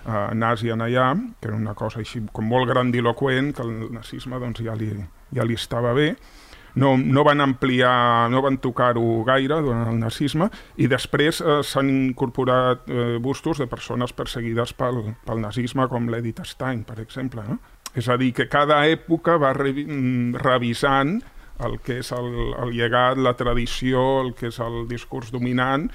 eh, 0.06 0.30
nazi 0.38 0.72
en 0.74 0.86
allà, 0.86 1.12
que 1.39 1.50
era 1.50 1.58
una 1.58 1.76
cosa 1.78 2.02
així 2.04 2.24
com 2.32 2.48
molt 2.50 2.70
grandiloquent, 2.70 3.54
que 3.56 3.65
el 3.65 3.94
nazisme 3.94 4.39
doncs, 4.41 4.63
ja, 4.65 4.78
li, 4.78 4.94
ja 5.36 5.46
li 5.46 5.58
estava 5.58 5.94
bé. 5.98 6.13
No, 6.76 6.98
no 7.00 7.24
van 7.24 7.39
ampliar, 7.39 8.28
no 8.28 8.41
van 8.44 8.58
tocar-ho 8.60 9.22
gaire 9.24 9.62
durant 9.63 9.88
el 9.88 10.00
nazisme 10.02 10.50
i 10.76 10.89
després 10.91 11.39
eh, 11.39 11.62
s'han 11.63 11.88
incorporat 11.88 12.89
eh, 12.91 13.15
bustos 13.24 13.62
de 13.63 13.68
persones 13.72 14.12
perseguides 14.12 14.76
pel, 14.76 15.00
pel 15.24 15.39
nazisme 15.39 15.88
com 15.88 16.12
l'Edith 16.12 16.44
Stein, 16.44 16.84
per 16.84 17.00
exemple. 17.00 17.48
No? 17.48 17.62
És 17.95 18.10
a 18.12 18.17
dir, 18.19 18.34
que 18.36 18.49
cada 18.51 18.81
època 18.91 19.38
va 19.39 19.53
revi 19.55 19.86
mm, 19.88 20.36
revisant 20.43 21.21
el 21.65 21.77
que 21.79 22.01
és 22.01 22.10
el, 22.12 22.25
el 22.65 22.73
llegat, 22.75 23.15
la 23.17 23.31
tradició, 23.39 24.21
el 24.25 24.34
que 24.36 24.49
és 24.51 24.60
el 24.60 24.81
discurs 24.91 25.31
dominant 25.31 25.88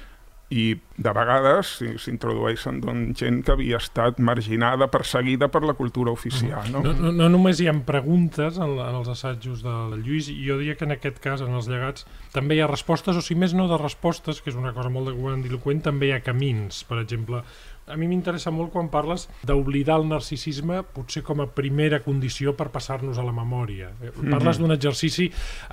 i 0.50 0.72
de 0.98 1.12
vegades 1.14 1.76
s'introdueixen 2.02 2.80
doncs, 2.82 3.20
gent 3.20 3.36
que 3.46 3.52
havia 3.52 3.78
estat 3.78 4.16
marginada, 4.18 4.88
perseguida 4.90 5.46
per 5.52 5.60
la 5.62 5.76
cultura 5.78 6.10
oficial. 6.10 6.64
No? 6.72 6.80
No, 6.82 6.94
no, 6.96 7.12
no 7.14 7.28
només 7.30 7.60
hi 7.62 7.68
ha 7.70 7.74
preguntes 7.86 8.58
en, 8.58 8.72
la- 8.78 8.88
en 8.90 8.96
els 8.98 9.12
assajos 9.12 9.62
del 9.62 10.00
Lluís, 10.02 10.26
i 10.32 10.40
jo 10.48 10.56
diria 10.58 10.74
que 10.74 10.88
en 10.88 10.96
aquest 10.96 11.20
cas, 11.22 11.44
en 11.46 11.54
els 11.54 11.68
llegats, 11.70 12.02
també 12.34 12.56
hi 12.58 12.64
ha 12.64 12.70
respostes, 12.72 13.14
o 13.14 13.22
si 13.22 13.36
més 13.38 13.54
no 13.54 13.68
de 13.70 13.78
respostes, 13.78 14.40
que 14.42 14.50
és 14.50 14.58
una 14.58 14.72
cosa 14.74 14.90
molt 14.90 15.12
grandiloquent, 15.14 15.84
també 15.86 16.10
hi 16.10 16.16
ha 16.16 16.24
camins. 16.26 16.82
Per 16.88 16.98
exemple, 17.04 17.44
a 17.90 17.96
mi 17.98 18.08
m'interessa 18.10 18.52
molt 18.54 18.72
quan 18.74 18.88
parles 18.92 19.26
d'oblidar 19.46 19.98
el 20.00 20.06
narcisisme 20.10 20.80
potser 20.94 21.22
com 21.26 21.42
a 21.42 21.48
primera 21.50 22.00
condició 22.04 22.54
per 22.56 22.70
passar-nos 22.72 23.18
a 23.18 23.26
la 23.26 23.34
memòria. 23.34 23.90
Eh, 24.00 24.12
Parles 24.30 24.60
d'un 24.60 24.72
exercici 24.74 25.28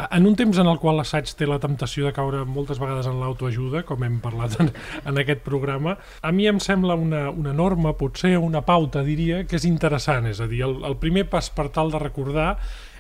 en 0.09 0.27
un 0.27 0.35
temps 0.39 0.57
en 0.57 0.67
el 0.67 0.81
qual 0.81 0.97
l'assaig 0.99 1.29
té 1.37 1.47
la 1.47 1.59
temptació 1.63 2.07
de 2.07 2.13
caure 2.15 2.43
moltes 2.45 2.81
vegades 2.81 3.07
en 3.09 3.21
l'autoajuda, 3.21 3.83
com 3.87 4.03
hem 4.03 4.19
parlat 4.23 4.59
en, 4.63 4.73
en 5.05 5.21
aquest 5.23 5.45
programa, 5.45 5.97
a 6.21 6.33
mi 6.33 6.49
em 6.49 6.59
sembla 6.63 6.97
una, 6.97 7.27
una 7.29 7.53
norma, 7.53 7.93
potser 7.97 8.35
una 8.41 8.63
pauta, 8.65 9.05
diria, 9.05 9.43
que 9.47 9.59
és 9.59 9.67
interessant. 9.69 10.27
És 10.29 10.41
a 10.41 10.49
dir, 10.49 10.63
el, 10.65 10.79
el 10.87 10.97
primer 11.01 11.27
pas 11.31 11.51
per 11.53 11.69
tal 11.73 11.93
de 11.93 12.01
recordar 12.01 12.55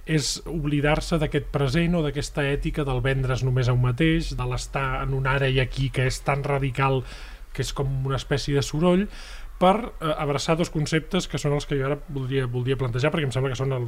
és 0.07 0.37
oblidar-se 0.47 1.19
d'aquest 1.19 1.49
present 1.51 1.97
o 1.99 2.01
d'aquesta 2.05 2.45
ètica 2.47 2.85
del 2.87 3.01
vendre's 3.03 3.43
només 3.43 3.67
a 3.67 3.75
un 3.75 3.83
mateix, 3.83 4.31
de 4.39 4.45
l'estar 4.47 5.03
en 5.03 5.13
un 5.17 5.27
ara 5.27 5.49
i 5.51 5.59
aquí 5.59 5.89
que 5.93 6.07
és 6.07 6.21
tan 6.23 6.45
radical 6.47 7.03
que 7.57 7.65
és 7.65 7.73
com 7.73 7.89
una 8.05 8.21
espècie 8.21 8.53
de 8.55 8.61
soroll, 8.65 9.07
per 9.57 9.73
eh, 9.89 10.11
abraçar 10.21 10.53
dos 10.53 10.69
conceptes 10.69 11.25
que 11.25 11.39
són 11.41 11.55
els 11.57 11.65
que 11.65 11.73
jo 11.79 11.87
ara 11.87 11.95
voldria, 12.13 12.43
voldria 12.45 12.77
plantejar, 12.77 13.09
perquè 13.09 13.25
em 13.25 13.31
sembla 13.33 13.49
que 13.49 13.57
són 13.57 13.71
el, 13.73 13.87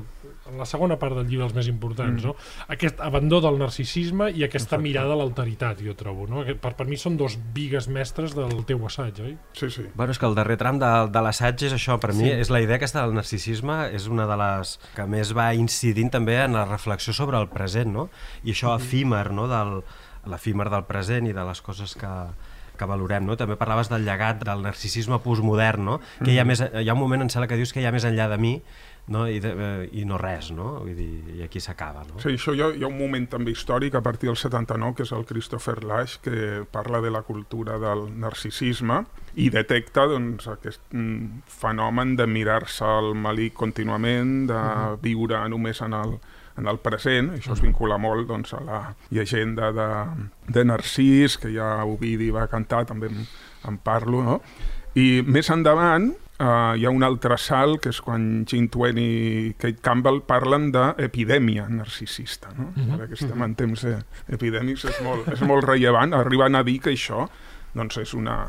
la 0.57 0.65
segona 0.65 0.95
part 0.97 1.13
del 1.13 1.27
llibre 1.29 1.45
els 1.45 1.53
més 1.53 1.67
importants. 1.69 2.23
Mm. 2.23 2.31
No? 2.31 2.33
Aquest 2.73 3.03
abandó 3.05 3.37
del 3.45 3.59
narcisisme 3.61 4.31
i 4.31 4.41
aquesta 4.47 4.79
Exacte. 4.79 4.87
mirada 4.87 5.13
a 5.13 5.19
l'alteritat, 5.19 5.83
jo 5.85 5.93
trobo. 5.99 6.25
No? 6.25 6.41
Aquest, 6.41 6.57
per, 6.63 6.73
per 6.79 6.87
mi 6.89 6.97
són 6.97 7.19
dos 7.21 7.37
vigues 7.53 7.85
mestres 7.85 8.33
del 8.33 8.65
teu 8.65 8.81
assaig, 8.89 9.21
oi? 9.21 9.37
Sí, 9.53 9.69
sí. 9.77 9.85
Bueno, 9.93 10.17
és 10.17 10.17
que 10.17 10.25
el 10.25 10.39
darrer 10.41 10.57
tram 10.57 10.81
de, 10.81 10.91
de 11.13 11.25
l'assaig 11.27 11.67
és 11.69 11.77
això, 11.77 11.99
per 12.01 12.15
mi, 12.17 12.25
Sí. 12.31 12.33
és 12.47 12.49
la 12.49 12.63
idea 12.65 12.81
aquesta 12.81 13.05
del 13.05 13.13
narcisisme, 13.13 13.77
és 13.93 14.09
una 14.09 14.25
de 14.25 14.41
les 14.41 14.73
que 14.97 15.05
més 15.05 15.37
va 15.37 15.51
incidint 15.53 16.09
també 16.17 16.41
en 16.47 16.57
la 16.57 16.65
reflexió 16.65 17.13
sobre 17.13 17.37
el 17.37 17.45
present, 17.53 17.93
no? 17.93 18.09
I 18.41 18.57
això 18.57 18.73
efímer, 18.81 19.27
no?, 19.37 19.45
del 19.45 19.83
l'efímer 20.29 20.65
del 20.69 20.83
present 20.89 21.29
i 21.29 21.31
de 21.33 21.45
les 21.47 21.61
coses 21.63 21.93
que, 21.97 22.09
que 22.79 22.87
valorem, 22.89 23.27
no? 23.27 23.37
També 23.39 23.59
parlaves 23.59 23.91
del 23.91 24.07
llegat 24.07 24.45
del 24.47 24.63
narcisisme 24.65 25.19
postmodern, 25.23 25.85
no? 25.91 25.99
Que 26.23 26.31
hi 26.33 26.39
ha, 26.39 26.47
més, 26.47 26.63
hi 26.63 26.87
ha 26.87 26.95
un 26.95 27.03
moment, 27.03 27.27
em 27.27 27.33
sembla, 27.33 27.49
que 27.51 27.59
dius 27.59 27.75
que 27.75 27.83
hi 27.83 27.89
ha 27.89 27.95
més 27.95 28.07
enllà 28.07 28.29
de 28.31 28.39
mi 28.39 28.57
no? 29.09 29.27
I, 29.27 29.39
de, 29.39 29.51
eh, 29.51 29.89
i 29.99 30.05
no 30.07 30.17
res, 30.21 30.51
no? 30.55 30.79
Vull 30.85 30.95
dir, 30.95 31.09
i 31.35 31.43
aquí 31.43 31.59
s'acaba, 31.61 32.05
no? 32.07 32.19
Sí, 32.21 32.35
això 32.37 32.53
hi 32.55 32.61
ha, 32.63 32.69
hi 32.77 32.85
ha 32.85 32.89
un 32.89 32.97
moment 32.97 33.25
també 33.31 33.51
històric 33.55 33.97
a 33.97 34.03
partir 34.05 34.29
del 34.29 34.37
79, 34.39 34.95
que 34.97 35.07
és 35.07 35.13
el 35.17 35.25
Christopher 35.29 35.79
Lash, 35.83 36.19
que 36.23 36.63
parla 36.71 37.01
de 37.01 37.11
la 37.11 37.23
cultura 37.27 37.79
del 37.81 38.05
narcisisme 38.21 39.01
i 39.35 39.49
detecta 39.53 40.05
doncs, 40.09 40.47
aquest 40.53 40.85
mm, 40.93 41.43
fenomen 41.59 42.15
de 42.19 42.29
mirar-se 42.29 42.85
al 42.85 43.15
malic 43.17 43.57
contínuament, 43.59 44.45
de 44.49 44.61
viure 45.03 45.41
només 45.51 45.81
en 45.85 45.97
el, 45.97 46.19
en 46.59 46.67
el 46.67 46.79
present, 46.83 47.33
això 47.37 47.55
es 47.55 47.63
vincula 47.63 47.97
molt 48.01 48.27
doncs, 48.29 48.53
a 48.57 48.63
la 48.65 48.79
llegenda 49.15 49.71
de, 49.75 49.89
de 50.51 50.65
Narcís, 50.67 51.39
que 51.39 51.53
ja 51.55 51.77
Ovidi 51.87 52.29
va 52.35 52.49
cantar, 52.51 52.85
també 52.89 53.11
en, 53.11 53.23
en 53.69 53.79
parlo, 53.83 54.23
no? 54.25 54.41
I 54.99 55.21
més 55.23 55.49
endavant 55.53 56.09
uh, 56.39 56.75
hi 56.75 56.85
ha 56.85 56.93
un 56.93 57.05
altre 57.05 57.37
salt, 57.39 57.81
que 57.83 57.93
és 57.93 57.99
quan 58.03 58.45
Gene 58.49 58.71
Twain 58.73 58.97
i 58.99 59.53
Kate 59.59 59.83
Campbell 59.85 60.21
parlen 60.27 60.69
d'epidèmia 60.75 61.67
narcisista. 61.71 62.53
No? 62.57 62.71
Mhm. 62.75 62.95
Ara 62.95 63.07
que 63.07 63.19
estem 63.19 63.45
en 63.45 63.55
temps 63.59 63.85
eh, 63.85 63.99
epidèmics 64.27 64.87
és 64.89 65.01
molt, 65.05 65.27
és 65.33 65.43
molt 65.45 65.67
rellevant. 65.67 66.15
Arriben 66.17 66.55
a 66.55 66.63
dir 66.63 66.79
que 66.83 66.95
això 66.95 67.27
doncs, 67.75 67.99
és 68.01 68.15
una, 68.17 68.41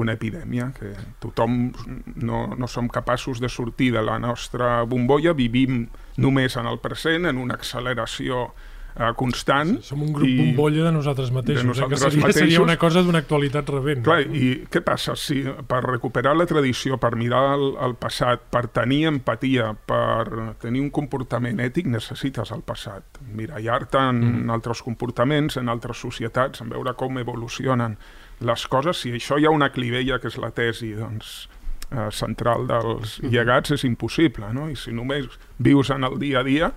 una 0.00 0.16
epidèmia, 0.18 0.70
que 0.76 0.94
tothom 1.22 1.70
no, 2.16 2.42
no 2.56 2.68
som 2.70 2.90
capaços 2.90 3.40
de 3.40 3.48
sortir 3.52 3.92
de 3.94 4.02
la 4.04 4.18
nostra 4.22 4.80
bombolla, 4.88 5.36
vivim 5.36 5.86
només 6.20 6.56
en 6.60 6.68
el 6.70 6.80
present, 6.82 7.28
en 7.30 7.38
una 7.40 7.56
acceleració 7.60 8.48
eh, 8.96 9.12
constant. 9.16 9.76
Som 9.82 10.02
un 10.02 10.12
grup 10.12 10.28
i- 10.28 10.36
bombolla 10.38 10.84
de 10.84 10.92
nosaltres 10.92 11.30
mateixos, 11.32 11.64
de 11.64 11.70
eh, 11.70 11.74
que 11.74 11.90
nosaltres 11.90 12.00
seria, 12.12 12.20
mateixos. 12.20 12.40
seria 12.40 12.60
una 12.62 12.76
cosa 12.76 13.02
d'una 13.02 13.22
actualitat 13.24 13.68
rebent. 13.72 14.04
Clar, 14.06 14.20
i 14.26 14.52
què 14.70 14.82
passa? 14.84 15.16
Si 15.16 15.42
per 15.68 15.82
recuperar 15.86 16.34
la 16.36 16.46
tradició, 16.50 16.98
per 17.00 17.14
mirar 17.16 17.42
el, 17.56 17.66
el 17.88 17.96
passat, 18.00 18.46
per 18.52 18.66
tenir 18.74 19.04
empatia, 19.10 19.72
per 19.74 20.56
tenir 20.62 20.82
un 20.84 20.90
comportament 20.94 21.60
ètic, 21.60 21.88
necessites 21.90 22.52
el 22.56 22.64
passat. 22.66 23.20
Mirallar-te 23.34 24.00
en 24.00 24.24
mm. 24.44 24.56
altres 24.56 24.82
comportaments, 24.86 25.60
en 25.60 25.68
altres 25.72 26.02
societats, 26.02 26.64
en 26.64 26.72
veure 26.72 26.94
com 26.98 27.18
evolucionen 27.20 27.98
les 28.40 28.66
coses. 28.72 29.02
Si 29.04 29.12
això 29.16 29.38
hi 29.38 29.46
ha 29.46 29.54
una 29.54 29.70
clivella, 29.74 30.20
que 30.20 30.30
és 30.32 30.38
la 30.40 30.52
tesi 30.56 30.92
doncs, 30.98 31.48
eh, 31.90 32.08
central 32.14 32.66
dels 32.70 33.18
llegats, 33.22 33.76
és 33.76 33.84
impossible. 33.84 34.52
No? 34.56 34.68
I 34.70 34.76
si 34.76 34.94
només 34.96 35.28
vius 35.58 35.90
en 35.90 36.08
el 36.08 36.18
dia 36.22 36.40
a 36.40 36.46
dia, 36.46 36.72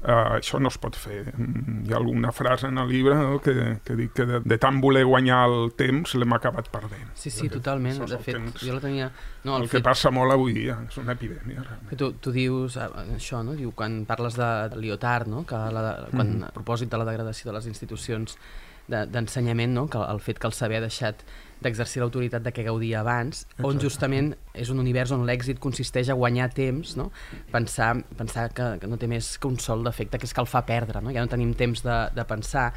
Uh, 0.00 0.38
això 0.38 0.56
no 0.56 0.70
es 0.72 0.78
pot 0.80 0.94
fer. 0.96 1.26
Mm, 1.34 1.82
Hi 1.84 1.92
ha 1.92 1.98
alguna 1.98 2.30
frase 2.32 2.70
en 2.70 2.78
el 2.80 2.88
llibre 2.88 3.18
no, 3.18 3.34
que, 3.44 3.52
que 3.84 3.96
dic 3.98 4.14
que 4.16 4.24
de, 4.24 4.38
de 4.40 4.56
tant 4.56 4.78
voler 4.80 5.02
guanyar 5.04 5.42
el 5.50 5.74
temps 5.76 6.14
l'hem 6.16 6.32
acabat 6.32 6.70
perdent. 6.72 7.10
Sí, 7.20 7.28
sí, 7.28 7.50
totalment. 7.52 8.00
De 8.08 8.16
fet, 8.16 8.38
temps. 8.38 8.62
jo 8.64 8.78
la 8.78 8.80
tenia... 8.80 9.10
No, 9.44 9.58
el 9.58 9.66
el 9.66 9.68
que 9.68 9.76
fet 9.76 9.84
passa 9.84 10.08
molt 10.12 10.32
avui 10.32 10.56
dia 10.56 10.78
és 10.86 10.96
una 11.02 11.12
epidèmia. 11.18 11.66
Realment. 11.66 11.90
que 11.92 12.00
tu, 12.00 12.08
tu 12.16 12.32
dius 12.32 12.78
eh, 12.80 12.88
això, 13.18 13.42
no? 13.44 13.58
Diu, 13.58 13.74
quan 13.76 14.00
parles 14.08 14.40
de, 14.40 14.48
de 14.72 14.80
Lyotard, 14.80 15.28
no? 15.28 15.44
que 15.44 15.60
la, 15.76 15.84
quan, 16.14 16.32
a 16.48 16.50
propòsit 16.56 16.88
de 16.88 17.02
la 17.02 17.08
degradació 17.10 17.50
de 17.50 17.58
les 17.58 17.68
institucions 17.68 18.38
d'ensenyament, 18.90 19.72
no? 19.76 19.86
que 19.90 20.02
el 20.02 20.20
fet 20.24 20.40
que 20.42 20.50
el 20.50 20.56
saber 20.56 20.80
ha 20.80 20.86
deixat 20.86 21.24
d'exercir 21.60 22.02
l'autoritat 22.02 22.44
de 22.44 22.52
què 22.54 22.64
gaudia 22.66 23.00
abans, 23.00 23.44
on 23.58 23.76
Exacte. 23.76 23.84
justament 23.84 24.32
és 24.54 24.70
un 24.72 24.80
univers 24.82 25.12
on 25.14 25.22
l'èxit 25.28 25.60
consisteix 25.62 26.10
a 26.10 26.16
guanyar 26.18 26.48
temps, 26.54 26.96
no? 26.98 27.10
pensar, 27.52 27.92
pensar 28.18 28.48
que, 28.54 28.72
que 28.82 28.90
no 28.90 28.98
té 28.98 29.06
més 29.10 29.36
que 29.38 29.48
un 29.48 29.58
sol 29.62 29.84
defecte, 29.86 30.18
que 30.18 30.26
és 30.26 30.34
que 30.34 30.42
el 30.42 30.48
fa 30.50 30.64
perdre, 30.66 31.02
no? 31.04 31.12
ja 31.14 31.22
no 31.22 31.30
tenim 31.30 31.52
temps 31.54 31.84
de, 31.86 31.98
de 32.16 32.24
pensar. 32.28 32.70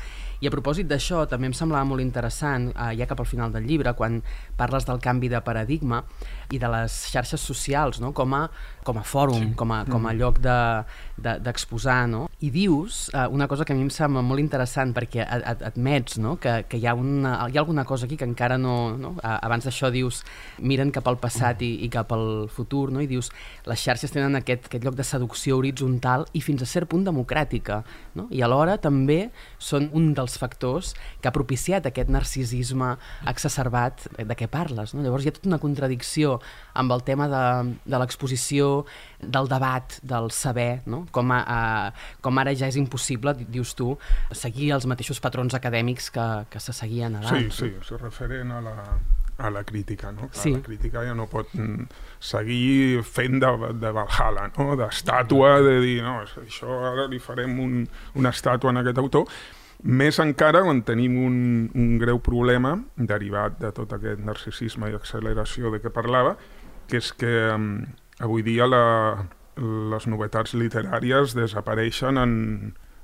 I 0.43 0.49
a 0.49 0.53
propòsit 0.53 0.89
d'això, 0.89 1.23
també 1.31 1.47
em 1.49 1.55
semblava 1.57 1.87
molt 1.87 2.03
interessant, 2.03 2.69
eh, 2.75 2.91
ja 2.99 3.07
cap 3.09 3.23
al 3.23 3.29
final 3.29 3.53
del 3.53 3.65
llibre, 3.69 3.95
quan 3.97 4.21
parles 4.59 4.85
del 4.85 5.01
canvi 5.01 5.31
de 5.31 5.41
paradigma 5.41 6.03
i 6.53 6.59
de 6.61 6.69
les 6.69 6.93
xarxes 7.09 7.41
socials 7.41 7.99
no? 8.03 8.11
com, 8.13 8.35
a, 8.37 8.43
com 8.85 8.99
a 8.99 9.05
fòrum, 9.07 9.49
sí. 9.49 9.53
com, 9.57 9.71
a, 9.73 9.83
com 9.89 10.05
a 10.05 10.13
lloc 10.17 10.39
d'exposar, 10.43 12.01
de, 12.03 12.09
de, 12.11 12.11
no? 12.13 12.27
i 12.43 12.51
dius 12.53 13.07
eh, 13.13 13.25
una 13.31 13.47
cosa 13.47 13.65
que 13.65 13.73
a 13.73 13.77
mi 13.77 13.85
em 13.87 13.91
sembla 13.93 14.21
molt 14.25 14.43
interessant 14.43 14.93
perquè 14.93 15.23
ad, 15.25 15.45
ad, 15.53 15.65
admets 15.71 16.19
no? 16.21 16.35
que, 16.41 16.59
que 16.69 16.77
hi, 16.77 16.85
ha 16.89 16.93
una, 16.97 17.37
hi 17.47 17.57
ha 17.57 17.63
alguna 17.63 17.87
cosa 17.89 18.05
aquí 18.05 18.19
que 18.19 18.27
encara 18.27 18.59
no... 18.61 18.72
no? 18.99 19.13
A- 19.23 19.39
Abans 19.47 19.65
d'això 19.67 19.89
dius 19.93 20.21
miren 20.59 20.91
cap 20.95 21.07
al 21.11 21.17
passat 21.21 21.61
i, 21.65 21.71
i 21.85 21.89
cap 21.93 22.11
al 22.15 22.47
futur 22.53 22.89
no? 22.93 23.01
i 23.03 23.07
dius 23.09 23.31
les 23.69 23.81
xarxes 23.83 24.13
tenen 24.13 24.35
aquest, 24.39 24.67
aquest 24.69 24.85
lloc 24.85 24.97
de 24.99 25.05
seducció 25.07 25.57
horitzontal 25.59 26.25
i 26.33 26.41
fins 26.45 26.63
a 26.63 26.69
cert 26.69 26.89
punt 26.91 27.05
democràtica 27.07 27.81
no? 28.17 28.27
i 28.31 28.43
alhora 28.45 28.77
també 28.81 29.29
són 29.59 29.89
un 29.93 30.11
dels 30.17 30.37
factors 30.41 30.93
que 31.21 31.29
ha 31.29 31.35
propiciat 31.35 31.85
aquest 31.89 32.09
narcisisme 32.13 32.93
exacerbat 33.29 34.05
de 34.17 34.35
què 34.37 34.47
parles. 34.51 34.93
No? 34.93 35.03
Llavors 35.05 35.25
hi 35.25 35.31
ha 35.31 35.35
tota 35.35 35.49
una 35.51 35.59
contradicció 35.61 36.37
amb 36.77 36.91
el 36.95 37.03
tema 37.07 37.27
de, 37.31 37.43
de 37.85 37.99
l'exposició, 38.01 38.85
del 39.31 39.47
debat, 39.47 39.97
del 40.03 40.29
saber, 40.31 40.81
no? 40.85 41.05
com, 41.11 41.31
a, 41.31 41.39
a, 41.47 42.17
com 42.21 42.37
ara 42.41 42.53
ja 42.55 42.67
és 42.67 42.75
impossible, 42.79 43.33
di- 43.37 43.45
dius 43.49 43.73
tu, 43.75 43.93
seguir 44.31 44.71
els 44.75 44.85
mateixos 44.89 45.19
patrons 45.23 45.53
acadèmics 45.57 46.09
que, 46.11 46.27
que 46.49 46.59
se 46.59 46.73
seguien 46.73 47.19
Sí, 47.21 47.27
abans. 47.27 47.55
sí, 47.55 47.71
és 47.79 47.91
referent 48.01 48.51
a 48.51 48.61
la, 48.61 48.75
a 49.37 49.49
la 49.49 49.63
crítica, 49.63 50.11
no? 50.11 50.27
Clar, 50.29 50.43
Sí. 50.43 50.51
La 50.53 50.61
crítica 50.61 51.03
ja 51.07 51.13
no 51.15 51.25
pot 51.31 51.49
mm, 51.53 51.87
seguir 52.19 53.01
fent 53.03 53.39
de, 53.41 53.51
de 53.81 53.91
Valhalla, 53.95 54.49
no? 54.57 54.75
D'estàtua, 54.79 55.57
de 55.65 55.79
dir, 55.83 55.97
no, 56.05 56.19
això 56.23 56.77
ara 56.93 57.07
li 57.11 57.19
farem 57.19 57.57
un, 57.59 57.83
una 58.15 58.31
estàtua 58.33 58.71
en 58.73 58.81
aquest 58.83 58.97
autor, 59.01 59.27
més 59.83 60.15
encara 60.23 60.61
quan 60.63 60.79
tenim 60.87 61.17
un, 61.25 61.37
un 61.75 61.97
greu 61.99 62.19
problema 62.23 62.77
derivat 62.95 63.57
de 63.59 63.71
tot 63.75 63.91
aquest 63.97 64.21
narcisisme 64.23 64.87
i 64.91 64.95
acceleració 64.95 65.73
de 65.73 65.81
què 65.83 65.91
parlava, 65.91 66.37
que 66.87 67.01
és 67.01 67.09
que 67.19 67.33
um, 67.51 67.81
avui 68.23 68.41
dia 68.45 68.65
la, 68.69 68.83
les 69.93 70.07
novetats 70.09 70.55
literàries 70.57 71.35
desapareixen 71.37 72.17
en, 72.17 72.33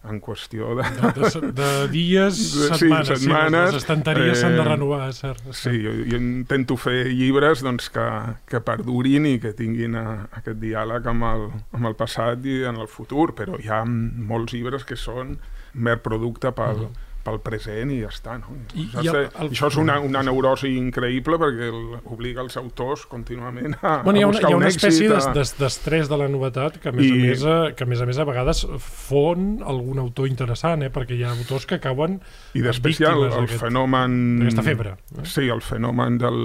en 0.10 0.20
qüestió 0.24 0.72
de, 0.80 0.86
De, 0.96 1.12
de, 1.20 1.52
de 1.58 1.70
dies, 1.92 2.40
Sí, 2.56 2.88
setmanes. 2.88 3.10
setmanes, 3.12 3.74
les 3.74 3.82
estanteries 3.84 4.40
s'han 4.40 4.56
de 4.56 4.64
eh, 4.64 4.68
renovar, 4.70 5.02
cert. 5.14 5.44
és 5.52 5.60
Sí, 5.66 5.76
jo, 5.84 5.92
jo 6.08 6.18
intento 6.22 6.78
fer 6.80 7.10
llibres 7.12 7.62
doncs, 7.66 7.90
que, 7.94 8.08
que 8.50 8.62
perdurin 8.66 9.28
i 9.30 9.36
que 9.44 9.52
tinguin 9.58 10.00
a, 10.00 10.06
aquest 10.40 10.58
diàleg 10.64 11.06
amb 11.12 11.28
el, 11.34 11.46
amb 11.76 11.92
el 11.92 11.98
passat 12.00 12.48
i 12.48 12.62
en 12.72 12.80
el 12.80 12.88
futur, 12.88 13.34
però 13.38 13.60
hi 13.60 13.70
ha 13.70 13.84
molts 13.86 14.56
llibres 14.56 14.88
que 14.88 14.98
són 14.98 15.36
mer 15.74 16.00
producte 16.02 16.50
pel, 16.58 16.88
pel 17.24 17.38
present 17.44 17.92
i 17.92 17.98
ja 18.02 18.08
està. 18.10 18.38
No? 18.40 18.54
I- 18.74 18.86
I, 18.86 18.86
i 19.04 19.10
el- 19.12 19.18
el, 19.28 19.50
Això 19.52 19.68
és 19.68 19.76
una, 19.82 19.98
una 20.00 20.22
neurosi 20.24 20.72
increïble 20.80 21.38
perquè 21.42 21.68
el, 21.68 21.82
obliga 22.14 22.42
els 22.46 22.56
autors 22.58 23.04
contínuament 23.12 23.76
a, 23.82 23.98
Bueno, 24.06 24.20
hi 24.20 24.24
ha 24.24 24.30
una, 24.32 24.40
hi 24.40 24.48
ha 24.48 24.54
un 24.56 24.62
una 24.64 24.72
espècie 24.72 25.10
A... 25.12 25.20
d'es- 25.36 25.54
d'estrès 25.60 26.08
de 26.10 26.18
la 26.22 26.30
novetat 26.32 26.80
que 26.80 26.90
a, 26.90 26.96
més 26.96 27.06
I- 27.06 27.12
a 27.12 27.22
més, 27.28 27.44
a, 27.44 27.58
que 27.76 27.84
a 27.84 27.88
més 27.92 28.02
a 28.02 28.08
més 28.10 28.18
a 28.18 28.26
vegades 28.30 28.64
fon 28.80 29.60
algun 29.68 30.00
autor 30.00 30.28
interessant, 30.32 30.84
eh? 30.88 30.90
perquè 30.96 31.18
hi 31.20 31.24
ha 31.28 31.32
autors 31.36 31.66
que 31.70 31.76
acaben 31.82 32.20
I 32.56 32.64
després 32.66 33.00
hi 33.00 33.06
ha 33.10 33.14
el, 33.18 33.28
el 33.44 33.48
fenomen... 33.52 34.20
d'aquesta 34.40 34.64
febre. 34.66 34.96
Eh? 35.20 35.26
Sí, 35.28 35.48
el 35.52 35.62
fenomen 35.62 36.18
del, 36.22 36.40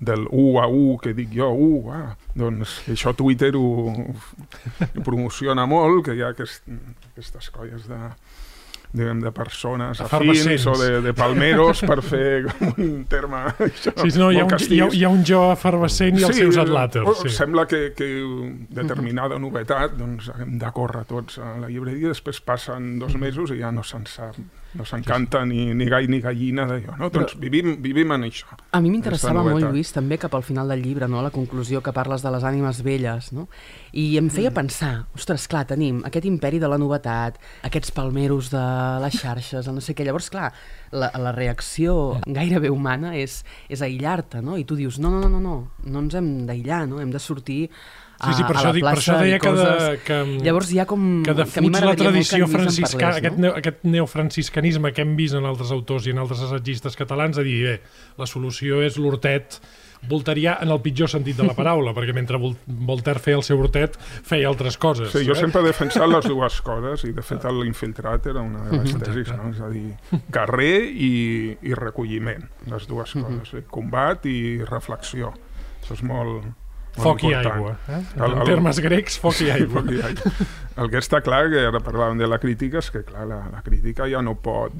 del 0.00 0.26
U 0.30 0.58
a 0.60 0.66
U, 0.68 0.98
que 1.02 1.12
dic 1.16 1.32
jo, 1.36 1.48
U, 1.52 1.90
ah, 1.92 2.14
doncs 2.36 2.78
això 2.92 3.12
Twitter 3.16 3.54
ho, 3.56 3.64
ho 3.96 5.02
promociona 5.04 5.66
molt, 5.68 6.04
que 6.06 6.14
hi 6.16 6.22
ha 6.24 6.30
aquest, 6.34 6.64
aquestes 7.12 7.50
colles 7.54 7.88
de, 7.88 7.98
diguem, 8.92 9.20
de 9.22 9.30
persones 9.30 10.00
afins 10.02 10.64
o 10.66 10.72
de, 10.74 11.00
de 11.04 11.12
palmeros 11.14 11.80
per 11.86 12.00
fer 12.02 12.44
com 12.50 12.72
un 12.82 13.04
terme 13.10 13.44
això, 13.62 13.92
Sí, 14.02 14.18
no, 14.18 14.30
hi 14.34 14.40
ha, 14.40 14.44
un, 14.48 14.54
hi, 14.66 14.80
ha, 14.82 14.88
hi 14.92 15.04
ha 15.06 15.10
un 15.14 15.22
jo 15.24 15.44
efervescent 15.52 16.18
i 16.18 16.24
els 16.26 16.36
seus 16.36 16.56
adlàters. 16.58 17.06
o- 17.06 17.14
Sí. 17.20 17.30
Sembla 17.30 17.66
que, 17.70 17.92
que 17.94 18.08
determinada 18.70 19.38
novetat 19.38 19.94
doncs 19.98 20.30
hem 20.38 20.56
de 20.58 20.72
córrer 20.74 21.04
tots 21.06 21.38
a 21.38 21.52
la 21.62 21.68
llibreria, 21.70 22.08
després 22.08 22.40
passen 22.40 22.98
dos 22.98 23.14
mesos 23.14 23.50
i 23.54 23.60
ja 23.60 23.70
no 23.70 23.82
se'n 23.86 24.06
sap, 24.10 24.34
no 24.78 24.84
se'n 24.86 25.02
canta 25.02 25.42
ni, 25.44 25.74
ni 25.74 25.86
gall 25.90 26.06
ni 26.10 26.20
gallina 26.22 26.64
d'allò, 26.68 26.96
no? 26.98 27.08
Doncs 27.10 27.34
vivim, 27.42 27.72
vivim 27.82 28.12
en 28.14 28.28
això. 28.28 28.46
A 28.70 28.80
mi 28.80 28.90
m'interessava 28.92 29.42
molt. 29.42 29.64
Lluís, 29.64 29.90
també 29.92 30.18
cap 30.18 30.34
al 30.38 30.44
final 30.46 30.68
del 30.70 30.82
llibre, 30.84 31.08
no? 31.10 31.22
la 31.22 31.32
conclusió 31.34 31.80
que 31.82 31.92
parles 31.92 32.22
de 32.22 32.30
les 32.30 32.44
ànimes 32.46 32.82
velles, 32.86 33.32
no? 33.32 33.48
i 33.92 34.16
em 34.16 34.26
Mm. 34.26 34.30
feia 34.30 34.50
pensar, 34.54 35.06
ostres, 35.14 35.48
clar, 35.50 35.64
tenim 35.66 36.04
aquest 36.06 36.24
imperi 36.30 36.60
de 36.62 36.68
la 36.68 36.78
novetat, 36.78 37.40
aquests 37.66 37.90
palmeros 37.90 38.50
de 38.50 38.62
les 39.02 39.18
xarxes, 39.18 39.66
no 39.66 39.80
sé 39.80 39.94
què, 39.94 40.04
llavors, 40.06 40.30
clar, 40.30 40.52
la, 40.92 41.10
la 41.18 41.32
reacció 41.32 42.20
gairebé 42.26 42.70
humana 42.70 43.16
és, 43.16 43.44
és 43.68 43.82
aïllar-te, 43.82 44.40
no? 44.40 44.56
i 44.56 44.64
tu 44.64 44.76
dius, 44.76 44.98
no, 44.98 45.10
no, 45.10 45.20
no, 45.26 45.28
no, 45.28 45.40
no, 45.40 45.56
no 45.84 45.98
ens 46.04 46.14
hem 46.14 46.46
d'aïllar, 46.46 46.86
no? 46.86 47.00
hem 47.00 47.10
de 47.10 47.18
sortir 47.18 47.70
a, 48.20 48.30
Sí, 48.30 48.36
sí, 48.38 48.46
per 48.46 48.54
a 48.54 48.60
això, 48.60 48.70
la 48.70 48.76
dic, 48.76 48.84
per 48.84 48.94
plaça 48.94 49.12
això 49.14 49.18
deia 49.24 49.42
que, 49.42 49.52
de, 49.56 49.98
que, 50.06 50.18
Llavors 50.46 50.72
hi 50.72 50.80
ha 50.80 50.86
com... 50.88 51.04
que 51.26 51.36
defuig 51.40 51.70
la 51.74 51.94
que 51.94 52.00
tradició 52.04 52.42
Lluís 52.44 52.48
en 52.48 52.56
franciscana, 52.56 53.04
parlés, 53.06 53.20
aquest, 53.22 53.36
no? 53.36 53.46
neo, 53.46 53.52
aquest 53.60 53.84
neofranciscanisme 53.96 54.94
que 54.96 55.06
hem 55.06 55.14
vist 55.18 55.38
en 55.38 55.48
altres 55.48 55.72
autors 55.76 56.08
i 56.08 56.14
en 56.14 56.22
altres 56.22 56.42
assaggistes 56.46 56.98
catalans, 57.00 57.40
a 57.40 57.46
dir, 57.46 57.60
bé, 57.66 57.78
la 58.20 58.28
solució 58.28 58.84
és 58.84 59.00
l'hortet 59.00 59.60
volterià 60.08 60.56
en 60.64 60.70
el 60.72 60.80
pitjor 60.80 61.10
sentit 61.12 61.36
de 61.36 61.44
la 61.44 61.54
paraula, 61.56 61.92
perquè 61.96 62.14
mentre 62.16 62.40
Vol 62.40 62.54
Voltaire 62.66 63.20
feia 63.22 63.38
el 63.40 63.44
seu 63.44 63.60
hortet, 63.60 63.98
feia 64.00 64.48
altres 64.48 64.78
coses. 64.80 65.10
Sí, 65.12 65.24
jo 65.26 65.34
eh? 65.34 65.40
sempre 65.40 65.62
he 65.62 65.68
defensat 65.68 66.08
les 66.08 66.28
dues 66.28 66.60
coses 66.64 67.04
i 67.08 67.12
de 67.16 67.24
fet 67.24 67.44
l'infiltrat 67.50 68.30
era 68.32 68.44
una 68.44 68.64
de 68.68 68.80
les 68.80 68.96
tesis, 69.02 69.32
no? 69.36 69.50
és 69.52 69.60
a 69.60 69.68
dir, 69.72 69.90
carrer 70.32 70.88
i, 70.88 71.12
i 71.60 71.76
recolliment, 71.76 72.46
les 72.70 72.88
dues 72.88 73.12
coses, 73.18 73.54
eh? 73.58 73.64
combat 73.70 74.26
i 74.30 74.38
reflexió. 74.68 75.34
Això 75.80 75.96
és 75.96 76.04
molt, 76.06 76.48
Foc 76.96 77.22
i 77.22 77.30
important. 77.30 77.54
aigua. 77.54 77.76
Eh? 77.88 78.00
En 78.16 78.24
el- 78.40 78.44
termes 78.48 78.80
grecs, 78.80 79.18
foc 79.22 79.40
i 79.40 79.50
aigua. 79.50 79.80
Foc 79.82 79.90
i 79.94 80.00
aigua. 80.02 80.32
El 80.80 80.90
que 80.90 80.98
està 80.98 81.20
clar, 81.22 81.44
que 81.52 81.62
ara 81.68 81.80
parlàvem 81.80 82.18
de 82.18 82.26
la 82.26 82.38
crítica, 82.42 82.78
és 82.78 82.90
que 82.90 83.04
clar, 83.04 83.26
la, 83.28 83.44
la 83.52 83.62
crítica 83.62 84.08
ja 84.10 84.22
no 84.22 84.34
pot... 84.40 84.72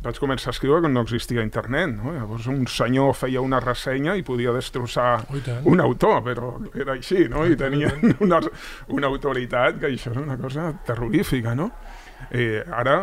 Vaig 0.00 0.16
començar 0.16 0.48
a 0.48 0.54
escriure 0.54 0.80
quan 0.80 0.94
no 0.96 1.02
existia 1.04 1.42
internet, 1.44 1.90
no? 1.92 2.14
Llavors 2.14 2.46
un 2.48 2.62
senyor 2.66 3.12
feia 3.12 3.42
una 3.44 3.58
ressenya 3.60 4.14
i 4.16 4.22
podia 4.24 4.48
destrossar 4.56 5.26
Oh, 5.28 5.36
i 5.36 5.42
un 5.68 5.80
autor, 5.84 6.22
però 6.24 6.54
era 6.72 6.94
així, 6.94 7.26
no? 7.28 7.44
I 7.44 7.52
tenien 7.60 8.14
una, 8.24 8.38
una 8.88 9.10
autoritat 9.12 9.76
que 9.82 9.90
això 9.92 10.14
és 10.14 10.22
una 10.22 10.38
cosa 10.40 10.70
terrorífica, 10.88 11.52
no? 11.54 11.68
Eh, 12.32 12.62
ara 12.72 13.02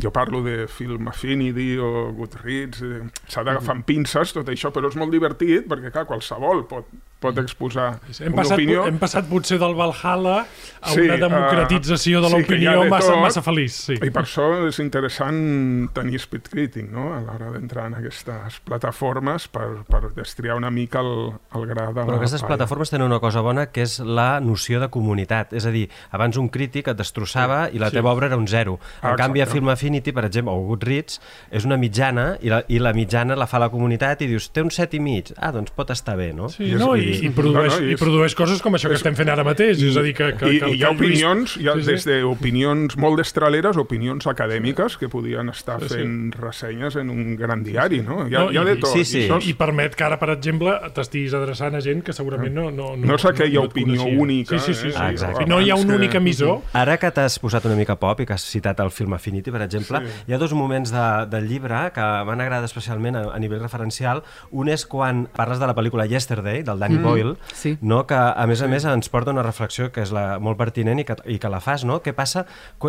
jo 0.00 0.10
parlo 0.12 0.40
de 0.44 0.66
Film 0.68 1.08
Affinity 1.08 1.76
o 1.80 2.12
Goodreads, 2.16 2.80
eh, 2.84 3.02
s'ha 3.28 3.44
d'agafar 3.44 3.76
amb 3.76 3.84
pinces 3.88 4.32
tot 4.32 4.48
això, 4.48 4.72
però 4.72 4.88
és 4.88 4.96
molt 4.96 5.12
divertit 5.12 5.68
perquè, 5.68 5.92
clar, 5.92 6.06
qualsevol 6.08 6.64
pot, 6.68 6.88
pot 7.20 7.38
exposar 7.38 7.98
Hem 8.20 8.32
una 8.32 8.42
passat, 8.42 8.58
opinió. 8.58 8.84
hem 8.86 8.98
passat 9.00 9.24
potser 9.28 9.58
del 9.58 9.74
Valhalla 9.74 10.44
a 10.82 10.90
Sí, 10.92 11.00
una 11.00 11.16
democratització 11.16 12.20
de 12.20 12.26
uh, 12.26 12.30
sí, 12.30 12.36
l'opinió 12.36 12.82
de 12.82 12.90
massa, 12.90 13.12
tot. 13.12 13.22
massa 13.22 13.42
feliç. 13.42 13.72
Sí. 13.72 13.94
I 13.96 14.10
per 14.12 14.22
això 14.26 14.44
és 14.68 14.78
interessant 14.84 15.88
tenir 15.96 16.20
speed 16.20 16.48
crític, 16.52 16.90
no?, 16.92 17.08
a 17.16 17.20
l'hora 17.24 17.50
d'entrar 17.54 17.86
en 17.90 17.94
aquestes 18.00 18.60
plataformes 18.66 19.48
per, 19.48 19.66
per 19.88 20.10
destriar 20.14 20.56
una 20.60 20.70
mica 20.70 21.00
el, 21.00 21.32
el 21.56 21.66
gra 21.70 21.88
de 21.92 22.00
la 22.02 22.06
Però 22.06 22.18
aquestes 22.20 22.42
palla. 22.42 22.52
plataformes 22.54 22.90
tenen 22.92 23.06
una 23.08 23.18
cosa 23.20 23.40
bona 23.40 23.66
que 23.72 23.82
és 23.86 23.98
la 24.00 24.40
noció 24.40 24.80
de 24.82 24.88
comunitat. 24.92 25.52
És 25.56 25.66
a 25.66 25.72
dir, 25.74 25.86
abans 26.12 26.36
un 26.36 26.48
crític 26.52 26.88
et 26.92 26.98
destrossava 26.98 27.66
i 27.72 27.78
la 27.82 27.88
Sí. 27.90 27.96
teva 27.96 28.12
obra 28.12 28.26
era 28.26 28.36
un 28.36 28.46
zero. 28.48 28.78
En 29.02 29.10
Ah, 29.12 29.16
canvi, 29.16 29.40
a 29.40 29.44
exacte. 29.44 29.58
Film 29.60 29.68
Affinity, 29.70 30.12
per 30.12 30.24
exemple, 30.26 30.52
o 30.52 30.60
Goodreads, 30.66 31.20
és 31.50 31.64
una 31.64 31.76
mitjana 31.76 32.36
i 32.42 32.48
la, 32.52 32.62
i 32.68 32.78
la 32.78 32.92
mitjana 32.92 33.36
la 33.36 33.46
fa 33.46 33.58
la 33.58 33.70
comunitat 33.70 34.22
i 34.22 34.26
dius, 34.26 34.50
té 34.52 34.62
un 34.62 34.70
set 34.70 34.94
i 34.94 35.00
mig. 35.00 35.32
Ah, 35.38 35.50
doncs 35.52 35.70
pot 35.70 35.90
estar 35.90 36.16
bé, 36.16 36.32
no? 36.34 36.48
Sí, 36.48 36.64
I 36.64 36.74
és- 36.74 36.80
no, 36.80 36.94
i- 36.96 37.05
i, 37.06 37.26
i, 37.26 37.30
produeix, 37.30 37.72
no, 37.74 37.80
no, 37.80 37.86
i 37.86 37.90
i 37.90 37.94
és- 37.94 38.00
produeix 38.00 38.34
coses 38.34 38.62
com 38.62 38.74
això 38.74 38.88
que 38.88 38.94
estem 38.98 39.14
fent 39.16 39.28
ara 39.32 39.44
mateix, 39.44 39.80
és 39.82 39.96
a 39.96 40.02
dir, 40.02 40.14
que, 40.14 40.32
que, 40.36 40.50
I, 40.52 40.60
que, 40.60 40.70
i 40.70 40.78
hi 40.78 40.82
ha 40.84 40.90
Lluís- 40.90 40.96
opinions, 41.00 41.56
hi 41.56 41.68
ha 41.68 41.74
Sí, 41.76 41.82
sí. 41.82 41.90
des 41.92 42.04
d'opinions 42.06 42.96
molt 42.96 43.18
destraleres, 43.18 43.76
opinions 43.76 44.26
acadèmiques 44.26 44.96
que 44.98 45.08
podien 45.08 45.48
estar 45.48 45.80
Sí, 45.82 45.88
sí. 45.88 45.94
fent 46.00 46.34
ressenyes 46.38 46.96
en 46.96 47.10
un 47.10 47.36
gran 47.36 47.62
diari, 47.64 48.00
no? 48.02 48.26
Hi 48.28 48.34
ha, 48.34 48.44
No, 48.46 48.52
hi 48.52 48.56
ha 48.58 48.62
i- 48.62 48.64
de 48.66 48.76
tot. 48.76 48.90
sí, 48.92 49.04
sí. 49.04 49.18
I 49.20 49.28
això 49.28 49.38
és- 49.38 49.48
I 49.48 49.54
permet 49.54 49.94
que 49.94 50.04
ara, 50.04 50.18
per 50.18 50.30
exemple, 50.30 50.72
t'estiguis 50.94 51.34
adreçant 51.34 51.74
a 51.74 51.80
gent 51.80 52.02
que 52.02 52.12
segurament 52.12 52.54
no... 52.54 52.70
No, 52.70 52.96
No 52.96 53.14
és 53.14 53.24
aquella 53.24 53.60
et 53.60 53.66
opinió 53.70 54.00
coneixia. 54.02 54.20
única, 54.20 54.58
Sí, 54.58 54.72
sí, 54.72 54.74
sí. 54.80 54.88
eh? 54.88 54.92
sí. 54.92 54.98
Ah, 55.00 55.10
exacte. 55.10 55.42
I 55.44 55.46
no 55.46 55.60
hi 55.60 55.70
ha 55.70 55.74
un 55.76 55.86
que- 55.88 55.94
únic 55.94 56.14
emissor. 56.14 56.60
Ara 56.72 56.96
que 56.98 57.10
t'has 57.10 57.38
posat 57.38 57.64
una 57.66 57.74
mica 57.76 57.96
pop 57.96 58.20
i 58.20 58.26
que 58.26 58.32
has 58.34 58.42
citat 58.42 58.78
el 58.80 58.90
film 58.90 59.12
Affinity, 59.14 59.50
per 59.50 59.62
exemple, 59.62 59.98
sí. 60.00 60.24
hi 60.28 60.32
ha 60.34 60.38
dos 60.38 60.52
moments 60.54 60.90
de, 60.90 61.26
del 61.30 61.48
llibre 61.48 61.90
que 61.94 62.00
m'han 62.00 62.40
agradat 62.40 62.64
especialment 62.64 63.16
a, 63.16 63.22
a 63.34 63.38
nivell 63.38 63.60
referencial. 63.60 64.22
Un 64.50 64.68
és 64.68 64.84
quan 64.86 65.26
parles 65.34 65.58
de 65.58 65.66
la 65.66 65.74
pel·lícula 65.74 66.06
Yesterday, 66.08 66.62
del 66.62 66.78
Danny 66.78 66.95
Danny 66.96 67.04
Boyle, 67.08 67.36
sí. 67.54 67.76
no? 67.80 68.06
que 68.06 68.14
a 68.14 68.46
més 68.46 68.62
a 68.62 68.68
més 68.68 68.84
ens 68.84 69.08
porta 69.12 69.30
una 69.34 69.42
reflexió 69.42 69.90
que 69.92 70.02
és 70.02 70.12
la, 70.14 70.38
molt 70.42 70.58
pertinent 70.58 70.98
i 71.00 71.04
que, 71.04 71.16
i 71.26 71.38
que 71.42 71.48
la 71.52 71.60
fas, 71.60 71.84
no? 71.84 72.00
Què 72.02 72.12
passa 72.16 72.46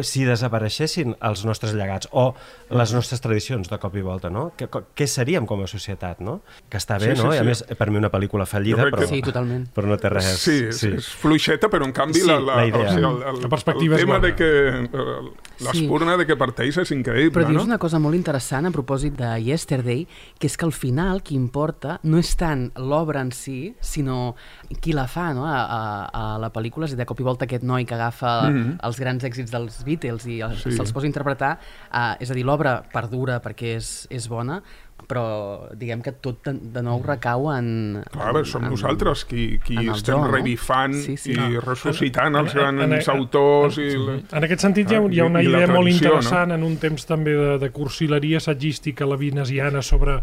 si 0.08 0.24
desapareixessin 0.26 1.16
els 1.22 1.44
nostres 1.46 1.74
llegats 1.76 2.08
o 2.12 2.34
les 2.70 2.94
nostres 2.94 3.22
tradicions 3.22 3.70
de 3.70 3.78
cop 3.82 3.96
i 3.98 4.02
volta, 4.06 4.30
no? 4.30 4.52
Què, 4.58 4.68
què 4.70 5.08
seríem 5.10 5.46
com 5.50 5.64
a 5.64 5.68
societat, 5.68 6.20
no? 6.22 6.42
Que 6.70 6.78
està 6.82 6.98
bé, 7.00 7.12
Sí, 7.14 7.16
sí, 7.16 7.24
no? 7.24 7.34
I 7.34 7.38
a 7.38 7.42
sí. 7.42 7.48
més, 7.48 7.64
per 7.78 7.90
mi 7.92 7.98
una 7.98 8.10
pel·lícula 8.12 8.46
fallida, 8.46 8.84
però, 8.84 9.00
que- 9.00 9.08
Sí, 9.08 9.22
totalment. 9.22 9.68
però 9.74 9.88
no 9.88 9.98
té 9.98 10.10
res. 10.10 10.26
Sí, 10.42 10.58
és, 10.70 10.84
és 10.84 11.08
fluixeta, 11.08 11.70
però 11.70 11.86
en 11.86 11.94
canvi 11.94 12.22
Sí, 12.22 12.28
la, 12.28 12.40
la, 12.40 12.56
la 12.58 12.66
idea. 12.68 12.90
O 12.90 12.94
sigui, 12.94 13.06
el, 13.08 13.22
el, 13.36 13.42
La 13.42 13.50
perspectiva 13.50 13.96
el 13.96 14.00
és 14.02 14.06
tema 14.06 14.20
de 14.20 14.36
que 14.36 14.50
eh, 14.84 15.32
l'espurna 15.66 16.18
de 16.18 16.26
què 16.28 16.38
parteix 16.38 16.78
és 16.84 16.92
increïble, 16.94 17.34
Però 17.34 17.48
dius 17.48 17.62
no? 17.64 17.68
una 17.72 17.78
cosa 17.82 18.00
molt 18.00 18.16
interessant 18.18 18.68
a 18.68 18.72
propòsit 18.74 19.16
de 19.18 19.32
Yesterday, 19.44 20.06
que 20.40 20.48
és 20.48 20.58
que 20.58 20.66
al 20.66 20.74
final 20.74 21.24
qui 21.24 21.36
importa 21.36 22.00
no 22.04 22.20
és 22.22 22.36
tant 22.38 22.68
l'obra 22.78 23.22
en 23.22 23.32
si, 23.32 23.74
sinó 23.98 24.36
qui 24.82 24.94
la 24.94 25.08
fa, 25.10 25.32
no? 25.34 25.46
A, 25.50 25.60
a, 25.66 25.82
a 26.08 26.26
la 26.42 26.52
pel·lícula, 26.54 26.86
és 26.88 26.96
de 26.98 27.06
cop 27.10 27.20
i 27.20 27.28
volta 27.28 27.46
aquest 27.50 27.64
noi 27.68 27.86
que 27.86 27.96
agafa 27.98 28.36
Mhm. 28.50 28.78
els 28.86 29.00
grans 29.02 29.24
èxits 29.26 29.52
dels 29.52 29.84
Beatles 29.88 30.26
i 30.30 30.40
els, 30.42 30.62
Sí. 30.64 30.72
se'ls 30.78 30.94
posa 30.94 31.06
a 31.08 31.12
interpretar, 31.14 31.58
uh, 31.92 32.16
és 32.20 32.30
a 32.32 32.34
dir, 32.38 32.46
l'obra 32.46 32.82
perdura 32.94 33.42
perquè 33.42 33.76
és, 33.78 34.08
és 34.10 34.28
bona, 34.30 34.62
però 35.08 35.70
diguem 35.78 36.02
que 36.02 36.12
tot 36.12 36.42
de, 36.44 36.54
de 36.74 36.82
nou 36.84 36.98
recau 37.06 37.46
en... 37.54 38.02
Clar, 38.12 38.32
bé, 38.34 38.42
som 38.50 38.64
en- 38.66 38.72
nosaltres 38.74 39.24
qui, 39.30 39.60
qui 39.64 39.78
en 39.78 39.92
estem 39.94 40.16
jo, 40.18 40.24
no? 40.26 40.32
revifant 40.34 40.96
Sí, 40.98 41.16
sí. 41.22 41.36
i 41.38 41.38
Ah. 41.38 41.62
ressuscitant 41.64 42.36
els 42.36 42.56
En- 42.56 42.62
en- 42.82 42.90
grans 42.90 43.08
en- 43.08 43.16
autors 43.16 43.78
i... 43.78 43.92
la- 43.96 44.18
En 44.40 44.44
aquest 44.50 44.66
sentit 44.66 44.90
hi 44.92 44.96
ha, 44.98 45.02
hi 45.06 45.20
ha 45.22 45.26
una 45.30 45.42
I- 45.44 45.46
i 45.46 45.52
la 45.54 45.62
idea 45.62 45.68
molt 45.70 45.86
tradició, 45.86 46.16
interessant 46.18 46.52
en 46.58 46.64
un 46.66 46.78
temps 46.82 47.06
també 47.06 47.32
de, 47.38 47.58
de 47.62 47.70
cursileria 47.72 48.38
assagística 48.42 49.06
levinesiana 49.06 49.82
sobre 49.86 50.18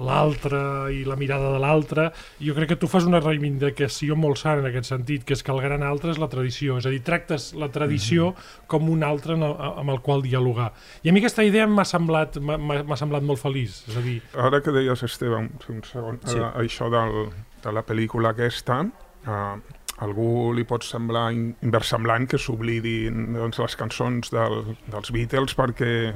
l'altre 0.00 0.92
i 0.94 1.04
la 1.04 1.16
mirada 1.16 1.52
de 1.52 1.58
l'altre. 1.62 2.08
Jo 2.40 2.54
crec 2.54 2.68
que 2.72 2.76
tu 2.76 2.86
fas 2.88 3.04
una 3.08 3.20
reivindicació 3.20 4.16
molt 4.16 4.38
sana 4.38 4.60
en 4.62 4.66
aquest 4.70 4.90
sentit, 4.90 5.24
que 5.24 5.34
és 5.34 5.42
que 5.42 5.52
el 5.52 5.60
gran 5.62 5.82
altre 5.82 6.10
és 6.12 6.18
la 6.18 6.28
tradició, 6.28 6.78
és 6.78 6.86
a 6.86 6.90
dir, 6.90 7.00
tractes 7.06 7.52
la 7.54 7.68
tradició 7.74 8.34
com 8.66 8.88
un 8.90 9.02
altre 9.04 9.34
el- 9.34 9.44
amb 9.44 9.90
el 9.90 10.00
qual 10.00 10.22
dialogar. 10.22 10.72
I 11.02 11.10
a 11.10 11.12
mi 11.12 11.20
aquesta 11.20 11.44
idea 11.44 11.66
m'ha 11.66 11.84
semblat, 11.84 12.38
m'ha- 12.40 12.96
semblat 12.96 13.22
molt 13.22 13.40
feliç, 13.40 13.82
és 13.88 13.96
a 13.96 14.00
dir, 14.00 14.20
Ara 14.34 14.60
que 14.62 14.70
deies, 14.72 15.02
Esteve, 15.02 15.36
un, 15.36 15.50
un 15.68 15.82
segon, 15.84 16.20
Sí. 16.24 16.32
sí. 16.34 16.38
uh, 16.38 16.52
això 16.60 16.88
del, 16.90 17.30
de 17.62 17.72
la 17.72 17.82
pel·lícula 17.86 18.30
aquesta, 18.30 18.82
uh, 19.26 19.58
algú 20.00 20.52
li 20.54 20.62
pot 20.64 20.84
semblar 20.86 21.32
in, 21.32 21.56
inversemblant 21.62 22.28
que 22.30 22.38
s'oblidin 22.38 23.32
doncs, 23.34 23.58
les 23.58 23.74
cançons 23.76 24.30
del, 24.30 24.76
dels 24.86 25.10
Beatles 25.10 25.56
perquè 25.58 26.14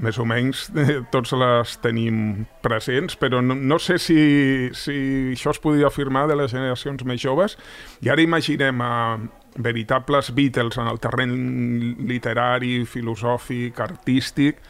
més 0.00 0.18
o 0.18 0.24
menys 0.24 0.66
eh, 0.78 1.00
tots 1.12 1.34
les 1.36 1.76
tenim 1.84 2.44
presents, 2.64 3.16
però 3.20 3.42
no, 3.44 3.54
no 3.54 3.78
sé 3.82 3.98
si, 4.00 4.18
si 4.76 4.96
això 5.34 5.52
es 5.52 5.60
podria 5.62 5.90
afirmar 5.90 6.26
de 6.30 6.38
les 6.40 6.52
generacions 6.54 7.04
més 7.08 7.20
joves. 7.20 7.58
I 8.00 8.12
ara 8.12 8.24
imaginem 8.24 8.80
a 8.84 8.92
veritables 9.56 10.32
Beatles 10.32 10.78
en 10.80 10.88
el 10.88 11.00
terreny 11.02 11.34
literari, 12.08 12.86
filosòfic, 12.88 13.80
artístic, 13.84 14.62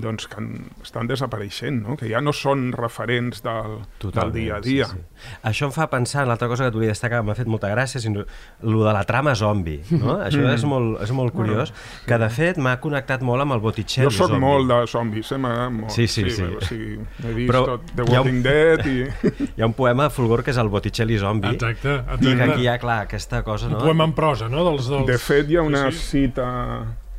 doncs 0.00 0.26
que 0.30 0.42
estan 0.82 1.06
desapareixent, 1.10 1.82
no? 1.86 1.96
que 2.00 2.08
ja 2.10 2.20
no 2.20 2.32
són 2.36 2.70
referents 2.72 3.42
del, 3.44 3.78
del 4.02 4.32
dia 4.32 4.56
a 4.56 4.60
dia. 4.64 4.86
Sí, 4.90 4.96
sí. 4.98 5.28
Això 5.50 5.68
em 5.68 5.72
fa 5.76 5.88
pensar 5.92 6.22
en 6.24 6.28
l'altra 6.32 6.48
cosa 6.48 6.64
que 6.66 6.70
t'hauria 6.74 6.90
de 6.90 6.94
destacar, 6.96 7.20
que 7.20 7.26
m'ha 7.28 7.36
fet 7.38 7.48
molta 7.50 7.70
gràcia, 7.72 8.00
sinó 8.00 8.24
lo 8.62 8.84
de 8.84 8.92
la 8.96 9.04
trama 9.04 9.34
zombi. 9.34 9.78
No? 9.90 10.18
Això 10.26 10.42
és 10.54 10.64
molt, 10.64 11.00
és 11.04 11.12
molt 11.16 11.34
curiós, 11.36 11.72
que 12.06 12.18
de 12.18 12.28
fet 12.32 12.58
m'ha 12.58 12.76
connectat 12.80 13.22
molt 13.26 13.44
amb 13.44 13.56
el 13.58 13.60
Botticelli 13.64 14.08
Jo 14.08 14.14
sóc 14.16 14.30
zombi. 14.34 14.40
molt 14.44 14.68
de 14.70 14.80
zombis, 14.90 15.32
eh? 15.32 15.38
molt. 15.38 15.90
Sí, 15.94 16.06
sí, 16.08 16.26
sí. 16.30 16.44
O 16.44 16.60
sigui, 16.64 16.98
he 17.24 17.34
vist 17.36 17.50
Però 17.52 17.64
tot 17.66 17.92
The 17.94 18.02
ha 18.02 18.06
un- 18.06 18.14
Walking 18.16 18.42
Dead 18.42 18.86
i... 18.86 18.98
Hi 19.56 19.62
ha 19.62 19.66
un 19.66 19.74
poema 19.76 20.06
a 20.06 20.10
Fulgor 20.10 20.42
que 20.44 20.50
és 20.54 20.58
el 20.62 20.68
Botticelli 20.72 21.18
zombi, 21.18 21.48
exacte, 21.54 21.88
i 21.88 22.18
que 22.20 22.32
exacte. 22.32 22.50
aquí 22.52 22.62
hi 22.64 22.68
ha, 22.70 22.78
clar, 22.80 23.00
aquesta 23.08 23.42
cosa, 23.44 23.66
Un 23.66 23.72
no? 23.78 23.84
poema 23.84 24.04
en 24.08 24.12
prosa, 24.16 24.48
no? 24.48 24.64
Dels, 24.70 24.88
dels... 24.88 25.06
De 25.08 25.18
fet, 25.20 25.50
hi 25.50 25.56
ha 25.60 25.62
una 25.66 25.86
Sí, 25.90 25.98
sí. 25.98 26.06
cita 26.24 26.46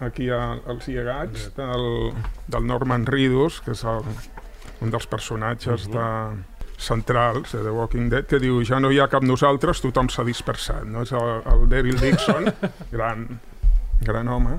aquí 0.01 0.29
a, 0.33 0.57
als 0.69 0.87
llegats 0.89 1.51
del, 1.57 2.13
del 2.51 2.65
Norman 2.67 3.05
Reedus, 3.05 3.61
que 3.65 3.75
és 3.75 3.83
el, 3.87 4.01
un 4.81 4.93
dels 4.93 5.07
personatges 5.09 5.87
de, 5.91 6.07
centrals 6.81 7.53
de 7.53 7.63
The 7.63 7.71
Walking 7.71 8.09
Dead, 8.09 8.25
que 8.27 8.41
diu 8.41 8.59
ja 8.65 8.81
no 8.81 8.91
hi 8.91 8.99
ha 8.99 9.07
cap 9.11 9.23
nosaltres, 9.23 9.83
tothom 9.83 10.09
s'ha 10.09 10.25
dispersat. 10.27 10.83
No? 10.89 11.05
És 11.05 11.13
el, 11.15 11.31
el 11.53 11.65
Daryl 11.71 11.99
Dixon, 12.01 12.49
gran, 12.95 13.27
gran 14.01 14.29
home. 14.33 14.57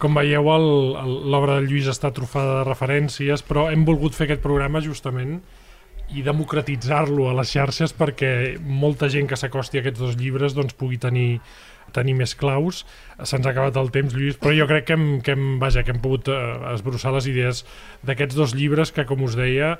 Com 0.00 0.16
veieu, 0.16 0.48
l'obra 0.48 1.58
del 1.58 1.68
Lluís 1.68 1.90
està 1.92 2.10
trufada 2.16 2.60
de 2.60 2.68
referències, 2.70 3.44
però 3.44 3.68
hem 3.70 3.84
volgut 3.84 4.16
fer 4.16 4.26
aquest 4.26 4.44
programa 4.44 4.80
justament 4.84 5.40
i 6.10 6.24
democratitzar-lo 6.26 7.28
a 7.30 7.34
les 7.38 7.52
xarxes 7.52 7.92
perquè 7.94 8.30
molta 8.58 9.06
gent 9.12 9.28
que 9.30 9.38
s'acosti 9.38 9.78
a 9.78 9.84
aquests 9.84 10.00
dos 10.00 10.16
llibres 10.18 10.56
doncs, 10.56 10.74
pugui 10.74 10.98
tenir 10.98 11.38
tenir 11.94 12.16
més 12.18 12.34
claus. 12.38 12.84
Se'ns 13.20 13.46
ha 13.46 13.52
acabat 13.52 13.76
el 13.80 13.90
temps, 13.94 14.14
Lluís, 14.16 14.38
però 14.40 14.54
jo 14.56 14.66
crec 14.70 14.88
que 14.88 14.96
hem, 14.96 15.06
que 15.24 15.34
hem, 15.36 15.46
vaja, 15.62 15.84
que 15.84 15.94
hem 15.94 16.00
pogut 16.02 16.30
eh, 16.32 16.40
esbrossar 16.72 17.12
les 17.16 17.28
idees 17.30 17.64
d'aquests 18.06 18.38
dos 18.38 18.56
llibres 18.56 18.94
que, 18.96 19.06
com 19.08 19.22
us 19.26 19.36
deia, 19.38 19.74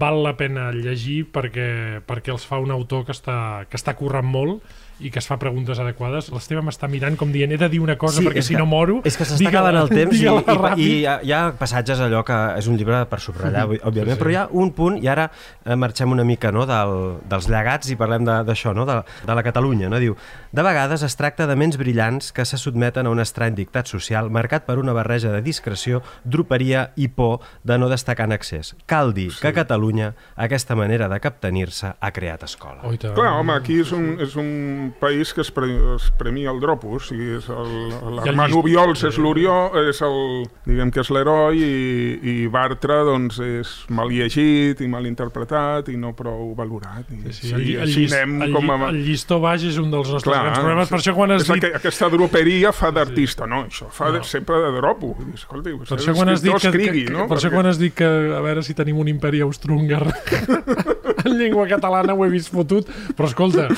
val 0.00 0.22
la 0.26 0.36
pena 0.38 0.70
llegir 0.76 1.22
perquè, 1.32 2.02
perquè 2.06 2.34
els 2.34 2.46
fa 2.48 2.60
un 2.62 2.74
autor 2.74 3.06
que 3.08 3.16
està, 3.16 3.38
que 3.70 3.80
està 3.80 3.96
currant 3.98 4.28
molt 4.28 4.62
i 5.02 5.10
que 5.10 5.18
es 5.18 5.26
fa 5.28 5.36
preguntes 5.38 5.78
adequades. 5.82 6.30
L'Esteve 6.32 6.62
m'està 6.62 6.88
mirant 6.88 7.16
com 7.18 7.32
dient 7.34 7.52
he 7.52 7.58
de 7.60 7.68
dir 7.68 7.80
una 7.82 7.96
cosa 7.98 8.20
Sí, 8.20 8.26
perquè 8.26 8.42
si 8.42 8.54
que- 8.54 8.60
no 8.60 8.66
moro... 8.66 9.00
És 9.04 9.16
que 9.18 9.24
s'està 9.28 9.48
acabant 9.50 9.76
el 9.80 9.88
temps 9.90 10.16
i, 10.22 10.26
i, 10.26 10.82
i 10.82 10.88
hi 11.00 11.06
ha, 11.06 11.18
hi 11.22 11.32
ha 11.34 11.42
passatges 11.58 12.00
allò 12.00 12.22
que 12.26 12.38
és 12.58 12.68
un 12.70 12.76
llibre 12.78 13.02
per 13.10 13.20
subratllar, 13.20 13.66
mm 13.66 13.80
òbviament, 13.82 14.12
Sí, 14.14 14.18
sí. 14.18 14.20
però 14.22 14.30
hi 14.30 14.36
ha 14.38 14.46
un 14.52 14.70
punt, 14.76 14.98
i 15.02 15.08
ara 15.10 15.28
eh, 15.64 15.74
marxem 15.76 16.12
una 16.12 16.24
mica 16.24 16.52
no, 16.54 16.64
del, 16.68 16.94
dels 17.28 17.48
llegats 17.50 17.90
i 17.90 17.96
parlem 17.98 18.24
de- 18.28 18.38
d'això, 18.46 18.72
no, 18.76 18.86
de, 18.86 19.00
de 19.26 19.34
la 19.34 19.42
Catalunya. 19.42 19.88
No? 19.90 19.98
Diu, 20.02 20.14
de 20.52 20.62
vegades 20.62 21.02
es 21.02 21.16
tracta 21.16 21.46
de 21.50 21.56
ments 21.56 21.76
brillants 21.80 22.30
que 22.32 22.44
se 22.46 22.58
sotmeten 22.60 23.06
a 23.06 23.10
un 23.10 23.20
estrany 23.20 23.54
dictat 23.58 23.88
social 23.90 24.30
marcat 24.30 24.64
per 24.68 24.78
una 24.78 24.92
barreja 24.94 25.32
de 25.32 25.42
discreció, 25.42 26.02
droperia 26.24 26.92
i 26.96 27.08
por 27.08 27.40
de 27.64 27.78
no 27.78 27.88
destacar 27.88 28.26
en 28.30 28.32
excés. 28.38 28.74
Cal 28.86 29.12
dir 29.14 29.32
sí. 29.32 29.40
que 29.40 29.48
a 29.48 29.52
Catalunya 29.52 30.12
aquesta 30.36 30.76
manera 30.76 31.08
de 31.08 31.18
captenir-se 31.20 31.94
ha 31.98 32.10
creat 32.12 32.42
escola. 32.44 32.80
Oh. 32.84 32.92
Clar, 32.96 33.32
home, 33.40 33.52
aquí 33.56 33.80
és 33.82 33.90
un, 33.92 34.16
és 34.22 34.36
un 34.36 34.91
país 35.00 35.32
que 35.34 35.40
es, 35.42 35.50
pre, 35.50 35.68
es 35.96 36.10
premia 36.18 36.50
el 36.50 36.60
dropo, 36.60 36.90
o 36.96 37.00
sigui, 37.00 37.36
és 37.38 37.48
el- 37.48 38.16
l'Armand 38.16 38.54
Ubiols 38.58 39.02
és 39.08 39.18
l'Orió, 39.18 39.70
és 39.88 40.00
el, 40.02 40.46
diguem 40.66 40.90
que 40.92 41.00
és 41.00 41.10
l'heroi, 41.10 41.58
i, 41.62 42.18
i 42.22 42.46
Bartra, 42.52 43.00
doncs, 43.06 43.38
és 43.42 43.72
mal 43.90 44.10
llegit 44.12 44.80
i 44.84 44.88
mal 44.88 45.06
interpretat 45.06 45.88
i 45.92 45.96
no 45.96 46.12
prou 46.18 46.54
valorat. 46.58 47.08
I, 47.10 47.32
Sí, 47.32 47.52
el, 47.54 47.60
lli- 47.64 47.76
el, 47.76 47.86
així 47.86 48.00
llist, 48.04 48.14
anem 48.18 48.42
el, 48.48 48.52
com 48.54 48.70
a... 48.74 48.76
el 48.90 49.00
llistó 49.06 49.40
baix 49.42 49.62
és 49.64 49.78
un 49.80 49.90
dels 49.90 50.10
nostres 50.12 50.28
Clar, 50.28 50.42
grans 50.44 50.58
problemes, 50.60 50.88
per 50.92 51.00
sí. 51.00 51.08
això 51.08 51.14
quan 51.16 51.30
has 51.36 51.46
dit... 51.48 51.64
aqu 51.64 51.76
aquesta 51.80 52.08
droperia 52.12 52.72
fa 52.76 52.90
d'artista, 52.92 53.46
no, 53.46 53.64
això 53.70 53.88
fa 53.90 54.10
No. 54.12 54.18
de, 54.18 54.24
sempre 54.28 54.58
de 54.60 54.70
dropo. 54.76 55.14
Escolti, 55.34 55.72
Per 55.88 55.96
això 55.98 56.12
quan 56.14 56.28
has 56.28 56.42
dit 56.42 56.52
que, 56.52 56.68
escrigui, 56.68 57.04
que, 57.06 57.12
no? 57.14 57.26
per 57.30 57.38
això 57.38 57.50
quan 57.52 57.66
has 57.70 57.78
dit 57.80 57.94
que 57.96 58.04
a 58.04 58.40
veure 58.44 58.62
si 58.62 58.74
tenim 58.74 58.98
un 58.98 59.08
imperi 59.08 59.40
austro-húngar 59.40 60.02
en 61.24 61.38
llengua 61.38 61.66
catalana 61.70 62.14
ho 62.14 62.24
he 62.24 62.30
vist 62.32 62.52
fotut, 62.52 62.88
però 63.16 63.28
escolta, 63.30 63.68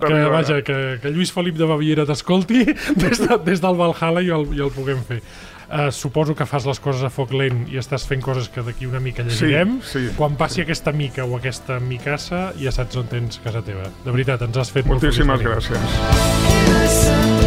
que, 0.00 0.24
vaja, 0.32 0.60
que, 0.66 0.98
que 1.02 1.12
Lluís 1.14 1.32
Felip 1.34 1.56
de 1.58 1.68
Baviera 1.68 2.06
t'escolti 2.08 2.64
des, 3.02 3.20
de, 3.22 3.38
des 3.46 3.60
del 3.62 3.78
Valhalla 3.78 4.20
i 4.24 4.30
el, 4.34 4.46
i 4.56 4.60
el 4.66 4.70
puguem 4.74 5.00
fer. 5.08 5.20
Uh, 5.70 5.86
suposo 5.94 6.34
que 6.34 6.42
fas 6.50 6.64
les 6.66 6.80
coses 6.82 7.04
a 7.06 7.10
foc 7.14 7.30
lent 7.30 7.60
i 7.70 7.78
estàs 7.78 8.02
fent 8.02 8.18
coses 8.26 8.48
que 8.50 8.64
d'aquí 8.66 8.88
una 8.90 8.98
mica 8.98 9.22
llegirem. 9.22 9.76
Sí, 9.86 10.08
sí. 10.08 10.14
Quan 10.16 10.34
passi 10.34 10.64
aquesta 10.64 10.90
mica 10.90 11.22
o 11.22 11.36
aquesta 11.38 11.78
micassa, 11.78 12.48
ja 12.58 12.72
saps 12.74 12.98
on 12.98 13.06
tens 13.12 13.38
casa 13.44 13.62
teva. 13.62 13.86
De 14.02 14.10
veritat, 14.10 14.42
ens 14.48 14.58
has 14.58 14.74
fet 14.74 14.82
molt 14.90 14.98
Moltíssimes 14.98 15.38
feliç 15.38 15.70
venir. 15.70 15.78
gràcies. 15.78 17.39